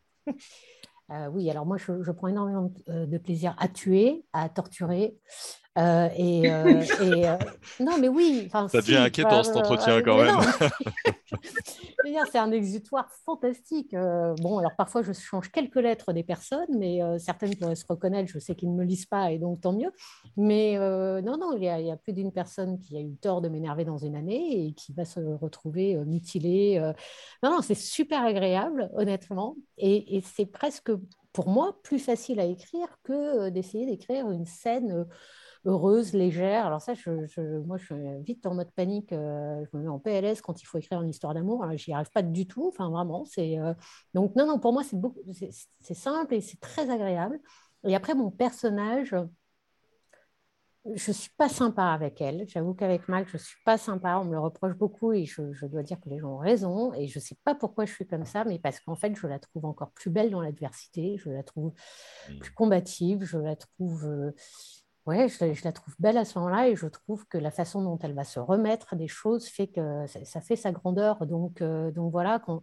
Euh, 1.10 1.26
oui, 1.26 1.50
alors 1.50 1.66
moi, 1.66 1.76
je, 1.76 2.10
prends 2.12 2.28
énormément 2.28 2.72
de 2.86 3.18
plaisir 3.18 3.54
à 3.58 3.68
tuer, 3.68 4.24
à 4.32 4.48
torturer. 4.48 5.14
Euh, 5.76 6.08
et, 6.16 6.48
euh, 6.50 7.36
non, 7.80 7.98
mais 7.98 8.08
oui. 8.08 8.48
Ça 8.52 8.80
devient 8.80 8.96
inquiétant 8.96 9.42
cet 9.42 9.56
entretien 9.56 10.02
quand 10.02 10.18
même. 10.18 10.36
c'est 12.30 12.38
un 12.38 12.52
exutoire 12.52 13.10
fantastique. 13.24 13.92
bon, 13.92 14.58
alors 14.58 14.76
parfois, 14.76 15.02
je 15.02 15.12
change 15.12 15.50
quelques 15.50 15.76
lettres 15.76 16.12
des 16.12 16.22
personnes, 16.22 16.78
mais 16.78 17.00
certaines 17.18 17.56
pourraient 17.56 17.74
se 17.74 17.86
reconnaître. 17.88 18.30
Je 18.30 18.38
sais 18.38 18.54
qu'ils 18.54 18.70
ne 18.70 18.76
me 18.76 18.84
lisent 18.84 19.06
pas 19.06 19.32
et 19.32 19.38
donc 19.38 19.60
tant 19.60 19.72
mieux. 19.72 19.90
Mais 20.36 20.76
non, 21.22 21.36
non, 21.36 21.56
il 21.56 21.64
y, 21.64 21.68
a, 21.68 21.80
il 21.80 21.86
y 21.86 21.90
a 21.90 21.96
plus 21.96 22.12
d'une 22.12 22.32
personne 22.32 22.78
qui 22.78 22.96
a 22.96 23.00
eu 23.00 23.16
tort 23.16 23.40
de 23.40 23.48
m'énerver 23.48 23.84
dans 23.84 23.98
une 23.98 24.14
année 24.14 24.66
et 24.66 24.72
qui 24.74 24.92
va 24.92 25.04
se 25.04 25.20
retrouver 25.20 25.96
mutilée. 26.06 26.78
Non, 27.42 27.50
non, 27.50 27.62
c'est 27.62 27.74
super 27.74 28.24
agréable, 28.24 28.90
honnêtement. 28.94 29.56
Et, 29.76 30.16
et 30.16 30.20
c'est 30.20 30.46
presque 30.46 30.92
pour 31.32 31.48
moi 31.48 31.76
plus 31.82 31.98
facile 31.98 32.38
à 32.38 32.44
écrire 32.44 32.86
que 33.02 33.48
d'essayer 33.48 33.86
d'écrire 33.86 34.30
une 34.30 34.46
scène 34.46 35.04
heureuse, 35.64 36.12
légère. 36.12 36.66
Alors 36.66 36.80
ça, 36.80 36.94
je, 36.94 37.58
moi, 37.60 37.76
je 37.78 37.84
suis 37.84 38.22
vite 38.22 38.46
en 38.46 38.54
mode 38.54 38.70
panique. 38.72 39.10
je 39.10 39.76
me 39.76 39.82
mets 39.82 39.88
en 39.88 39.98
PLS 39.98 40.40
quand 40.40 40.60
il 40.62 40.66
faut 40.66 40.78
écrire 40.78 41.02
une 41.02 41.10
histoire 41.10 41.34
d'amour. 41.34 41.64
J'y 41.74 41.92
arrive 41.92 42.10
pas 42.10 42.22
du 42.22 42.46
tout. 42.46 42.68
Enfin, 42.68 42.90
vraiment, 42.90 43.24
c'est 43.24 43.56
donc 44.14 44.34
non, 44.36 44.46
non. 44.46 44.58
Pour 44.58 44.72
moi, 44.72 44.82
c'est 44.84 44.98
beaucoup, 44.98 45.20
c'est 45.32 45.94
simple 45.94 46.34
et 46.34 46.40
c'est 46.40 46.60
très 46.60 46.90
agréable. 46.90 47.40
Et 47.86 47.94
après, 47.94 48.14
mon 48.14 48.30
personnage, 48.30 49.14
je 50.94 51.12
suis 51.12 51.30
pas 51.36 51.48
sympa 51.48 51.84
avec 51.84 52.20
elle. 52.20 52.46
J'avoue 52.46 52.74
qu'avec 52.74 53.08
Mac, 53.08 53.26
je 53.30 53.38
suis 53.38 53.56
pas 53.64 53.78
sympa. 53.78 54.18
On 54.18 54.24
me 54.24 54.32
le 54.32 54.38
reproche 54.38 54.74
beaucoup 54.74 55.12
et 55.12 55.24
je, 55.24 55.66
dois 55.66 55.82
dire 55.82 55.98
que 56.00 56.10
les 56.10 56.18
gens 56.18 56.34
ont 56.34 56.38
raison. 56.38 56.92
Et 56.92 57.08
je 57.08 57.18
sais 57.18 57.36
pas 57.42 57.54
pourquoi 57.54 57.86
je 57.86 57.92
suis 57.92 58.06
comme 58.06 58.26
ça, 58.26 58.44
mais 58.44 58.58
parce 58.58 58.80
qu'en 58.80 58.94
fait, 58.94 59.14
je 59.14 59.26
la 59.26 59.38
trouve 59.38 59.64
encore 59.64 59.92
plus 59.92 60.10
belle 60.10 60.30
dans 60.30 60.42
l'adversité. 60.42 61.16
Je 61.18 61.30
la 61.30 61.42
trouve 61.42 61.72
mmh. 62.28 62.38
plus 62.38 62.52
combative. 62.52 63.24
Je 63.24 63.38
la 63.38 63.56
trouve. 63.56 64.32
Ouais, 65.06 65.28
je, 65.28 65.64
la 65.64 65.72
trouve 65.72 65.94
belle 65.98 66.16
à 66.16 66.24
ce 66.24 66.38
moment-là 66.38 66.68
et 66.68 66.76
je 66.76 66.86
trouve 66.86 67.26
que 67.26 67.36
la 67.36 67.50
façon 67.50 67.82
dont 67.82 67.98
elle 67.98 68.14
va 68.14 68.24
se 68.24 68.40
remettre 68.40 68.96
des 68.96 69.08
choses 69.08 69.46
fait 69.46 69.66
que 69.66 70.06
ça, 70.06 70.40
fait 70.40 70.56
sa 70.56 70.72
grandeur. 70.72 71.26
Donc, 71.26 71.60
euh, 71.60 71.90
donc 71.90 72.10
voilà, 72.10 72.38
quand, 72.38 72.62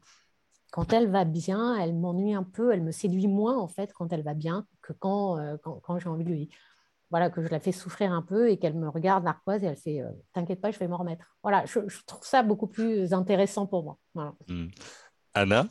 quand 0.72 0.92
elle 0.92 1.08
va 1.08 1.24
bien, 1.24 1.78
elle 1.78 1.94
m'ennuie 1.94 2.34
un 2.34 2.44
peu, 2.44 2.74
elle 2.74 2.82
me 2.82 2.92
séduit 2.92 3.28
moins 3.28 3.58
en 3.60 3.68
fait 3.68 3.94
quand 3.94 4.12
elle 4.12 4.24
va 4.24 4.34
bien 4.34 4.66
que 4.82 4.92
quand, 4.94 5.38
euh, 5.38 5.56
quand, 5.58 6.00
j'ai 6.00 6.10
envie 6.10 6.24
de 6.24 6.30
lui. 6.30 6.50
Voilà, 7.12 7.30
que 7.30 7.44
je 7.44 7.50
la 7.50 7.60
fais 7.60 7.74
souffrir 7.74 8.12
un 8.12 8.22
peu 8.24 8.50
et 8.50 8.58
qu'elle 8.58 8.76
me 8.76 8.88
regarde 8.88 9.24
narquoise 9.24 9.64
et 9.64 9.68
elle 9.68 9.78
fait 9.78 10.02
euh, 10.02 10.10
T'inquiète 10.34 10.62
pas, 10.62 10.72
je 10.72 10.80
vais 10.80 10.88
m'en 10.88 10.98
remettre. 10.98 11.26
Voilà, 11.44 11.66
je, 11.66 11.80
trouve 12.08 12.26
ça 12.26 12.42
beaucoup 12.42 12.68
plus 12.68 13.14
intéressant 13.14 13.68
pour 13.68 13.84
moi. 13.84 14.34
Mmh. 14.48 14.68
Anna? 15.36 15.68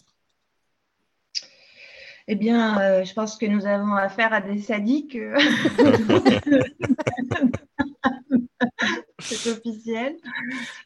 Eh 2.33 2.37
bien, 2.37 2.81
euh, 2.81 3.03
je 3.03 3.13
pense 3.13 3.37
que 3.37 3.45
nous 3.45 3.67
avons 3.67 3.95
affaire 3.95 4.33
à 4.33 4.41
des 4.41 4.61
sadiques. 4.61 5.17
Euh. 5.17 5.37
c'est 9.19 9.51
officiel. 9.51 10.17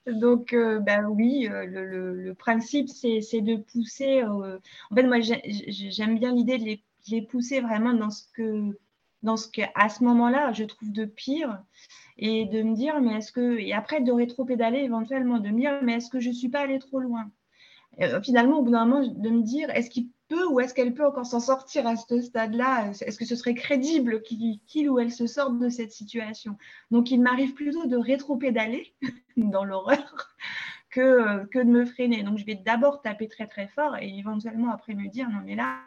Donc, 0.06 0.54
euh, 0.54 0.78
ben 0.78 1.04
oui, 1.04 1.46
le, 1.50 2.32
principe, 2.32 2.88
c'est 2.88 3.42
de 3.42 3.56
pousser. 3.56 4.24
En 4.24 4.58
fait, 4.94 5.02
moi, 5.02 5.18
j'aime 5.20 6.18
bien 6.18 6.32
l'idée 6.32 6.56
de 6.56 6.78
les, 7.10 7.20
pousser 7.20 7.60
vraiment 7.60 7.92
dans 7.92 8.10
ce 8.10 8.22
que, 8.32 8.78
dans 9.22 9.36
ce 9.36 9.50
qu'à 9.50 9.90
ce 9.90 10.02
moment-là, 10.02 10.50
je 10.54 10.64
trouve 10.64 10.92
de 10.92 11.04
pire, 11.04 11.62
et 12.16 12.46
de 12.46 12.62
me 12.62 12.74
dire, 12.74 13.02
mais 13.02 13.16
est-ce 13.16 13.32
que, 13.32 13.58
et 13.58 13.74
après 13.74 14.00
de 14.00 14.12
rétro-pédaler 14.12 14.78
éventuellement, 14.78 15.40
de 15.40 15.50
me 15.50 15.60
dire, 15.60 15.78
mais 15.82 15.96
est-ce 15.96 16.08
que 16.08 16.20
je 16.20 16.30
ne 16.30 16.34
suis 16.34 16.48
pas 16.48 16.60
allée 16.60 16.78
trop 16.78 17.00
loin? 17.00 17.30
Finalement, 18.22 18.60
au 18.60 18.62
bout 18.62 18.70
d'un 18.70 18.86
moment, 18.86 19.06
de 19.06 19.28
me 19.28 19.42
dire, 19.42 19.68
est-ce 19.68 19.90
qu'il 19.90 20.08
peut 20.28 20.46
ou 20.46 20.60
est-ce 20.60 20.74
qu'elle 20.74 20.94
peut 20.94 21.06
encore 21.06 21.26
s'en 21.26 21.40
sortir 21.40 21.86
à 21.86 21.96
ce 21.96 22.20
stade-là? 22.20 22.90
Est-ce 22.90 23.18
que 23.18 23.24
ce 23.24 23.36
serait 23.36 23.54
crédible 23.54 24.22
qu'il 24.22 24.90
ou 24.90 24.98
elle 24.98 25.12
se 25.12 25.26
sorte 25.26 25.58
de 25.58 25.68
cette 25.68 25.92
situation? 25.92 26.56
Donc, 26.90 27.10
il 27.10 27.20
m'arrive 27.20 27.54
plutôt 27.54 27.86
de 27.86 27.96
rétro-pédaler 27.96 28.94
dans 29.36 29.64
l'horreur 29.64 30.34
que, 30.94 31.44
que 31.46 31.58
de 31.58 31.68
me 31.68 31.84
freiner. 31.84 32.22
Donc, 32.22 32.38
je 32.38 32.44
vais 32.44 32.54
d'abord 32.54 33.02
taper 33.02 33.26
très, 33.28 33.48
très 33.48 33.66
fort 33.66 33.96
et 33.96 34.08
éventuellement 34.16 34.70
après 34.70 34.94
me 34.94 35.08
dire, 35.08 35.28
non, 35.28 35.40
mais 35.44 35.56
là, 35.56 35.78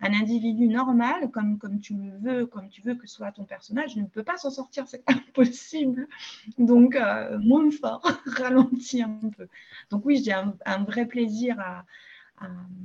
un 0.00 0.12
individu 0.12 0.68
normal, 0.68 1.30
comme, 1.30 1.58
comme 1.58 1.80
tu 1.80 1.94
le 1.94 2.18
veux, 2.18 2.46
comme 2.46 2.68
tu 2.68 2.82
veux 2.82 2.94
que 2.94 3.06
soit 3.06 3.32
ton 3.32 3.44
personnage, 3.44 3.96
ne 3.96 4.04
peut 4.04 4.22
pas 4.22 4.36
s'en 4.36 4.50
sortir, 4.50 4.86
c'est 4.86 5.02
impossible. 5.06 6.06
Donc, 6.58 6.94
euh, 6.94 7.38
moins 7.38 7.70
fort, 7.70 8.06
ralentis 8.26 9.02
un 9.02 9.18
peu. 9.36 9.48
Donc, 9.90 10.04
oui, 10.04 10.22
j'ai 10.22 10.32
un, 10.32 10.84
vrai 10.84 11.06
plaisir 11.06 11.58
à, 11.58 11.84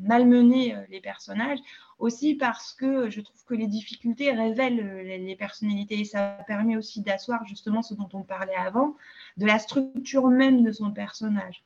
malmener 0.02 0.76
euh, 0.76 0.82
les 0.90 1.02
personnages, 1.02 1.60
aussi 1.98 2.36
parce 2.36 2.74
que 2.74 3.10
je 3.10 3.22
trouve 3.22 3.44
que 3.46 3.54
les 3.54 3.68
difficultés 3.68 4.32
révèlent 4.32 4.80
euh, 4.80 5.04
les 5.04 5.36
personnalités 5.36 6.00
et 6.00 6.06
ça 6.06 6.38
permet 6.48 6.78
aussi 6.78 7.02
d'asseoir 7.02 7.46
justement 7.46 7.82
ce 7.82 7.94
dont 7.94 8.10
on 8.14 8.24
parlait 8.24 8.56
avant, 8.56 8.96
de 9.38 9.46
la 9.46 9.60
structure 9.60 10.28
même 10.28 10.64
de 10.64 10.72
son 10.72 10.92
personnage. 10.92 11.64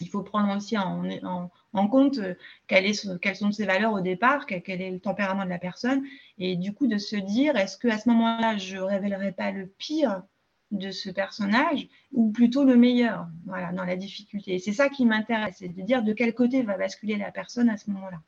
Il 0.00 0.08
faut 0.08 0.22
prendre 0.22 0.56
aussi 0.56 0.78
en, 0.78 1.48
compte 1.88 2.18
euh, 2.18 2.34
quelles, 2.66 2.94
sont 2.94 3.52
ses 3.52 3.66
valeurs 3.66 3.92
au 3.92 4.00
départ, 4.00 4.46
quel, 4.46 4.80
est 4.80 4.90
le 4.90 5.00
tempérament 5.00 5.44
de 5.44 5.50
la 5.50 5.58
personne, 5.58 6.04
et 6.38 6.56
du 6.56 6.72
coup 6.72 6.86
de 6.86 6.98
se 6.98 7.16
dire, 7.16 7.56
est-ce 7.56 7.76
qu'à 7.78 7.98
ce, 7.98 8.04
ce 8.04 8.08
moment-là, 8.10 8.56
je 8.56 8.78
révélerai 8.78 9.32
pas 9.32 9.50
le 9.50 9.66
pire 9.66 10.22
de 10.70 10.90
ce 10.90 11.10
personnage 11.10 11.88
ou 12.12 12.30
plutôt 12.30 12.64
le 12.64 12.76
meilleur 12.76 13.26
voilà, 13.44 13.72
dans 13.72 13.84
la 13.84 13.96
difficulté. 13.96 14.54
Et 14.54 14.58
c'est 14.58 14.72
ça 14.72 14.88
qui 14.88 15.04
m'intéresse, 15.04 15.56
c'est 15.58 15.68
de 15.68 15.82
dire 15.82 16.02
de 16.02 16.12
quel 16.12 16.34
côté 16.34 16.62
va 16.62 16.76
basculer 16.76 17.16
la 17.16 17.32
personne 17.32 17.68
à 17.68 17.76
ce 17.76 17.90
moment-là. 17.90 18.20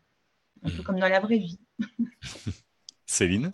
Un 0.65 0.71
peu 0.71 0.83
comme 0.83 0.99
dans 0.99 1.09
la 1.09 1.21
vraie 1.21 1.39
vie. 1.39 1.59
Céline? 3.07 3.53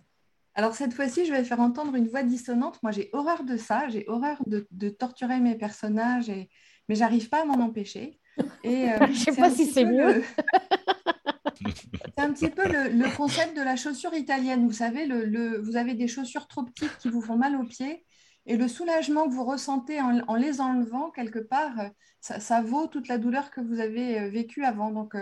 Alors 0.55 0.75
cette 0.75 0.93
fois-ci, 0.93 1.25
je 1.25 1.33
vais 1.33 1.45
faire 1.45 1.61
entendre 1.61 1.95
une 1.95 2.09
voix 2.09 2.23
dissonante. 2.23 2.83
Moi, 2.83 2.91
j'ai 2.91 3.11
horreur 3.13 3.45
de 3.45 3.57
ça. 3.57 3.89
J'ai 3.89 4.05
horreur 4.09 4.43
de, 4.47 4.89
torturer 4.89 5.39
mes 5.41 5.55
personnages, 5.55 6.29
et... 6.29 6.51
mais 6.89 6.97
j'arrive 6.97 7.29
pas 7.29 7.43
à 7.43 7.45
m'en 7.45 7.65
empêcher. 7.65 8.19
Et, 8.65 8.91
euh, 8.91 8.99
je 9.07 9.11
ne 9.11 9.15
sais 9.15 9.37
pas 9.37 9.51
si 9.51 9.67
c'est 9.67 9.85
mieux. 9.85 10.25
c'est 11.65 12.21
un 12.21 12.33
petit 12.33 12.51
peu 12.51 12.65
le, 12.67 13.17
concept 13.17 13.57
de 13.57 13.63
la 13.63 13.77
chaussure 13.77 14.15
italienne. 14.15 14.67
Vous 14.67 14.73
savez, 14.73 15.07
le, 15.07 15.61
vous 15.61 15.77
avez 15.77 15.95
des 15.95 16.09
chaussures 16.09 16.49
trop 16.49 16.65
petites 16.65 16.99
qui 16.99 17.09
vous 17.09 17.23
font 17.23 17.37
mal 17.37 17.55
aux 17.55 17.65
pieds. 17.65 18.05
Et 18.49 18.57
le 18.57 18.67
soulagement 18.67 19.29
que 19.29 19.35
vous 19.35 19.45
ressentez 19.45 20.01
en, 20.01 20.35
les 20.35 20.61
enlevant, 20.61 21.11
quelque 21.11 21.39
part, 21.39 21.79
euh, 21.79 21.89
ça, 22.21 22.63
vaut 22.63 22.89
toute 22.89 23.07
la 23.07 23.19
douleur 23.19 23.51
que 23.51 23.61
vous 23.61 23.79
avez 23.79 24.19
euh, 24.19 24.29
vécue 24.29 24.65
avant. 24.65 24.91
Donc, 24.91 25.15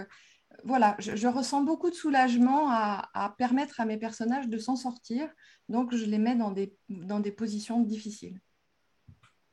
voilà, 0.64 0.96
je, 0.98 1.26
ressens 1.26 1.62
beaucoup 1.62 1.90
de 1.90 1.94
soulagement 1.94 2.70
à, 2.70 3.34
permettre 3.36 3.80
à 3.80 3.84
mes 3.84 3.98
personnages 3.98 4.48
de 4.48 4.58
s'en 4.58 4.76
sortir. 4.76 5.28
Donc, 5.68 5.94
je 5.94 6.04
les 6.04 6.18
mets 6.18 6.36
dans 6.36 6.50
des, 6.50 6.74
dans 6.88 7.20
des 7.20 7.32
positions 7.32 7.80
difficiles. 7.80 8.40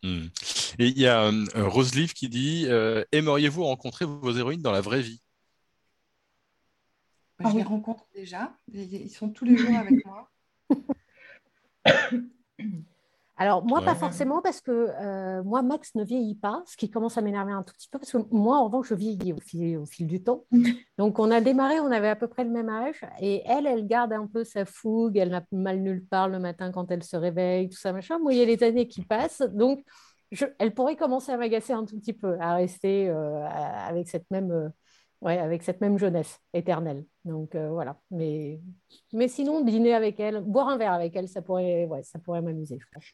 Hmm. 0.03 0.27
Et 0.79 0.87
il 0.87 0.99
y 0.99 1.07
a 1.07 1.25
euh, 1.25 1.45
Roselive 1.55 2.13
qui 2.13 2.27
dit 2.27 2.65
euh, 2.67 3.03
Aimeriez-vous 3.11 3.63
rencontrer 3.63 4.05
vos 4.05 4.31
héroïnes 4.31 4.61
dans 4.61 4.71
la 4.71 4.81
vraie 4.81 5.01
vie? 5.01 5.21
Bah, 7.39 7.49
Je 7.51 7.57
les 7.57 7.63
rencontre 7.63 8.05
déjà. 8.13 8.57
Ils 8.73 9.09
sont 9.09 9.29
tous 9.29 9.45
les 9.45 9.57
jours 9.57 9.77
avec 9.77 10.05
moi. 10.05 10.31
Alors, 13.35 13.65
moi, 13.65 13.81
pas 13.81 13.95
forcément, 13.95 14.43
parce 14.43 14.61
que 14.61 14.71
euh, 14.71 15.41
moi, 15.43 15.63
Max 15.63 15.95
ne 15.95 16.03
vieillit 16.03 16.35
pas, 16.35 16.61
ce 16.67 16.77
qui 16.77 16.91
commence 16.91 17.17
à 17.17 17.21
m'énerver 17.21 17.51
un 17.51 17.63
tout 17.63 17.73
petit 17.73 17.89
peu, 17.89 17.97
parce 17.97 18.11
que 18.11 18.19
moi, 18.29 18.57
en 18.57 18.65
revanche, 18.65 18.89
je 18.89 18.93
vieillis 18.93 19.33
au 19.33 19.39
fil, 19.39 19.77
au 19.77 19.85
fil 19.87 20.05
du 20.05 20.23
temps. 20.23 20.45
Donc, 20.99 21.17
on 21.17 21.31
a 21.31 21.41
démarré, 21.41 21.79
on 21.79 21.91
avait 21.91 22.09
à 22.09 22.15
peu 22.15 22.27
près 22.27 22.43
le 22.43 22.51
même 22.51 22.69
âge, 22.69 23.01
et 23.19 23.41
elle, 23.47 23.65
elle 23.65 23.87
garde 23.87 24.13
un 24.13 24.27
peu 24.27 24.43
sa 24.43 24.65
fougue, 24.65 25.17
elle 25.17 25.31
n'a 25.31 25.43
mal 25.51 25.79
nulle 25.79 26.05
part 26.05 26.29
le 26.29 26.37
matin 26.37 26.71
quand 26.71 26.91
elle 26.91 27.01
se 27.01 27.17
réveille, 27.17 27.69
tout 27.69 27.77
ça, 27.77 27.91
machin. 27.91 28.19
Moi, 28.19 28.33
il 28.33 28.39
y 28.39 28.41
a 28.43 28.45
les 28.45 28.61
années 28.63 28.87
qui 28.87 29.03
passent, 29.03 29.41
donc 29.41 29.83
je, 30.31 30.45
elle 30.59 30.73
pourrait 30.75 30.95
commencer 30.95 31.31
à 31.31 31.37
m'agacer 31.37 31.73
un 31.73 31.85
tout 31.85 31.97
petit 31.97 32.13
peu, 32.13 32.37
à 32.39 32.53
rester 32.53 33.09
euh, 33.09 33.47
avec 33.47 34.09
cette 34.09 34.29
même... 34.29 34.51
Euh, 34.51 34.69
ouais, 35.21 35.39
avec 35.39 35.63
cette 35.63 35.81
même 35.81 35.97
jeunesse 35.97 36.37
éternelle. 36.53 37.05
Donc 37.25 37.55
voilà. 37.55 37.97
Mais, 38.11 38.59
mais 39.13 39.29
sinon, 39.29 39.61
dîner 39.61 39.93
avec 39.93 40.19
elle, 40.19 40.41
boire 40.41 40.67
un 40.67 40.77
verre 40.77 40.91
avec 40.91 41.15
elle, 41.15 41.29
ça 41.29 41.41
pourrait, 41.41 41.85
ouais, 41.85 42.03
ça 42.03 42.19
pourrait 42.19 42.41
m'amuser, 42.41 42.77
je 42.77 42.85
pense. 42.93 43.05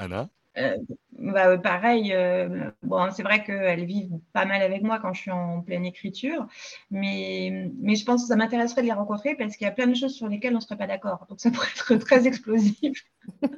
Anna? 0.00 0.30
Euh, 0.56 0.76
bah, 1.12 1.58
pareil, 1.58 2.12
euh, 2.12 2.70
bon, 2.82 3.10
c'est 3.12 3.22
vrai 3.22 3.44
qu'elles 3.44 3.84
vivent 3.84 4.18
pas 4.32 4.46
mal 4.46 4.62
avec 4.62 4.82
moi 4.82 4.98
quand 4.98 5.12
je 5.12 5.20
suis 5.20 5.30
en 5.30 5.60
pleine 5.60 5.84
écriture, 5.84 6.46
mais, 6.90 7.70
mais 7.78 7.94
je 7.94 8.04
pense 8.04 8.22
que 8.22 8.28
ça 8.28 8.36
m'intéresserait 8.36 8.80
de 8.80 8.86
les 8.86 8.92
rencontrer 8.92 9.36
parce 9.36 9.56
qu'il 9.56 9.66
y 9.66 9.68
a 9.68 9.72
plein 9.72 9.86
de 9.86 9.94
choses 9.94 10.14
sur 10.14 10.26
lesquelles 10.26 10.54
on 10.54 10.56
ne 10.56 10.62
serait 10.62 10.78
pas 10.78 10.86
d'accord. 10.86 11.26
Donc 11.28 11.40
ça 11.40 11.50
pourrait 11.50 11.68
être 11.90 12.04
très 12.04 12.26
explosif. 12.26 13.04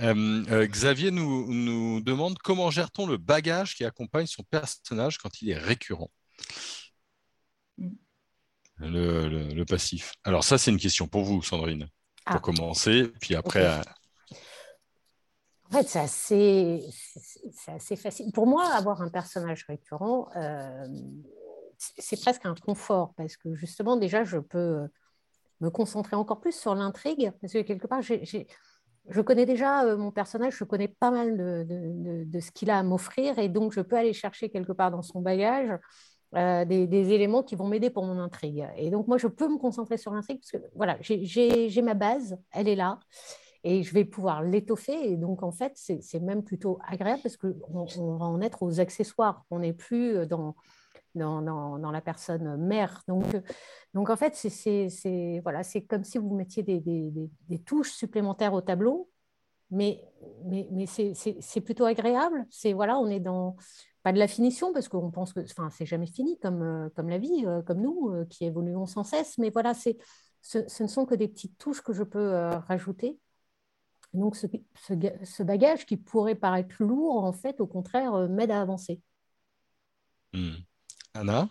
Euh, 0.00 0.66
Xavier 0.66 1.12
nous, 1.12 1.46
nous, 1.52 2.00
demande 2.00 2.36
comment 2.38 2.72
gère-t-on 2.72 3.06
le 3.06 3.18
bagage 3.18 3.76
qui 3.76 3.84
accompagne 3.84 4.26
son 4.26 4.42
personnage 4.42 5.18
quand 5.18 5.40
il 5.42 5.50
est 5.50 5.58
récurrent? 5.58 6.10
Mm. 7.78 7.90
le, 8.80 9.64
passif. 9.64 10.14
Alors 10.24 10.42
ça, 10.42 10.58
c'est 10.58 10.72
une 10.72 10.78
question 10.78 11.06
pour 11.06 11.22
vous, 11.22 11.40
Sandrine, 11.40 11.86
pour 12.24 12.36
ah. 12.36 12.40
commencer, 12.40 13.12
puis 13.20 13.36
après... 13.36 13.80
En 15.72 15.78
fait, 15.78 15.88
c'est 15.88 16.80
assez, 17.70 17.96
facile. 17.96 18.30
Pour 18.32 18.46
moi, 18.46 18.66
avoir 18.74 19.00
un 19.00 19.08
personnage 19.08 19.64
récurrent, 19.66 20.28
euh, 20.36 20.86
c'est 21.78 22.20
presque 22.20 22.44
un 22.44 22.54
confort 22.54 23.14
parce 23.16 23.38
que 23.38 23.54
justement, 23.54 23.96
déjà, 23.96 24.22
je 24.22 24.36
peux 24.36 24.86
me 25.62 25.70
concentrer 25.70 26.14
encore 26.14 26.40
plus 26.40 26.54
sur 26.54 26.74
l'intrigue 26.74 27.32
parce 27.40 27.54
que 27.54 27.62
quelque 27.62 27.86
part, 27.86 28.02
je 28.02 29.20
connais 29.22 29.46
déjà 29.46 29.84
euh, 29.84 29.96
mon 29.96 30.10
personnage, 30.10 30.56
je 30.58 30.64
connais 30.64 30.88
pas 30.88 31.10
mal 31.10 31.38
de, 31.38 32.40
ce 32.40 32.50
qu'il 32.50 32.68
a 32.68 32.78
à 32.78 32.82
m'offrir 32.82 33.38
et 33.38 33.48
donc 33.48 33.72
je 33.72 33.80
peux 33.80 33.96
aller 33.96 34.12
chercher 34.12 34.50
quelque 34.50 34.72
part 34.72 34.90
dans 34.90 35.02
son 35.02 35.22
bagage 35.22 35.70
euh, 36.34 36.66
des, 36.66 37.12
éléments 37.12 37.42
qui 37.42 37.54
vont 37.54 37.66
m'aider 37.66 37.88
pour 37.88 38.04
mon 38.04 38.18
intrigue. 38.18 38.68
Et 38.76 38.90
donc, 38.90 39.08
moi, 39.08 39.16
je 39.16 39.26
peux 39.26 39.48
me 39.48 39.56
concentrer 39.56 39.96
sur 39.96 40.12
l'intrigue 40.12 40.40
parce 40.40 40.52
que 40.52 40.68
voilà, 40.74 40.98
j'ai 41.00 41.82
ma 41.82 41.94
base, 41.94 42.36
elle 42.50 42.68
est 42.68 42.76
là 42.76 43.00
et 43.64 43.82
je 43.82 43.94
vais 43.94 44.04
pouvoir 44.04 44.42
l'étoffer. 44.42 45.12
Et 45.12 45.16
donc, 45.16 45.42
en 45.42 45.52
fait, 45.52 45.72
c'est 45.76 46.20
même 46.20 46.42
plutôt 46.42 46.78
agréable 46.86 47.22
parce 47.22 47.36
qu'on 47.36 47.54
on 47.72 48.16
va 48.16 48.26
en 48.26 48.40
être 48.40 48.62
aux 48.62 48.80
accessoires. 48.80 49.44
On 49.50 49.60
n'est 49.60 49.72
plus 49.72 50.16
euh, 50.16 50.26
dans, 50.26 50.54
dans, 51.14 51.90
la 51.90 52.00
personne 52.00 52.56
mère. 52.56 53.02
Donc, 53.06 53.34
euh, 53.34 53.40
donc 53.94 54.10
en 54.10 54.16
fait, 54.16 54.34
c'est 54.34 55.40
voilà, 55.42 55.62
comme 55.88 56.04
si 56.04 56.18
vous 56.18 56.34
mettiez 56.34 56.62
des, 56.62 57.58
touches 57.64 57.92
supplémentaires 57.92 58.54
au 58.54 58.60
tableau. 58.60 59.08
Mais, 59.70 60.04
mais, 60.44 60.68
mais 60.70 60.84
c'est 60.86 61.60
plutôt 61.62 61.84
agréable. 61.86 62.46
C'est 62.50 62.74
voilà, 62.74 62.98
on 62.98 63.06
est 63.06 63.20
dans 63.20 63.56
pas 64.02 64.12
de 64.12 64.18
la 64.18 64.26
finition 64.26 64.72
parce 64.72 64.88
qu'on 64.88 65.12
pense 65.12 65.32
que 65.32 65.40
enfin 65.40 65.70
c'est 65.70 65.86
jamais 65.86 66.08
fini 66.08 66.36
comme, 66.40 66.62
euh, 66.62 66.88
comme 66.96 67.08
la 67.08 67.18
vie, 67.18 67.46
comme 67.66 67.80
nous 67.80 68.12
qui 68.28 68.44
évoluons 68.44 68.86
sans 68.86 69.04
cesse. 69.04 69.38
Mais 69.38 69.50
voilà, 69.50 69.72
c'est 69.72 69.96
ce, 70.42 70.58
ce, 70.68 70.82
ne 70.82 70.88
sont 70.88 71.06
que 71.06 71.14
des 71.14 71.28
petites 71.28 71.56
touches 71.56 71.80
que 71.80 71.92
je 71.92 72.02
peux 72.02 72.34
rajouter 72.66 73.18
donc, 74.14 74.36
ce, 74.36 75.42
bagage 75.42 75.86
qui 75.86 75.96
pourrait 75.96 76.34
paraître 76.34 76.76
lourd, 76.80 77.24
en 77.24 77.32
fait, 77.32 77.60
au 77.60 77.66
contraire, 77.66 78.14
euh, 78.14 78.28
m'aide 78.28 78.50
à 78.50 78.60
avancer. 78.60 79.00
Hmm. 80.32 80.56
Anna? 81.14 81.48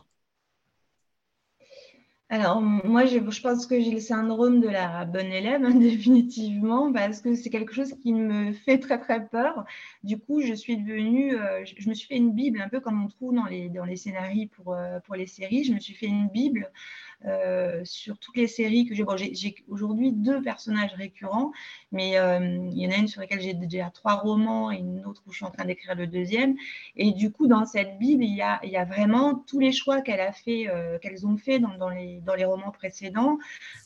Alors, 2.29 2.61
moi, 2.61 3.05
je, 3.05 3.17
pense 3.41 3.65
que 3.67 3.81
j'ai 3.81 3.91
le 3.91 3.99
syndrome 3.99 4.61
de 4.61 4.69
la 4.69 5.03
bonne 5.03 5.33
élève, 5.33 5.65
hein, 5.65 5.75
définitivement, 5.75 6.93
parce 6.93 7.19
que 7.19 7.35
c'est 7.35 7.49
quelque 7.49 7.73
chose 7.73 7.93
qui 8.01 8.13
me 8.13 8.53
fait 8.53 8.79
très, 8.79 8.99
très 8.99 9.27
peur. 9.27 9.65
Du 10.03 10.17
coup, 10.17 10.41
je 10.41 10.53
suis 10.53 10.77
devenue, 10.77 11.35
euh, 11.35 11.65
je, 11.65 11.89
me 11.89 11.93
suis 11.93 12.07
fait 12.07 12.15
une 12.15 12.31
Bible, 12.31 12.61
un 12.61 12.69
peu 12.69 12.79
comme 12.79 13.03
on 13.03 13.09
trouve 13.09 13.35
dans 13.35 13.47
les, 13.47 13.67
dans 13.69 13.83
les 13.83 13.97
scénarios 13.97 14.47
pour, 14.55 14.73
euh, 14.73 14.99
pour 15.01 15.15
les 15.15 15.27
séries. 15.27 15.65
Je 15.65 15.73
me 15.73 15.79
suis 15.79 15.93
fait 15.93 16.05
une 16.05 16.29
Bible 16.29 16.71
euh, 17.25 17.81
sur 17.83 18.17
toutes 18.17 18.37
les 18.37 18.47
séries 18.47 18.85
que 18.85 18.95
j'ai. 18.95 19.03
Bon, 19.03 19.17
j'ai 19.17 19.55
aujourd'hui 19.67 20.11
deux 20.11 20.41
personnages 20.41 20.93
récurrents, 20.93 21.51
mais 21.91 22.11
il 22.11 22.79
y 22.79 22.87
en 22.87 22.91
a 22.91 22.95
une 22.95 23.07
sur 23.07 23.21
laquelle 23.21 23.41
j'ai 23.41 23.53
déjà 23.53 23.89
trois 23.89 24.15
romans 24.15 24.71
et 24.71 24.77
une 24.77 25.05
autre 25.05 25.23
où 25.27 25.31
je 25.31 25.37
suis 25.37 25.45
en 25.45 25.51
train 25.51 25.65
d'écrire 25.65 25.95
le 25.95 26.07
deuxième. 26.07 26.55
Et 26.95 27.11
du 27.11 27.31
coup, 27.31 27.47
dans 27.47 27.65
cette 27.65 27.97
Bible, 27.99 28.23
il 28.23 28.35
y 28.35 28.41
a, 28.41 28.59
il 28.63 28.69
y 28.69 28.77
a 28.77 28.85
vraiment 28.85 29.35
tous 29.35 29.59
les 29.59 29.71
choix 29.71 30.01
fait, 30.01 30.67
qu'elles 31.01 31.27
ont 31.27 31.37
fait 31.37 31.59
dans, 31.59 31.77
dans 31.77 31.89
les 31.89 32.21
dans 32.25 32.35
les 32.35 32.45
romans 32.45 32.71
précédents, 32.71 33.37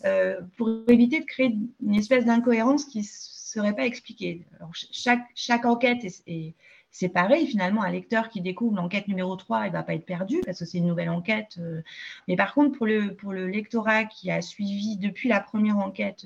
euh, 0.05 0.41
pour 0.57 0.69
éviter 0.87 1.19
de 1.19 1.25
créer 1.25 1.55
une 1.81 1.95
espèce 1.95 2.25
d'incohérence 2.25 2.85
qui 2.85 2.99
ne 2.99 3.03
serait 3.03 3.75
pas 3.75 3.85
expliquée. 3.85 4.45
chaque, 4.73 5.25
chaque 5.33 5.65
enquête 5.65 6.03
est, 6.27 6.55
séparée. 6.95 7.45
Finalement, 7.45 7.83
un 7.83 7.91
lecteur 7.91 8.29
qui 8.29 8.41
découvre 8.41 8.75
l'enquête 8.75 9.07
numéro 9.07 9.35
3, 9.35 9.65
il 9.65 9.67
ne 9.67 9.73
va 9.73 9.83
pas 9.83 9.93
être 9.93 10.05
perdu 10.05 10.41
parce 10.45 10.59
que 10.59 10.65
c'est 10.65 10.77
une 10.77 10.87
nouvelle 10.87 11.09
enquête. 11.09 11.57
Euh. 11.59 11.81
mais 12.27 12.35
par 12.35 12.53
contre, 12.53 12.77
pour 12.77 12.85
le, 12.85 13.15
pour 13.15 13.33
le 13.33 13.47
lectorat 13.47 14.05
qui 14.05 14.31
a 14.31 14.41
suivi 14.41 14.97
depuis 14.97 15.29
la 15.29 15.39
première 15.39 15.77
enquête 15.77 16.25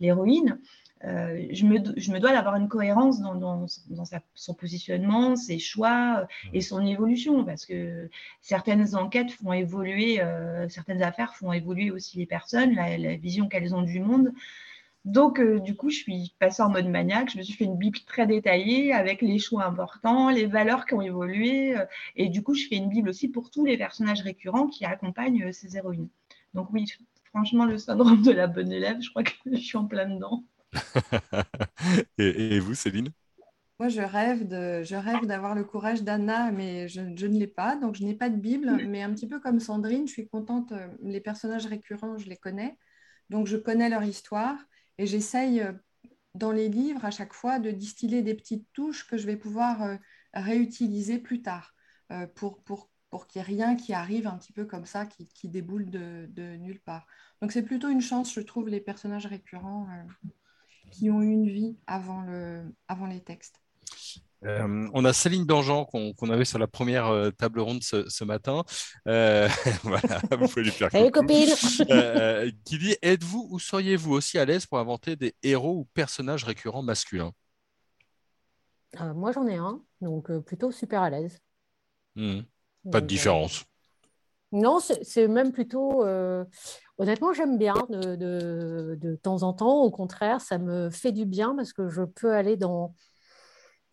l'héroïne, 0.00 0.58
euh, 1.06 1.46
je, 1.52 1.66
me, 1.66 1.78
je, 1.96 2.12
me, 2.12 2.18
dois 2.18 2.32
d'avoir 2.32 2.56
une 2.56 2.68
cohérence 2.68 3.20
dans, 3.20 3.34
dans, 3.34 3.66
son 4.34 4.54
positionnement, 4.54 5.36
ses 5.36 5.58
choix 5.58 6.20
euh, 6.20 6.26
et 6.54 6.60
son 6.62 6.84
évolution, 6.84 7.44
parce 7.44 7.66
que 7.66 8.08
certaines 8.40 8.96
enquêtes 8.96 9.30
font 9.30 9.52
évoluer, 9.52 10.22
euh, 10.22 10.68
certaines 10.68 11.02
affaires 11.02 11.34
font 11.34 11.52
évoluer 11.52 11.90
aussi 11.90 12.18
les 12.18 12.26
personnes, 12.26 12.74
la, 12.74 13.16
vision 13.16 13.48
qu'elles 13.48 13.74
ont 13.74 13.82
du 13.82 14.00
monde. 14.00 14.32
Donc, 15.04 15.38
euh, 15.38 15.60
du 15.60 15.76
coup, 15.76 15.90
je 15.90 15.96
suis 15.96 16.34
passée 16.38 16.62
en 16.62 16.70
mode 16.70 16.88
maniaque. 16.88 17.30
Je 17.30 17.38
me 17.38 17.42
suis 17.42 17.54
fait 17.54 17.64
une 17.64 17.76
Bible 17.76 17.98
très 18.06 18.26
détaillée 18.26 18.94
avec 18.94 19.20
les 19.20 19.38
choix 19.38 19.64
importants, 19.64 20.30
les 20.30 20.46
valeurs 20.46 20.86
qui 20.86 20.94
ont 20.94 21.02
évolué. 21.02 21.76
Euh, 21.76 21.84
et 22.16 22.30
du 22.30 22.42
coup, 22.42 22.54
je 22.54 22.66
fais 22.66 22.76
une 22.76 22.88
Bible 22.88 23.10
aussi 23.10 23.28
pour 23.28 23.50
tous 23.50 23.66
les 23.66 23.76
personnages 23.76 24.22
récurrents 24.22 24.66
qui 24.66 24.86
accompagnent 24.86 25.52
ces 25.52 25.76
héroïnes. 25.76 26.08
Donc, 26.54 26.68
oui, 26.72 26.86
franchement, 27.26 27.66
le 27.66 27.76
syndrome 27.76 28.22
de 28.22 28.30
la 28.30 28.46
bonne 28.46 28.72
élève, 28.72 29.00
je 29.02 29.10
crois 29.10 29.24
que 29.24 29.32
je 29.52 29.56
suis 29.56 29.76
en 29.76 29.84
plein 29.84 30.08
dedans. 30.08 30.42
et, 32.18 32.58
vous, 32.58 32.74
Céline? 32.74 33.10
Moi, 33.78 33.88
je 33.88 34.00
rêve, 34.00 34.48
de, 34.48 34.84
je 34.84 34.96
rêve 34.96 35.26
d'avoir 35.26 35.54
le 35.54 35.64
courage 35.64 36.02
d'Anna, 36.02 36.50
mais 36.50 36.88
je, 36.88 37.02
je 37.14 37.26
ne 37.26 37.38
l'ai 37.38 37.46
pas. 37.46 37.76
Donc, 37.76 37.94
je 37.96 38.04
n'ai 38.04 38.14
pas 38.14 38.30
de 38.30 38.36
Bible. 38.36 38.74
Mais 38.88 39.02
un 39.02 39.12
petit 39.12 39.28
peu 39.28 39.38
comme 39.38 39.60
Sandrine, 39.60 40.06
je 40.06 40.12
suis 40.12 40.28
contente. 40.28 40.72
Les 41.02 41.20
personnages 41.20 41.66
récurrents, 41.66 42.16
je 42.16 42.30
les 42.30 42.36
connais. 42.36 42.78
Donc, 43.28 43.48
je 43.48 43.58
connais 43.58 43.90
leur 43.90 44.02
histoire. 44.02 44.56
Et 44.98 45.06
j'essaye, 45.06 45.60
euh, 45.60 45.72
dans 46.34 46.52
les 46.52 46.68
livres, 46.68 47.04
à 47.04 47.10
chaque 47.10 47.32
fois, 47.32 47.58
de 47.58 47.70
distiller 47.70 48.22
des 48.22 48.34
petites 48.34 48.66
touches 48.72 49.06
que 49.06 49.16
je 49.16 49.26
vais 49.26 49.36
pouvoir 49.36 49.82
euh, 49.82 49.96
réutiliser 50.34 51.18
plus 51.18 51.42
tard 51.42 51.74
euh, 52.12 52.26
pour, 52.26 52.62
pour, 52.62 52.90
pour 53.10 53.26
qu'il 53.26 53.40
n'y 53.40 53.44
ait 53.44 53.56
rien 53.56 53.76
qui 53.76 53.92
arrive 53.92 54.26
un 54.26 54.36
petit 54.38 54.52
peu 54.52 54.64
comme 54.64 54.86
ça, 54.86 55.06
qui, 55.06 55.28
qui 55.28 55.48
déboule 55.48 55.90
de, 55.90 56.26
de, 56.30 56.56
nulle 56.56 56.80
part. 56.80 57.06
Donc, 57.40 57.52
c'est 57.52 57.62
plutôt 57.62 57.88
une 57.88 58.00
chance, 58.00 58.32
je 58.32 58.40
trouve, 58.40 58.68
les 58.68 58.80
personnages 58.80 59.26
récurrents 59.26 59.86
qui 60.90 61.10
ont 61.10 61.22
eu 61.22 61.30
une 61.30 61.48
vie 61.48 61.76
avant, 61.86 62.22
le, 62.22 62.64
avant 62.88 63.06
les 63.06 63.20
textes. 63.20 63.60
Euh, 64.44 64.88
on 64.92 65.04
a 65.04 65.12
Céline 65.12 65.46
Dangean 65.46 65.84
qu'on 65.86 66.30
avait 66.30 66.44
sur 66.44 66.58
la 66.58 66.66
première 66.66 67.06
euh, 67.06 67.30
table 67.30 67.60
ronde 67.60 67.82
ce, 67.82 68.24
matin. 68.24 68.64
Euh, 69.08 69.48
voilà, 69.82 70.20
vous 70.38 70.48
pouvez 70.48 70.64
lui 70.64 70.70
faire 70.70 70.90
Salut 70.90 71.10
copine 71.10 71.48
Qui 72.64 72.78
dit 72.78 72.96
Êtes-vous 73.02 73.48
ou 73.50 73.58
seriez-vous 73.58 74.12
aussi 74.12 74.38
à 74.38 74.44
l'aise 74.44 74.66
pour 74.66 74.78
inventer 74.78 75.16
des 75.16 75.34
héros 75.42 75.78
ou 75.78 75.84
personnages 75.94 76.44
récurrents 76.44 76.82
masculins? 76.82 77.32
Moi, 79.14 79.32
j'en 79.32 79.46
ai 79.48 79.56
un, 79.56 79.82
donc 80.00 80.30
plutôt 80.40 80.70
super 80.70 81.02
à 81.02 81.10
l'aise. 81.10 81.40
Hmm. 82.14 82.42
Pas 82.92 83.00
de 83.00 83.06
différence. 83.06 83.64
Non, 84.52 84.78
c'est 84.78 85.26
même 85.26 85.50
plutôt. 85.52 86.04
honnêtement, 86.98 87.32
j'aime 87.32 87.58
bien 87.58 87.74
de, 87.88 88.14
de, 88.14 89.16
temps 89.16 89.42
en 89.42 89.52
temps. 89.52 89.82
Au 89.82 89.90
contraire, 89.90 90.40
ça 90.40 90.58
me 90.58 90.90
fait 90.90 91.10
du 91.12 91.24
bien 91.24 91.56
parce 91.56 91.72
que 91.72 91.88
je 91.88 92.02
peux 92.02 92.32
aller 92.32 92.56
dans 92.56 92.94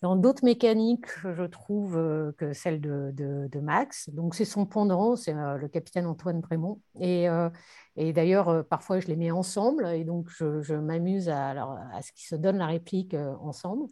dans 0.02 0.16
d'autres 0.16 0.43
mécaniques, 0.43 1.06
je 1.24 1.43
trouve 1.43 1.95
euh, 1.95 2.32
que 2.38 2.54
celle 2.54 2.82
de, 2.82 3.60
Max. 3.62 4.10
Donc, 4.10 4.34
c'est 4.34 4.45
son 4.45 4.66
pendant, 4.66 5.16
c'est 5.16 5.36
euh, 5.36 5.58
le 5.58 5.68
capitaine 5.68 6.08
Antoine 6.08 6.41
Prémont. 6.41 6.82
Et, 6.99 7.30
euh, 7.30 7.49
d'ailleurs, 7.95 8.66
parfois, 8.68 8.99
je 8.99 9.08
les 9.08 9.16
mets 9.16 9.30
ensemble. 9.30 9.88
Et 9.89 10.04
donc, 10.04 10.28
je, 10.30 10.74
m'amuse 10.74 11.30
à, 11.30 11.52
à 11.93 12.02
ce 12.02 12.12
qu'ils 12.14 12.26
se 12.26 12.36
donnent 12.36 12.58
la 12.58 12.66
réplique 12.66 13.16
ensemble. 13.41 13.86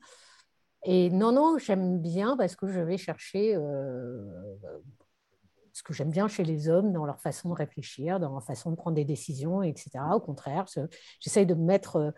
Et 0.84 1.12
non, 1.12 1.32
non, 1.32 1.60
j'aime 1.60 2.00
bien 2.00 2.36
parce 2.38 2.56
que 2.56 2.68
je 2.68 2.80
vais 2.80 2.98
chercher 2.98 3.54
ce 5.74 5.84
que 5.84 5.94
j'aime 5.94 6.10
bien 6.10 6.28
chez 6.28 6.44
les 6.44 6.70
hommes 6.70 6.92
dans 6.92 7.06
leur 7.06 7.22
façon 7.22 7.50
de 7.50 7.54
réfléchir, 7.54 8.20
dans 8.20 8.32
leur 8.32 8.44
façon 8.44 8.72
de 8.72 8.76
prendre 8.76 8.96
des 8.96 9.06
décisions, 9.06 9.62
etc. 9.62 10.00
Au 10.14 10.20
contraire, 10.20 10.66
j'essaye 11.20 11.46
de 11.46 11.54
me 11.54 11.66
mettre 11.66 12.14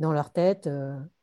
dans 0.00 0.12
leur 0.12 0.32
tête 0.32 0.68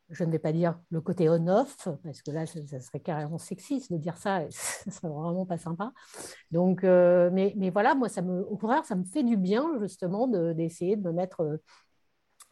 je 0.10 0.24
ne 0.24 0.32
vais 0.32 0.40
pas 0.40 0.52
dire 0.52 0.80
le 0.90 1.02
côté 1.02 1.30
on-off, 1.30 1.88
parce 2.04 2.22
que 2.22 2.32
là, 2.32 2.46
ça, 2.46 2.80
serait 2.80 3.00
carrément 3.00 3.38
sexiste 3.38 3.92
de 3.92 3.98
dire 3.98 4.18
ça, 4.18 4.42
ça 4.50 4.92
serait 4.92 5.10
vraiment 5.10 5.46
pas 5.46 5.58
sympa. 5.58 5.92
Donc, 6.52 6.84
euh, 6.84 7.30
mais, 7.32 7.70
voilà, 7.70 7.96
moi, 7.96 8.10
ça 8.10 8.22
me, 8.22 8.44
au 8.46 8.58
contraire, 8.58 8.86
ça 8.86 8.96
me 8.96 9.04
fait 9.04 9.24
du 9.24 9.38
bien, 9.38 9.80
justement, 9.80 10.28
d'essayer 10.28 10.96
de, 10.96 11.04
me 11.04 11.12
mettre 11.12 11.60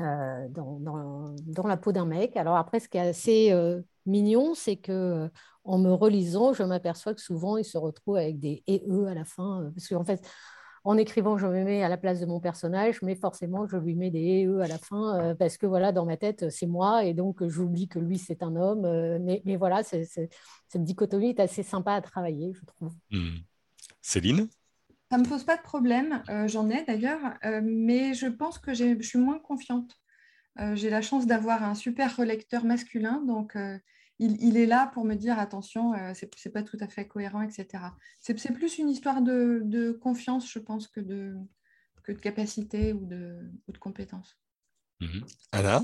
euh, 0.02 0.48
dans, 0.50 0.80
dans, 0.80 1.68
la 1.68 1.78
peau 1.78 1.92
d'un 1.92 2.06
mec. 2.06 2.38
Alors 2.38 2.56
après, 2.56 2.80
ce 2.80 2.88
qui 2.88 2.98
est 2.98 3.10
assez 3.10 3.52
euh, 3.52 3.82
mignon, 4.06 4.54
c'est 4.54 4.78
que 4.78 5.30
en 5.64 5.78
me 5.80 5.92
relisant, 5.92 6.54
je 6.54 6.64
m'aperçois 6.64 7.14
que 7.14 7.22
souvent, 7.22 7.58
il 7.58 7.66
se 7.66 7.78
retrouve 7.78 8.16
avec 8.16 8.40
des 8.40 8.64
«et 8.68 8.84
eux» 8.90 9.08
à 9.08 9.14
la 9.14 9.26
fin, 9.26 9.70
parce 9.76 9.90
qu'en 9.90 10.06
fait, 10.06 10.26
en 10.88 10.98
écrivant, 10.98 11.38
je 11.38 11.46
me 11.46 11.66
mets 11.66 11.84
à 11.84 11.90
la 11.90 11.98
place 11.98 12.22
de 12.22 12.26
mon 12.26 12.40
personnage, 12.40 13.02
mais 13.02 13.16
forcément, 13.16 13.68
je 13.68 13.76
lui 13.76 13.94
mets 13.94 14.10
des 14.10 14.46
e 14.46 14.62
à 14.62 14.68
la 14.68 14.78
fin 14.78 15.20
euh, 15.20 15.36
parce 15.36 15.58
que 15.58 15.66
voilà, 15.66 15.92
dans 15.92 16.06
ma 16.06 16.16
tête, 16.16 16.50
c'est 16.50 16.66
moi 16.66 17.04
et 17.04 17.14
donc 17.14 17.46
j'oublie 17.46 17.90
que 17.90 18.00
lui, 18.00 18.18
c'est 18.18 18.42
un 18.42 18.56
homme. 18.56 18.86
Euh, 18.86 19.20
mais, 19.22 19.42
mais, 19.44 19.58
voilà, 19.58 19.84
cette 19.84 20.30
dichotomie 20.78 21.32
est 21.32 21.42
assez 21.42 21.62
sympa 21.62 21.92
à 21.92 22.02
travailler, 22.02 22.54
je 22.54 22.64
trouve. 22.66 22.94
Hmm. 23.12 23.36
Céline? 24.02 24.48
Ça 25.12 25.18
ne 25.18 25.24
me 25.24 25.28
pose 25.28 25.44
pas 25.44 25.58
de 25.58 25.62
problème, 25.62 26.24
euh, 26.30 26.48
j'en 26.48 26.70
ai 26.70 26.86
d'ailleurs, 26.86 27.20
mais 27.64 28.14
je 28.14 28.28
pense 28.28 28.58
que 28.58 28.74
je 28.74 29.02
suis 29.02 29.20
moins 29.20 29.40
confiante. 29.40 29.94
J'ai 30.74 30.90
la 30.90 31.02
chance 31.02 31.28
d'avoir 31.28 31.64
un 31.64 31.76
super 31.76 32.16
relecteur 32.16 32.64
masculin, 32.64 33.22
donc 33.28 33.56
il, 34.20 34.58
est 34.58 34.66
là 34.66 34.90
pour 34.94 35.06
me 35.06 35.16
dire 35.16 35.38
attention, 35.38 35.94
euh, 35.94 36.14
ce 36.14 36.26
n'est 36.26 36.52
pas 36.52 36.64
tout 36.64 36.78
à 36.80 36.88
fait 36.88 37.08
cohérent, 37.08 37.42
etc. 37.42 37.84
C'est 38.20 38.54
plus 38.54 38.80
une 38.80 38.90
histoire 38.90 39.22
de, 39.22 39.98
confiance, 40.02 40.52
je 40.52 40.60
pense, 40.60 40.88
que 40.88 41.00
de, 41.00 41.36
que 42.04 42.12
de 42.12 42.20
capacité 42.20 42.94
ou 42.94 43.06
de, 43.06 43.52
ou 43.68 43.72
de 43.72 43.78
compétence. 43.78 44.38
Mhm. 45.00 45.26
Anna? 45.52 45.84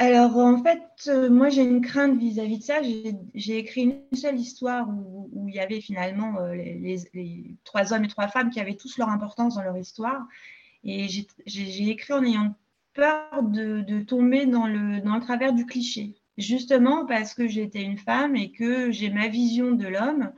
Alors, 0.00 0.36
en 0.36 0.62
fait, 0.62 0.80
euh, 1.08 1.28
moi, 1.28 1.48
j'ai 1.48 1.64
une 1.64 1.80
crainte 1.80 2.18
vis-à-vis 2.18 2.58
de 2.58 2.62
ça. 2.62 2.82
J'ai 3.34 3.58
écrit 3.58 3.82
une 3.82 4.16
seule 4.16 4.38
histoire 4.38 4.88
où, 4.88 5.48
il 5.48 5.54
y 5.54 5.60
avait 5.60 5.80
finalement 5.80 6.38
euh, 6.38 6.54
les, 6.54 7.56
trois 7.64 7.92
hommes 7.92 8.04
et 8.04 8.08
trois 8.08 8.28
femmes 8.28 8.50
qui 8.50 8.60
avaient 8.60 8.76
tous 8.76 8.96
leur 8.96 9.08
importance 9.08 9.56
dans 9.56 9.62
leur 9.62 9.76
histoire. 9.76 10.26
Et 10.84 11.08
j'ai 11.46 11.88
écrit 11.88 12.12
en 12.12 12.24
ayant 12.24 12.54
peur 12.94 13.42
de, 13.42 14.02
tomber 14.02 14.46
dans 14.46 14.68
le, 14.68 15.00
dans 15.00 15.16
le 15.16 15.20
travers 15.20 15.52
du 15.52 15.66
cliché 15.66 16.14
justement 16.38 17.04
parce 17.04 17.34
que 17.34 17.48
j'étais 17.48 17.82
une 17.82 17.98
femme 17.98 18.36
et 18.36 18.50
que 18.52 18.90
j'ai 18.90 19.10
ma 19.10 19.28
vision 19.28 19.72
de 19.72 19.86
l'homme. 19.86 20.32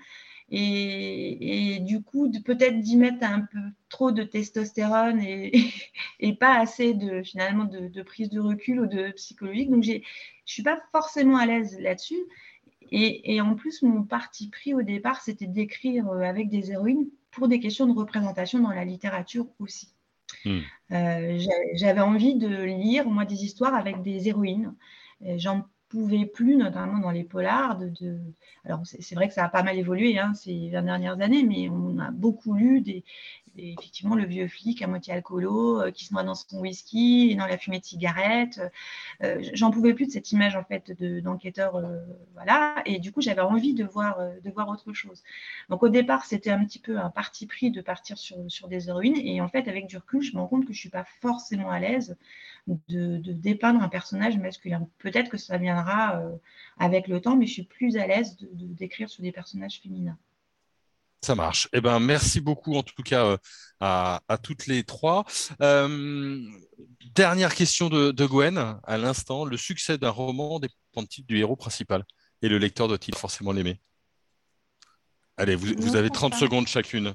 Et, 0.53 1.79
du 1.83 2.03
coup, 2.03 2.29
peut-être 2.45 2.81
d'y 2.81 2.97
mettre 2.97 3.25
un 3.25 3.43
peu 3.43 3.61
trop 3.89 4.11
de 4.11 4.25
testostérone 4.25 5.21
et, 5.21 5.53
et 6.21 6.35
pas 6.35 6.59
assez 6.59 6.93
de 6.93 7.23
finalement 7.23 7.67
de, 7.67 8.03
prise 8.03 8.31
de 8.31 8.41
recul 8.41 8.81
ou 8.81 8.87
de 8.87 9.13
psychologique. 9.13 9.71
Donc, 9.71 9.85
je 9.85 9.93
ne 9.93 9.99
suis 10.45 10.65
pas 10.65 10.81
forcément 10.91 11.37
à 11.37 11.47
l'aise 11.47 11.79
là-dessus. 11.79 12.19
Et, 12.91 13.41
en 13.41 13.55
plus, 13.55 13.83
mon 13.83 14.03
parti 14.03 14.49
pris 14.49 14.75
au 14.75 14.83
départ, 14.83 15.21
c'était 15.21 15.47
d'écrire 15.47 16.09
euh, 16.09 16.23
avec 16.23 16.49
des 16.49 16.73
héroïnes 16.73 17.09
pour 17.31 17.47
des 17.47 17.61
questions 17.61 17.87
de 17.87 17.97
représentation 17.97 18.59
dans 18.59 18.73
la 18.73 18.85
littérature 18.85 19.47
aussi. 19.61 19.95
Hmm. 20.45 20.59
Euh, 20.91 21.39
j'avais 21.75 22.01
envie 22.01 22.35
de 22.35 22.65
lire, 22.65 23.09
moi, 23.09 23.25
des 23.25 23.45
histoires 23.45 23.77
avec 23.77 24.03
des 24.03 24.27
héroïnes. 24.27 24.75
J'en 25.37 25.69
pouvait 25.91 26.25
plus, 26.25 26.57
notamment 26.57 26.99
dans 26.99 27.11
les 27.11 27.25
polars. 27.25 27.77
De, 27.77 28.19
Alors, 28.65 28.81
c'est 28.85 29.15
vrai 29.15 29.29
que 29.29 29.35
ça 29.35 29.45
a 29.45 29.49
pas 29.49 29.63
mal 29.63 29.77
évolué 29.77 30.19
hein, 30.19 30.33
ces 30.35 30.71
20 30.71 30.83
dernières 30.83 31.21
années, 31.21 31.43
mais 31.43 31.69
on 31.69 31.99
a 31.99 32.11
beaucoup 32.11 32.55
lu 32.55 32.83
effectivement 33.57 34.15
le 34.15 34.25
vieux 34.25 34.49
flic 34.49 34.83
à 34.83 34.87
moitié 34.87 35.13
alcoolo 35.13 35.81
euh, 35.81 35.91
qui 35.91 36.05
se 36.05 36.15
noie 36.15 36.23
dans 36.23 36.35
son 36.35 36.61
whisky 36.61 37.31
et 37.31 37.35
dans 37.35 37.47
la 37.47 37.59
fumée 37.59 37.81
de 37.81 37.85
cigarette. 37.85 38.61
Euh, 39.23 39.43
j'en 39.55 39.71
pouvais 39.71 39.95
plus 39.95 40.07
de 40.07 40.13
cette 40.13 40.33
image 40.33 40.57
en 40.57 40.65
fait 40.65 40.93
d'enquêteur, 41.23 41.77
euh, 41.77 41.99
voilà. 42.35 42.83
Et 42.87 42.99
du 42.99 43.13
coup, 43.13 43.21
j'avais 43.21 43.41
envie 43.41 43.75
de 43.75 43.85
voir, 43.85 44.19
de 44.43 44.51
voir 44.51 44.69
autre 44.69 44.93
chose. 44.93 45.23
Donc 45.69 45.83
au 45.83 45.89
départ, 45.89 46.25
c'était 46.25 46.51
un 46.51 46.65
petit 46.65 46.79
peu 46.79 46.99
un 46.99 47.11
parti 47.11 47.47
pris 47.47 47.71
de 47.71 47.81
partir 47.81 48.19
sur, 48.19 48.37
sur 48.49 48.69
des 48.69 48.89
héroïnes. 48.89 49.17
Et 49.17 49.41
en 49.41 49.49
fait, 49.49 49.69
avec 49.69 49.87
du 49.87 49.97
recul, 49.97 50.23
je 50.23 50.35
me 50.35 50.41
rends 50.41 50.49
compte 50.49 50.67
que 50.67 50.73
je 50.73 50.79
suis 50.79 50.91
pas 50.91 51.05
forcément 51.21 51.71
à 51.71 51.81
l'aise 51.81 52.17
de, 52.67 53.17
de, 53.19 53.33
dépeindre 53.33 53.83
un 53.83 53.89
personnage 53.89 54.37
masculin. 54.39 54.89
Peut-être 54.99 55.31
que 55.31 55.39
ça 55.39 55.59
viendra 55.59 56.23
avec 56.79 57.09
le 57.09 57.21
temps, 57.21 57.37
mais 57.37 57.47
je 57.47 57.53
suis 57.53 57.65
plus 57.65 57.97
à 57.97 58.07
l'aise 58.07 58.37
de 58.37 58.49
d'écrire 58.53 59.09
sur 59.09 59.23
des 59.23 59.33
personnages 59.33 59.81
féminins. 59.83 60.19
Ça 61.23 61.35
marche. 61.35 61.69
Eh 61.73 61.81
ben, 61.81 62.01
merci 62.01 62.41
beaucoup 62.41 62.75
en 62.77 62.83
tout 62.83 63.03
cas 63.03 63.25
euh, 63.27 63.37
à, 63.81 64.39
toutes 64.43 64.67
les 64.67 64.85
trois. 64.85 65.25
Euh, 65.61 66.41
dernière 67.15 67.55
question 67.55 67.91
de, 67.91 68.27
Gwen 68.27 68.79
à 68.83 68.97
l'instant. 68.97 69.45
Le 69.45 69.57
succès 69.59 69.99
d'un 69.99 70.11
roman 70.11 70.61
dépend-il 70.61 71.27
du 71.27 71.39
héros 71.39 71.57
principal? 71.57 72.05
Et 72.43 72.49
le 72.49 72.57
lecteur 72.57 72.89
doit-il 72.89 73.15
forcément 73.15 73.53
l'aimer? 73.53 73.81
Allez, 75.37 75.57
vous, 75.57 75.97
avez 75.97 76.11
30 76.11 76.35
secondes 76.35 76.67
chacune. 76.67 77.15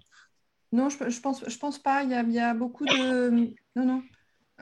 Non, 0.72 0.90
je, 0.90 1.10
je, 1.10 1.20
pense, 1.20 1.44
je 1.48 1.58
pense 1.58 1.80
pas. 1.80 2.04
Il 2.04 2.12
y, 2.12 2.40
a, 2.40 2.54
beaucoup 2.54 2.86
de. 2.86 3.30
Non, 3.76 3.86
non. 3.86 4.04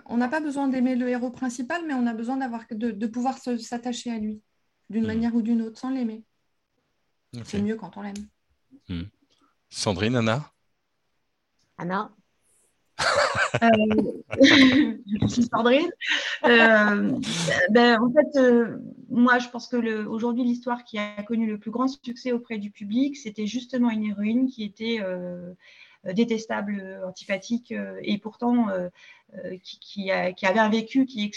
On 0.06 0.18
n'a 0.18 0.28
pas 0.28 0.40
besoin 0.40 0.68
d'aimer 0.68 0.96
le 0.96 1.08
héros 1.08 1.32
principal, 1.32 1.86
mais 1.86 1.94
on 1.94 2.08
a 2.08 2.14
besoin 2.14 2.38
d'avoir 2.38 2.66
de, 2.72 2.92
de 2.92 3.08
pouvoir 3.08 3.38
s'attacher 3.38 4.12
à 4.12 4.18
lui 4.18 4.42
d'une 4.90 5.04
hmm. 5.04 5.08
manière 5.08 5.36
ou 5.36 5.42
d'une 5.42 5.62
autre 5.62 5.80
sans 5.80 5.90
l'aimer. 5.90 6.24
C'est 7.44 7.62
mieux 7.62 7.76
quand 7.76 7.98
on 7.98 8.02
l'aime. 8.02 8.28
Hmm. 8.90 9.04
Sandrine, 9.70 10.16
Anna? 10.16 10.52
Anna 11.78 12.14
euh, 13.62 14.18
suis 15.28 15.44
Sandrine. 15.44 15.90
Euh, 16.46 17.20
ben, 17.70 18.00
en 18.02 18.12
fait, 18.12 18.40
euh, 18.40 18.78
moi, 19.10 19.40
je 19.40 19.50
pense 19.50 19.68
que 19.68 20.06
aujourd'hui, 20.06 20.44
l'histoire 20.44 20.84
qui 20.84 20.98
a 20.98 21.22
connu 21.24 21.48
le 21.48 21.58
plus 21.58 21.72
grand 21.72 21.88
succès 21.88 22.32
auprès 22.32 22.58
du 22.58 22.72
public, 22.72 23.18
c'était 23.18 23.48
justement 23.48 23.90
une 23.90 24.04
héroïne 24.04 24.48
qui 24.48 24.64
était 24.64 25.00
détestable, 26.04 27.02
antipathique, 27.06 27.74
et 28.02 28.18
pourtant 28.18 28.68
qui, 29.64 29.80
qui, 29.80 30.12
qui, 30.36 30.46
avait 30.46 30.60
un 30.60 30.70
vécu 30.70 31.06
qui, 31.06 31.32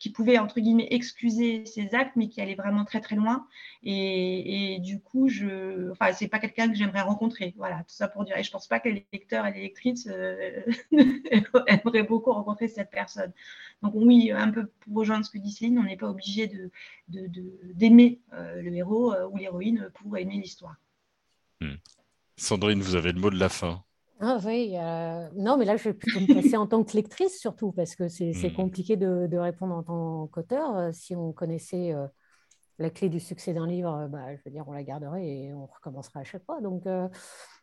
qui 0.00 0.08
pouvait, 0.08 0.38
entre 0.38 0.60
guillemets, 0.60 0.88
excuser 0.90 1.66
ses 1.66 1.94
actes, 1.94 2.16
mais 2.16 2.28
qui 2.28 2.40
allait 2.40 2.54
vraiment 2.54 2.86
très, 2.86 3.02
très 3.02 3.16
loin. 3.16 3.46
Et, 3.82 4.78
du 4.80 4.98
coup, 4.98 5.28
je, 5.28 5.90
enfin, 5.90 6.12
c'est 6.14 6.26
pas 6.26 6.38
quelqu'un 6.38 6.68
que 6.68 6.74
j'aimerais 6.74 7.02
rencontrer. 7.02 7.52
Voilà, 7.58 7.80
tout 7.80 7.94
ça 7.94 8.08
pour 8.08 8.24
dire. 8.24 8.36
Et 8.38 8.42
je 8.42 8.50
pense 8.50 8.66
pas 8.66 8.80
que 8.80 8.88
les 8.88 9.06
lecteurs 9.12 9.46
et 9.46 9.52
les 9.52 9.60
lectrices 9.60 10.08
euh, 10.10 10.62
aimeraient 11.66 12.02
beaucoup 12.02 12.32
rencontrer 12.32 12.66
cette 12.66 12.90
personne. 12.90 13.32
Donc, 13.82 13.92
oui, 13.94 14.32
un 14.32 14.50
peu 14.50 14.66
pour 14.66 14.96
rejoindre 14.96 15.26
ce 15.26 15.30
que 15.30 15.38
dit 15.38 15.52
Céline, 15.52 15.78
on 15.78 15.84
n'est 15.84 15.98
pas 15.98 16.08
obligé 16.08 16.46
d'aimer 16.46 16.70
de, 17.08 17.18
de, 17.18 18.18
euh, 18.32 18.62
le 18.62 18.74
héros 18.74 19.12
euh, 19.12 19.28
ou 19.28 19.36
l'héroïne 19.36 19.90
pour 19.94 20.16
aimer 20.16 20.38
l'histoire. 20.38 20.76
Hmm. 21.60 21.74
Sandrine, 22.38 22.80
vous 22.80 22.94
avez 22.94 23.12
le 23.12 23.20
mot 23.20 23.28
de 23.28 23.38
la 23.38 23.50
fin. 23.50 23.84
Ah 24.22 24.38
oui, 24.44 24.74
euh, 24.76 25.30
non, 25.34 25.56
mais 25.56 25.64
là, 25.64 25.78
je 25.78 25.84
vais 25.84 25.94
plutôt 25.94 26.20
me 26.20 26.26
placer 26.26 26.54
en 26.54 26.66
tant 26.66 26.84
que 26.84 26.92
lectrice 26.92 27.40
surtout, 27.40 27.72
parce 27.72 27.94
que 27.96 28.08
c'est 28.08 28.32
mmh. 28.32 28.52
compliqué 28.52 28.96
de, 28.96 29.36
répondre 29.38 29.74
en 29.74 29.82
tant 29.82 30.26
qu'auteur. 30.26 30.76
Euh, 30.76 30.90
si 30.92 31.16
on 31.16 31.32
connaissait 31.32 31.94
euh, 31.94 32.06
la 32.78 32.90
clé 32.90 33.08
du 33.08 33.18
succès 33.18 33.54
d'un 33.54 33.66
livre, 33.66 34.08
bah, 34.08 34.36
je 34.36 34.42
veux 34.44 34.50
dire, 34.50 34.64
on 34.68 34.72
la 34.72 34.82
garderait 34.84 35.26
et 35.26 35.54
on 35.54 35.64
recommencerait 35.64 36.20
à 36.20 36.24
chaque 36.24 36.44
fois. 36.44 36.60
Donc, 36.60 36.84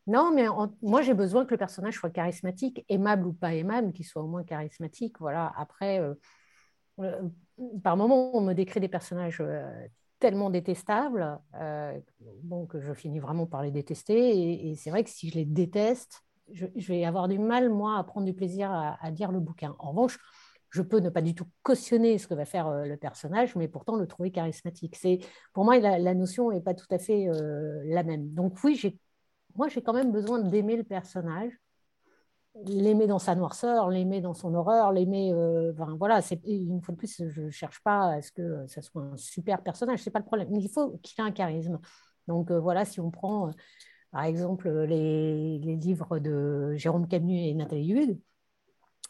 non, 0.08 0.32
mais 0.34 0.48
moi, 0.82 1.04
j'ai 1.04 1.14
besoin 1.14 1.46
que 1.46 1.52
le 1.52 1.58
personnage 1.58 1.96
soit 1.96 2.10
charismatique, 2.10 2.84
aimable 2.90 3.28
ou 3.28 3.34
pas 3.34 3.54
aimable, 3.54 3.94
qu'il 3.94 4.06
soit 4.06 4.24
au 4.24 4.28
moins 4.28 4.44
charismatique. 4.44 5.20
Voilà. 5.20 5.54
Après, 5.58 6.02
par 7.84 7.98
moments, 7.98 8.36
on 8.36 8.42
me 8.42 8.54
décrit 8.54 8.80
des 8.80 8.88
personnages 8.88 9.44
tellement 10.20 10.50
détestables 10.50 11.40
bon, 12.44 12.66
que 12.66 12.80
je 12.80 12.94
finis 12.94 13.20
vraiment 13.20 13.46
par 13.46 13.62
les 13.62 13.72
détester. 13.72 14.70
et 14.70 14.76
c'est 14.76 14.90
vrai 14.90 15.04
que 15.04 15.10
si 15.10 15.30
je 15.30 15.36
les 15.36 15.46
déteste, 15.46 16.27
je, 16.52 16.88
vais 16.88 17.06
avoir 17.06 17.28
du 17.28 17.40
mal, 17.40 17.70
moi, 17.70 17.98
à 17.98 18.04
prendre 18.04 18.26
du 18.26 18.34
plaisir 18.34 18.72
à, 18.72 19.10
lire 19.12 19.32
le 19.32 19.40
bouquin. 19.40 19.76
En 19.80 19.92
revanche, 19.92 20.18
je 20.70 20.82
peux 20.82 21.00
ne 21.00 21.10
pas 21.10 21.22
du 21.22 21.34
tout 21.36 21.48
cautionner 21.64 22.18
ce 22.18 22.28
que 22.28 22.34
va 22.34 22.46
faire 22.46 22.68
euh, 22.68 22.86
le 22.86 22.98
personnage, 22.98 23.56
mais 23.56 23.68
pourtant 23.68 23.96
le 23.96 24.08
trouver 24.08 24.32
charismatique. 24.32 24.96
C'est, 24.96 25.20
pour 25.54 25.64
moi, 25.64 25.80
la, 25.80 26.14
notion 26.14 26.52
n'est 26.52 26.62
pas 26.62 26.74
tout 26.74 26.88
à 26.92 27.00
fait 27.00 27.30
euh, 27.30 27.82
la 27.86 28.04
même. 28.04 28.34
Donc 28.34 28.58
oui, 28.64 29.00
moi, 29.56 29.68
j'ai 29.70 29.82
quand 29.82 29.94
même 29.94 30.12
besoin 30.12 30.40
d'aimer 30.40 30.76
le 30.76 30.84
personnage, 30.84 31.52
l'aimer 32.66 33.08
dans 33.08 33.20
sa 33.20 33.36
noirceur, 33.36 33.90
l'aimer 33.90 34.22
dans 34.22 34.34
son 34.34 34.54
horreur, 34.54 34.92
l'aimer... 34.92 35.32
Euh, 35.34 35.72
voilà, 35.98 36.22
une 36.46 36.82
fois 36.82 36.94
de 36.94 36.98
plus, 36.98 37.24
je 37.30 37.42
ne 37.44 37.50
cherche 37.50 37.82
pas 37.82 38.14
à 38.14 38.22
ce 38.22 38.32
que 38.32 38.66
ça 38.68 38.82
soit 38.82 39.04
un 39.04 39.18
super 39.18 39.62
personnage, 39.62 40.00
c'est 40.00 40.12
pas 40.12 40.20
le 40.20 40.26
problème. 40.26 40.50
Il 40.52 40.70
faut 40.70 40.98
qu'il 41.04 41.24
ait 41.24 41.28
un 41.28 41.32
charisme. 41.32 41.80
Donc 42.28 42.52
voilà, 42.52 42.84
si 42.84 43.00
on 43.00 43.10
prend 43.10 43.52
par 44.12 44.24
exemple, 44.24 44.70
les, 44.70 45.60
livres 45.60 46.20
de 46.20 46.76
Jérôme 46.76 47.08
Camus 47.08 47.48
et 47.48 47.54
Nathalie 47.54 47.90
Hude, 47.90 48.20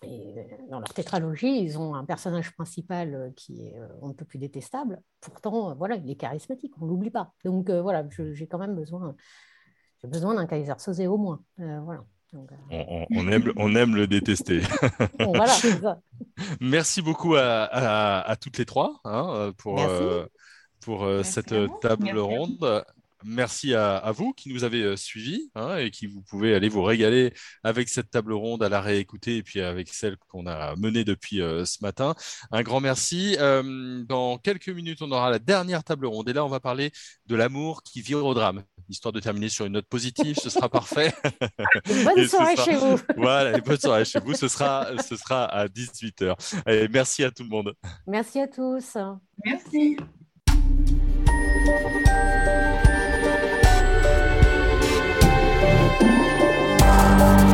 et 0.03 0.35
dans 0.69 0.79
leur 0.79 0.93
tétralogie, 0.93 1.59
ils 1.59 1.79
ont 1.79 1.95
un 1.95 2.05
personnage 2.05 2.53
principal 2.53 3.33
qui 3.35 3.65
est 3.65 3.75
on 4.01 4.09
ne 4.09 4.13
peut 4.13 4.25
plus 4.25 4.37
détestable. 4.37 5.01
Pourtant, 5.21 5.75
voilà, 5.75 5.95
il 5.95 6.07
est 6.11 6.15
charismatique, 6.15 6.73
on 6.79 6.85
ne 6.85 6.91
l'oublie 6.91 7.09
pas. 7.09 7.33
Donc 7.43 7.71
voilà, 7.71 8.05
j'ai 8.33 8.45
quand 8.45 8.59
même 8.59 8.75
besoin, 8.75 9.15
j'ai 10.01 10.07
besoin 10.07 10.35
d'un 10.35 10.45
Kaiser 10.45 10.73
Sosé 10.77 11.07
au 11.07 11.17
moins. 11.17 11.41
Euh, 11.59 11.79
voilà. 11.81 12.03
Euh, 12.33 13.05
on, 13.09 13.27
aime, 13.29 13.53
on 13.55 13.75
aime 13.75 13.95
le 13.95 14.05
détester. 14.05 14.59
voilà, 15.19 15.53
Merci 16.61 17.01
beaucoup 17.01 17.35
à, 17.35 18.35
toutes 18.39 18.57
les 18.57 18.65
trois 18.65 18.99
hein, 19.05 19.53
pour, 19.57 19.79
euh, 19.79 20.25
pour 20.81 21.07
cette 21.23 21.55
table 21.81 22.17
ronde. 22.17 22.83
Merci 23.23 23.73
à, 23.73 24.11
vous 24.11 24.31
qui 24.33 24.53
nous 24.53 24.63
avez 24.63 24.83
euh, 24.83 24.95
suivis 24.95 25.49
hein, 25.55 25.77
et 25.77 25.89
qui 25.89 26.05
vous 26.05 26.21
pouvez 26.21 26.53
aller 26.53 26.69
vous 26.69 26.83
régaler 26.83 27.33
avec 27.63 27.89
cette 27.89 28.11
table 28.11 28.33
ronde 28.33 28.61
à 28.61 28.69
la 28.69 28.79
réécouter 28.79 29.37
et 29.37 29.43
puis 29.43 29.59
avec 29.59 29.89
celle 29.89 30.17
qu'on 30.17 30.45
a 30.45 30.75
menée 30.75 31.03
depuis 31.03 31.41
euh, 31.41 31.65
ce 31.65 31.79
matin. 31.81 32.13
Un 32.51 32.61
grand 32.61 32.79
merci. 32.79 33.35
Euh, 33.39 34.03
dans 34.05 34.37
quelques 34.37 34.69
minutes, 34.69 35.01
on 35.01 35.11
aura 35.11 35.31
la 35.31 35.39
dernière 35.39 35.83
table 35.83 36.05
ronde 36.05 36.29
et 36.29 36.33
là, 36.33 36.45
on 36.45 36.49
va 36.49 36.59
parler 36.59 36.91
de 37.25 37.35
l'amour 37.35 37.81
qui 37.81 38.01
vire 38.01 38.23
au 38.23 38.33
drame. 38.35 38.63
Histoire 38.87 39.11
de 39.11 39.19
terminer 39.19 39.49
sur 39.49 39.65
une 39.65 39.73
note 39.73 39.87
positive, 39.87 40.37
ce 40.41 40.49
sera 40.49 40.69
parfait. 40.69 41.11
bonne 41.87 42.27
soirée 42.27 42.55
chez 42.55 42.75
vous. 42.75 42.99
Voilà, 43.17 43.57
bonne 43.59 43.79
soirée 43.79 44.05
chez 44.05 44.19
vous. 44.19 44.33
Ce 44.33 44.47
sera, 44.47 44.91
ce 45.01 45.15
sera 45.15 45.45
à 45.45 45.67
18h. 45.67 46.89
merci 46.91 47.23
à 47.23 47.31
tout 47.31 47.43
le 47.43 47.49
monde. 47.49 47.73
Merci 48.05 48.39
à 48.39 48.47
tous. 48.47 48.95
Merci. 49.43 49.97
Bye. 57.17 57.46